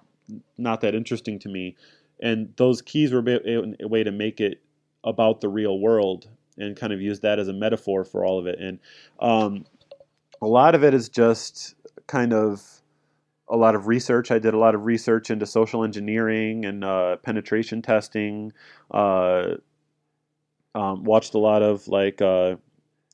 [0.56, 1.76] not that interesting to me.
[2.20, 4.60] And those keys were a, way to make it
[5.04, 8.46] about the real world and kind of use that as a metaphor for all of
[8.46, 8.58] it.
[8.58, 8.80] And
[9.20, 9.64] um,
[10.42, 11.74] a lot of it is just
[12.06, 12.77] kind of
[13.50, 14.30] a lot of research.
[14.30, 18.52] I did a lot of research into social engineering and uh, penetration testing.
[18.90, 19.54] Uh,
[20.74, 22.56] um, watched a lot of like uh,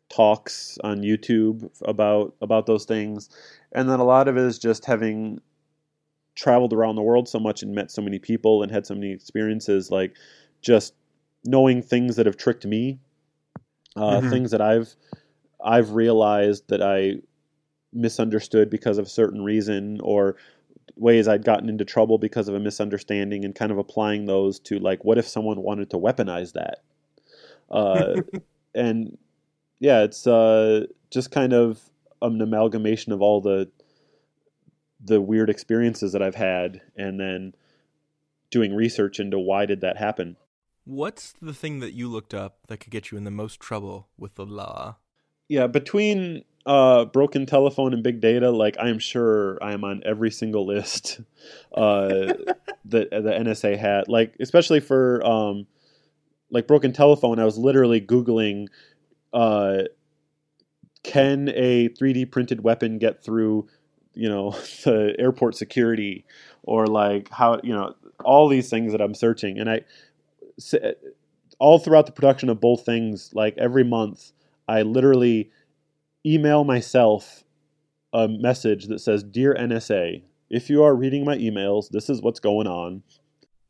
[0.09, 3.31] talks on YouTube about about those things,
[3.73, 5.41] and then a lot of it is just having
[6.35, 9.13] traveled around the world so much and met so many people and had so many
[9.13, 10.17] experiences, like
[10.61, 10.95] just
[11.45, 12.99] knowing things that have tricked me,
[13.97, 14.31] uh, Mhm.
[14.31, 14.95] things that I've
[15.65, 17.21] I've realized that I
[17.95, 20.37] misunderstood because of a certain reason or
[20.97, 24.79] ways I'd gotten into trouble because of a misunderstanding and kind of applying those to
[24.79, 26.83] like what if someone wanted to weaponize that
[27.71, 28.21] uh,
[28.75, 29.17] and
[29.79, 31.81] yeah it's uh, just kind of
[32.23, 33.71] an amalgamation of all the
[35.05, 37.55] the weird experiences that I've had and then
[38.51, 40.37] doing research into why did that happen
[40.87, 44.09] What's the thing that you looked up that could get you in the most trouble
[44.19, 44.97] with the law?
[45.49, 50.67] yeah between uh broken telephone and big data like i'm sure i'm on every single
[50.67, 51.21] list
[51.75, 52.33] uh
[52.87, 54.09] that the nsa had.
[54.09, 55.67] Like especially for um
[56.51, 58.69] like broken telephone i was literally googling
[59.33, 59.83] uh
[61.03, 63.69] can a 3d printed weapon get through
[64.15, 64.51] you know
[64.85, 66.25] the airport security?
[66.63, 69.59] Or like how you know all these things that i'm searching.
[69.59, 69.83] And I
[71.59, 74.33] all throughout the production of both things like every month
[74.69, 75.51] i literally
[76.27, 77.45] email myself
[78.13, 82.41] a message that says dear nsa if you are reading my emails this is what's
[82.41, 83.03] going on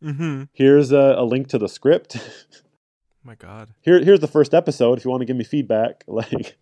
[0.02, 0.42] Mm-hmm.
[0.52, 2.16] here's a, a link to the script
[3.24, 3.70] My God.
[3.80, 6.58] here here's the first episode if you want to give me feedback like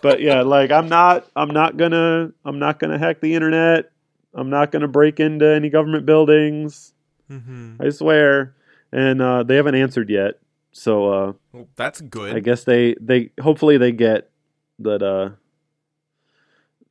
[0.00, 3.90] but yeah like i'm not i'm not gonna i'm not gonna hack the internet
[4.34, 6.92] i'm not gonna break into any government buildings
[7.28, 7.82] Mm-hmm.
[7.82, 8.54] i swear
[8.92, 10.34] and uh, they haven't answered yet
[10.70, 12.36] so uh, Well, that's good.
[12.36, 14.30] i guess they they hopefully they get
[14.78, 15.30] that uh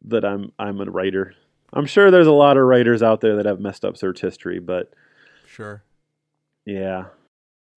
[0.03, 1.33] that i'm i'm a writer
[1.73, 4.59] i'm sure there's a lot of writers out there that have messed up search history
[4.59, 4.93] but
[5.47, 5.83] Sure.
[6.65, 7.05] yeah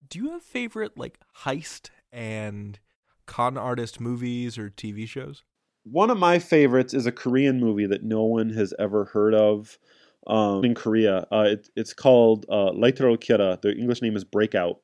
[0.08, 2.78] Do you have favorite like heist and
[3.26, 5.44] con artist movies or TV shows?
[5.84, 9.78] one of my favorites is a Korean movie that no one has ever heard of
[10.26, 11.26] um, in Korea.
[11.32, 13.58] Uh, it, it's called uh, Laitero Kira.
[13.62, 14.80] The English name is Breakout.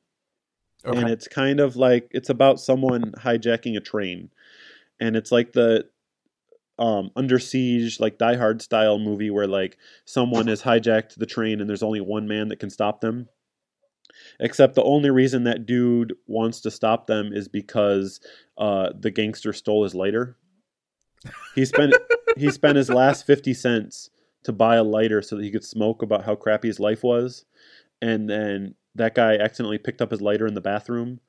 [0.84, 4.30] And it's kind of like it's about someone hijacking a train.
[5.04, 5.84] And it's like the
[6.78, 9.76] um, under siege, like Die Hard style movie where like
[10.06, 13.28] someone has hijacked the train and there's only one man that can stop them.
[14.40, 18.18] Except the only reason that dude wants to stop them is because
[18.56, 20.38] uh, the gangster stole his lighter.
[21.54, 21.94] He spent
[22.38, 24.08] he spent his last fifty cents
[24.44, 27.44] to buy a lighter so that he could smoke about how crappy his life was,
[28.00, 31.20] and then that guy accidentally picked up his lighter in the bathroom,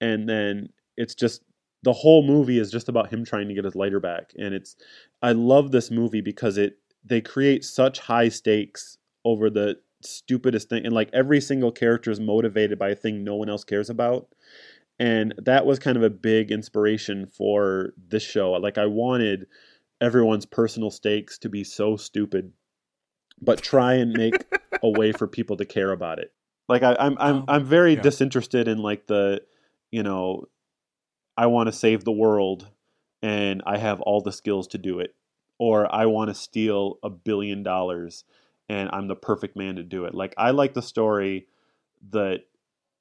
[0.00, 1.42] and then it's just
[1.82, 4.76] the whole movie is just about him trying to get his lighter back, and it's
[5.22, 10.84] I love this movie because it they create such high stakes over the stupidest thing,
[10.84, 14.28] and like every single character is motivated by a thing no one else cares about.
[14.98, 18.52] And that was kind of a big inspiration for this show.
[18.52, 19.46] Like i wanted
[20.00, 22.52] everyone's personal stakes to be so stupid
[23.42, 24.34] but try and make
[24.82, 26.32] a way for people to care about it.
[26.68, 28.02] Like I, i'm i'm oh, i'm very yeah.
[28.02, 29.42] disinterested in like the
[29.90, 30.44] you know
[31.36, 32.68] i want to save the world
[33.22, 35.14] and i have all the skills to do it
[35.58, 38.24] or i want to steal a billion dollars
[38.68, 41.46] and i'm the perfect man to do it like i like the story
[42.10, 42.40] that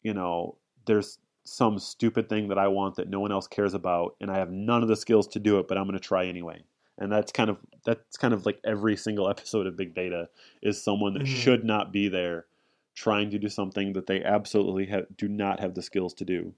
[0.04, 4.16] you know there's some stupid thing that I want that no one else cares about,
[4.22, 6.28] and I have none of the skills to do it, but I'm going to try
[6.28, 6.64] anyway.
[7.00, 10.30] And that's kind of that's kind of like every single episode of Big Data
[10.62, 11.28] is someone that Mhm.
[11.28, 12.46] should not be there
[12.94, 16.54] trying to do something that they absolutely ha- do not have the skills to do.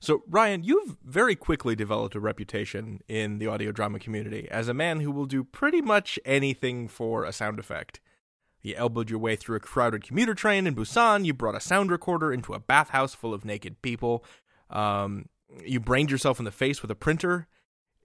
[0.00, 4.74] So, Ryan, you've very quickly developed a reputation in the audio drama community as a
[4.74, 8.00] man who will do pretty much anything for a sound effect.
[8.62, 11.24] You elbowed your way through a crowded commuter train in Busan.
[11.26, 14.24] You brought a sound recorder into a bathhouse full of naked people.
[14.70, 15.28] Um,
[15.64, 17.46] you brained yourself in the face with a printer.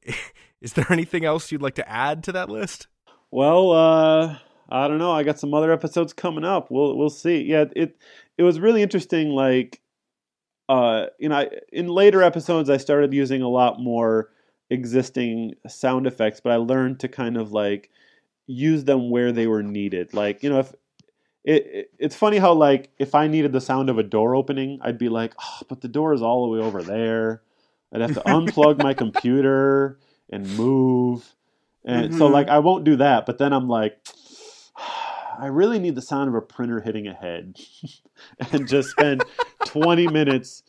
[0.61, 2.87] Is there anything else you'd like to add to that list?
[3.31, 4.37] Well, uh,
[4.69, 5.11] I don't know.
[5.11, 6.71] I got some other episodes coming up.
[6.71, 7.43] We'll we'll see.
[7.43, 7.97] Yeah, it
[8.37, 9.29] it was really interesting.
[9.29, 9.81] Like,
[10.69, 14.31] uh, you know, I, in later episodes, I started using a lot more
[14.69, 17.89] existing sound effects, but I learned to kind of like
[18.47, 20.13] use them where they were needed.
[20.13, 20.73] Like, you know, if
[21.43, 24.79] it, it it's funny how like if I needed the sound of a door opening,
[24.81, 27.41] I'd be like, oh, but the door is all the way over there.
[27.93, 29.99] I'd have to unplug my computer
[30.31, 31.33] and move.
[31.85, 32.33] And so Mhm.
[32.33, 33.99] like I won't do that, but then I'm like
[35.37, 37.57] I really need the sound of a printer hitting a head
[38.51, 39.25] and just spend
[39.81, 40.63] 20 minutes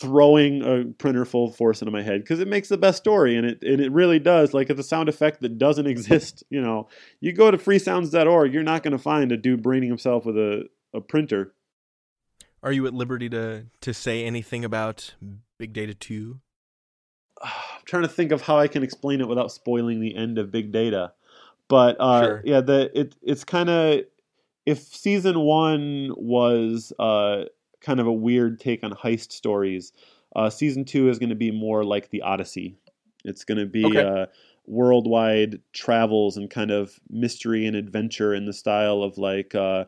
[0.00, 3.44] throwing a printer full force into my head because it makes the best story and
[3.46, 6.88] it and it really does like it's a sound effect that doesn't exist you know
[7.20, 10.64] you go to freesounds.org you're not going to find a dude braining himself with a,
[10.94, 11.52] a printer
[12.62, 15.14] Are you at liberty to to say anything about
[15.58, 16.40] Big Data 2?
[17.42, 17.50] I'm
[17.84, 20.72] trying to think of how I can explain it without spoiling the end of Big
[20.72, 21.12] Data.
[21.68, 22.42] But uh, Sure.
[22.44, 24.00] yeah, the it it's kind of
[24.66, 27.44] if season one was uh,
[27.80, 29.92] kind of a weird take on heist stories,
[30.36, 32.76] uh, season two is going to be more like the Odyssey.
[33.24, 34.00] It's going to be Okay.
[34.00, 34.26] uh,
[34.66, 39.84] worldwide travels and kind of mystery and adventure in the style of like uh,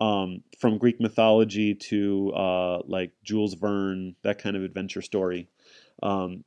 [0.00, 5.48] um, from Greek mythology to uh, like Jules Verne, that kind of adventure story.
[6.02, 6.44] Um,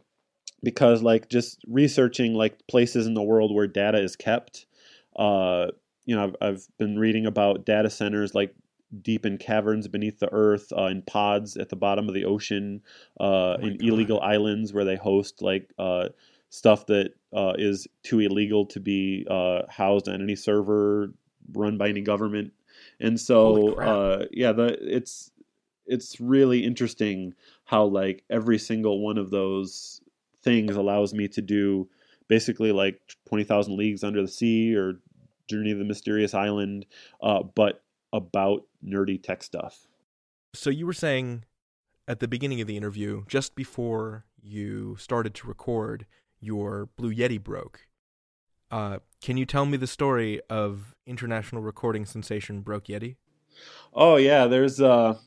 [0.63, 4.65] because like just researching like places in the world where data is kept,
[5.17, 5.67] uh,
[6.05, 8.53] you know, I've, I've been reading about data centers like
[9.01, 12.81] deep in caverns beneath the earth, uh, in pods at the bottom of the ocean,
[13.19, 16.09] uh, in illegal islands where they host like uh,
[16.49, 21.13] stuff that uh, is too illegal to be uh, housed on any server
[21.53, 22.53] run by any government.
[22.99, 25.31] And so, uh, yeah, the it's
[25.88, 27.34] it's really interesting
[27.65, 30.01] how like every single one of those
[30.43, 31.88] things allows me to do
[32.27, 34.99] basically like 20,000 leagues under the sea or
[35.47, 36.85] journey to the mysterious island
[37.22, 39.87] uh, but about nerdy tech stuff
[40.53, 41.45] So you were saying
[42.07, 46.05] at the beginning of the interview, just before you started to record,
[46.39, 47.87] your Blue Yeti broke.
[48.69, 53.15] Uh, can you tell me the story of international recording sensation Broke Yeti?
[53.93, 55.17] Oh yeah, there's uh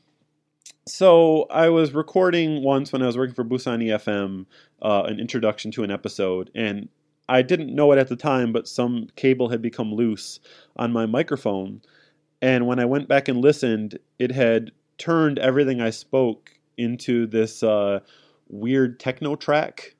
[0.87, 4.45] so I was recording once when I was working for Busan EFM,
[4.81, 6.89] uh, an introduction to an episode, and
[7.27, 10.39] I didn't know it at the time, but some cable had become loose
[10.75, 11.81] on my microphone,
[12.41, 17.63] and when I went back and listened, it had turned everything I spoke into this
[17.63, 17.99] uh,
[18.47, 19.95] weird techno track.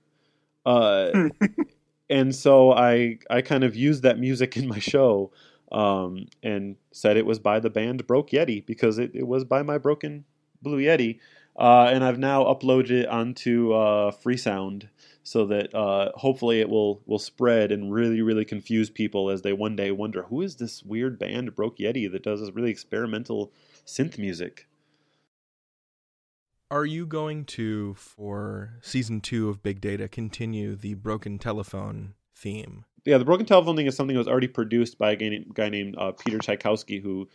[0.65, 1.29] Uh,
[2.09, 5.31] and so I I kind of used that music in my show
[5.71, 9.63] um, and said it was by the band Broke Yeti because it, it was by
[9.63, 10.25] my broken
[10.61, 11.19] Blue Yeti.
[11.57, 14.89] Uh, and I've now uploaded it onto uh, Freesound
[15.25, 19.51] so that uh, hopefully it will will spread and really really confuse people as they
[19.51, 23.51] one day wonder who is this weird band Broke Yeti that does this really experimental
[23.85, 24.67] synth music.
[26.71, 32.85] Are you going to, for season two of Big Data, continue the broken telephone theme?
[33.05, 35.53] yeah, the broken telephone thing is something that was already produced by a guy named,
[35.53, 37.29] guy named uh, Peter Tchaikovsky, who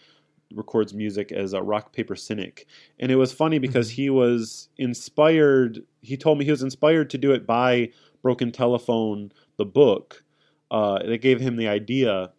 [0.55, 2.67] records music as a rock paper cynic.
[2.99, 5.83] And it was funny because he was inspired.
[6.03, 7.91] He told me he was inspired to do it by
[8.23, 10.25] Broken Telephone, the book.
[10.71, 12.31] Uh, they gave him the idea,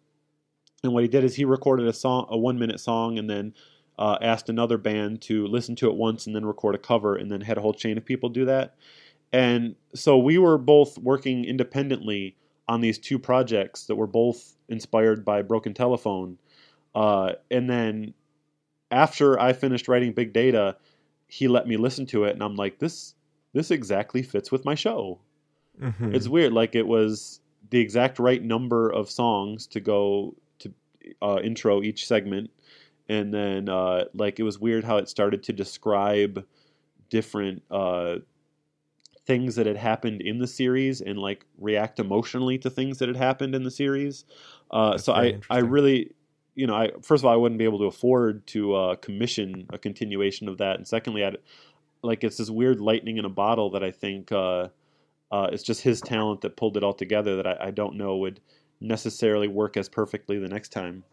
[0.82, 3.54] and what he did is he recorded a song, a one minute song, and then
[3.98, 7.30] uh, asked another band to listen to it once and then record a cover, and
[7.30, 8.74] then had a whole chain of people do that.
[9.32, 12.36] And so we were both working independently
[12.68, 16.38] on these two projects that were both inspired by Broken Telephone.
[16.94, 18.14] Uh, and then
[18.90, 20.76] after I finished writing Big Data,
[21.28, 23.14] he let me listen to it, and I'm like, this
[23.54, 25.20] this exactly fits with my show.
[25.80, 26.14] Mhm.
[26.14, 27.40] It's weird, like it was
[27.70, 30.72] the exact right number of songs to go to
[31.22, 32.50] uh, intro each segment,
[33.08, 36.46] and then uh, like it was weird how it started to describe
[37.10, 38.18] different uh,
[39.24, 43.16] things that had happened in the series and like react emotionally to things that had
[43.16, 44.24] happened in the series.
[44.70, 46.12] Uh, so I I really
[46.54, 49.66] you know I first of all I wouldn't be able to afford to uh, commission
[49.70, 51.38] a continuation of that, and secondly I'd
[52.02, 54.68] like it's this weird lightning in a bottle that I think uh,
[55.30, 58.16] uh, it's just his talent that pulled it all together that I, I don't know
[58.18, 58.40] would
[58.80, 61.04] necessarily work as perfectly the next time.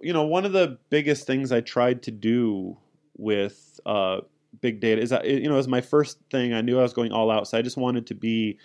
[0.00, 2.76] You know, one of the biggest things I tried to do
[3.16, 4.20] with uh,
[4.60, 7.12] big data is that you know as my first thing I knew I was going
[7.12, 8.58] all out, so I just wanted to be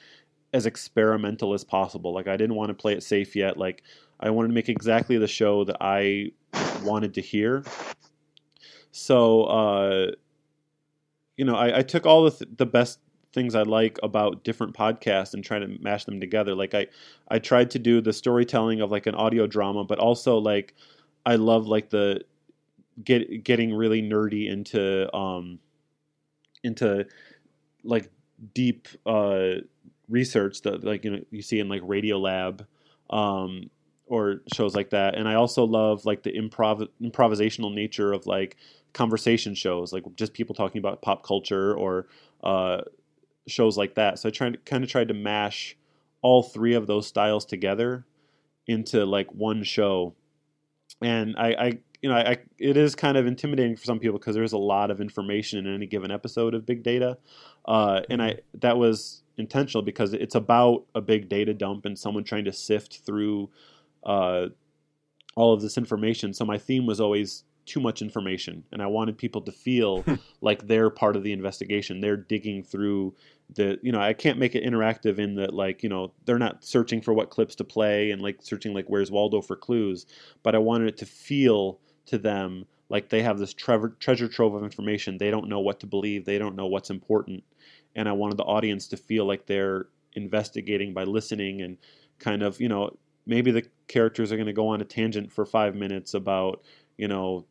[0.53, 2.13] as experimental as possible.
[2.13, 3.57] Like I didn't want to play it safe yet.
[3.57, 3.83] Like
[4.21, 6.31] I wanted to make exactly the show that I
[6.83, 7.63] wanted to hear.
[8.91, 10.11] So, uh,
[11.37, 12.99] you know, I, I took all the th- the best
[13.33, 16.53] things I like about different podcasts and try to mash them together.
[16.53, 16.87] Like I,
[17.29, 20.75] I tried to do the storytelling of like an audio drama, but also like
[21.25, 22.23] I love like the
[23.03, 25.59] get getting really nerdy into um
[26.63, 27.05] into
[27.83, 28.09] like
[28.53, 29.53] deep uh
[30.09, 32.65] research that like you know you see in like Radiolab
[33.09, 33.69] um
[34.11, 35.15] or shows like that.
[35.15, 38.57] And I also love like the improv improvisational nature of like
[38.91, 42.07] conversation shows like just people talking about pop culture or
[42.43, 42.81] uh
[43.47, 44.19] shows like that.
[44.19, 45.77] So I tried kind of tried to mash
[46.21, 48.05] all three of those styles together
[48.67, 50.13] into like one show.
[51.01, 51.71] And I, I
[52.01, 54.91] you know, I, it is kind of intimidating for some people because there's a lot
[54.91, 57.17] of information in any given episode of big data,
[57.65, 62.25] uh, and I that was intentional because it's about a big data dump and someone
[62.25, 63.49] trying to sift through
[64.03, 64.47] uh,
[65.35, 66.33] all of this information.
[66.33, 70.03] So my theme was always too much information, and I wanted people to feel
[70.41, 72.01] like they're part of the investigation.
[72.01, 73.15] They're digging through
[73.53, 76.63] the, you know, I can't make it interactive in that, like, you know, they're not
[76.63, 80.05] searching for what clips to play and like searching like where's Waldo for clues,
[80.43, 84.53] but I wanted it to feel to them like they have this treasure treasure trove
[84.53, 85.17] of information.
[85.17, 86.25] They don't know what to believe.
[86.25, 87.43] They don't know what's important,
[87.95, 91.77] and I wanted the audience to feel like they're investigating by listening and
[92.19, 95.45] kind of, you know, maybe the characters are going to go on a tangent for
[95.45, 96.63] five minutes about,
[96.97, 97.45] you know,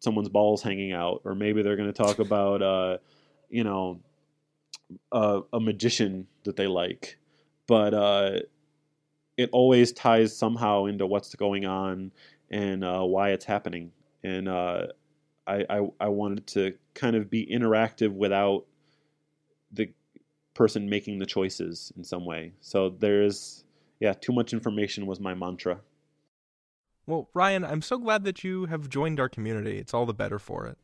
[0.00, 2.98] someone's balls hanging out, or maybe they're going to talk about, uh,
[3.48, 4.00] you know,
[5.12, 7.18] uh, a magician that they like,
[7.66, 8.38] but uh,
[9.36, 12.12] it always ties somehow into what's going on
[12.50, 13.92] and uh, why it's happening.
[14.22, 14.86] And uh,
[15.46, 18.66] I, I I wanted to kind of be interactive without
[19.72, 19.92] the
[20.54, 22.52] person making the choices in some way.
[22.60, 23.64] So there's
[24.00, 25.80] yeah, too much information was my mantra.
[27.06, 29.78] Well, Ryan, I'm so glad that you have joined our community.
[29.78, 30.76] It's all the better for it.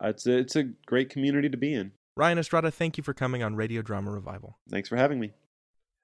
[0.00, 1.92] It's a, it's a great community to be in.
[2.16, 4.58] Ryan Estrada, thank you for coming on Radio Drama Revival.
[4.70, 5.32] Thanks for having me.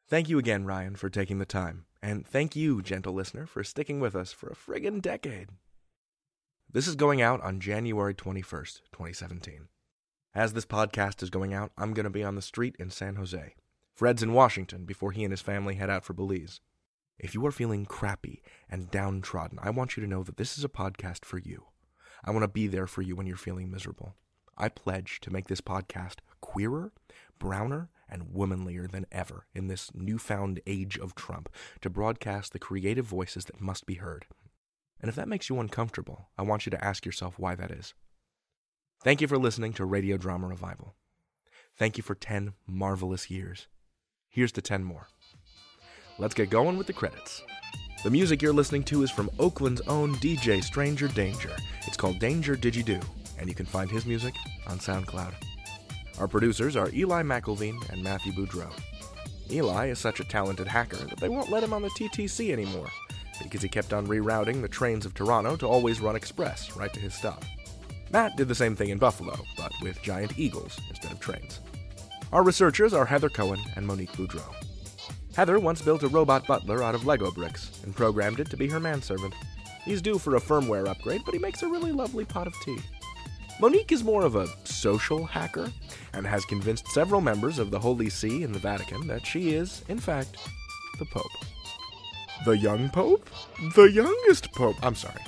[0.08, 1.84] Thank you again, Ryan, for taking the time.
[2.02, 5.50] And thank you, gentle listener, for sticking with us for a friggin' decade.
[6.72, 9.68] This is going out on January 21st, 2017.
[10.34, 13.16] As this podcast is going out, I'm going to be on the street in San
[13.16, 13.54] Jose.
[14.00, 16.60] Fred's in Washington before he and his family head out for Belize.
[17.18, 20.64] If you are feeling crappy and downtrodden, I want you to know that this is
[20.64, 21.66] a podcast for you.
[22.24, 24.14] I want to be there for you when you're feeling miserable.
[24.56, 26.94] I pledge to make this podcast queerer,
[27.38, 31.50] browner, and womanlier than ever in this newfound age of Trump
[31.82, 34.24] to broadcast the creative voices that must be heard.
[34.98, 37.92] And if that makes you uncomfortable, I want you to ask yourself why that is.
[39.04, 40.94] Thank you for listening to Radio Drama Revival.
[41.76, 43.68] Thank you for 10 marvelous years.
[44.32, 45.08] Here's to 10 more.
[46.18, 47.42] Let's get going with the credits.
[48.04, 51.50] The music you're listening to is from Oakland's own DJ Stranger Danger.
[51.88, 53.00] It's called Danger Digi-Do,
[53.40, 54.34] and you can find his music
[54.68, 55.34] on SoundCloud.
[56.20, 58.70] Our producers are Eli McIlveen and Matthew Boudreau.
[59.50, 62.88] Eli is such a talented hacker that they won't let him on the TTC anymore
[63.42, 67.00] because he kept on rerouting the trains of Toronto to always run express right to
[67.00, 67.44] his stop.
[68.12, 71.60] Matt did the same thing in Buffalo, but with giant eagles instead of trains.
[72.32, 74.54] Our researchers are Heather Cohen and Monique Boudreau.
[75.34, 78.68] Heather once built a robot butler out of Lego bricks and programmed it to be
[78.68, 79.34] her manservant.
[79.84, 82.78] He's due for a firmware upgrade, but he makes a really lovely pot of tea.
[83.60, 85.72] Monique is more of a social hacker
[86.12, 89.82] and has convinced several members of the Holy See and the Vatican that she is,
[89.88, 90.36] in fact,
[91.00, 91.24] the Pope.
[92.44, 93.28] The young Pope?
[93.74, 94.76] The youngest Pope.
[94.84, 95.20] I'm sorry.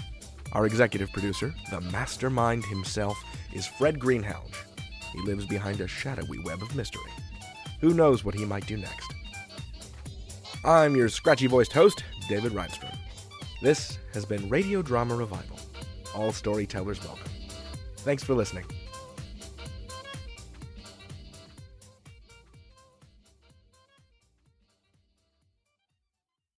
[0.53, 3.19] Our executive producer, the mastermind himself,
[3.53, 4.55] is Fred Greenhalgh.
[5.13, 7.11] He lives behind a shadowy web of mystery.
[7.81, 9.15] Who knows what he might do next?
[10.65, 12.93] I'm your scratchy voiced host, David Rheinstrom.
[13.61, 15.59] This has been Radio Drama Revival.
[16.15, 17.31] All storytellers welcome.
[17.99, 18.65] Thanks for listening.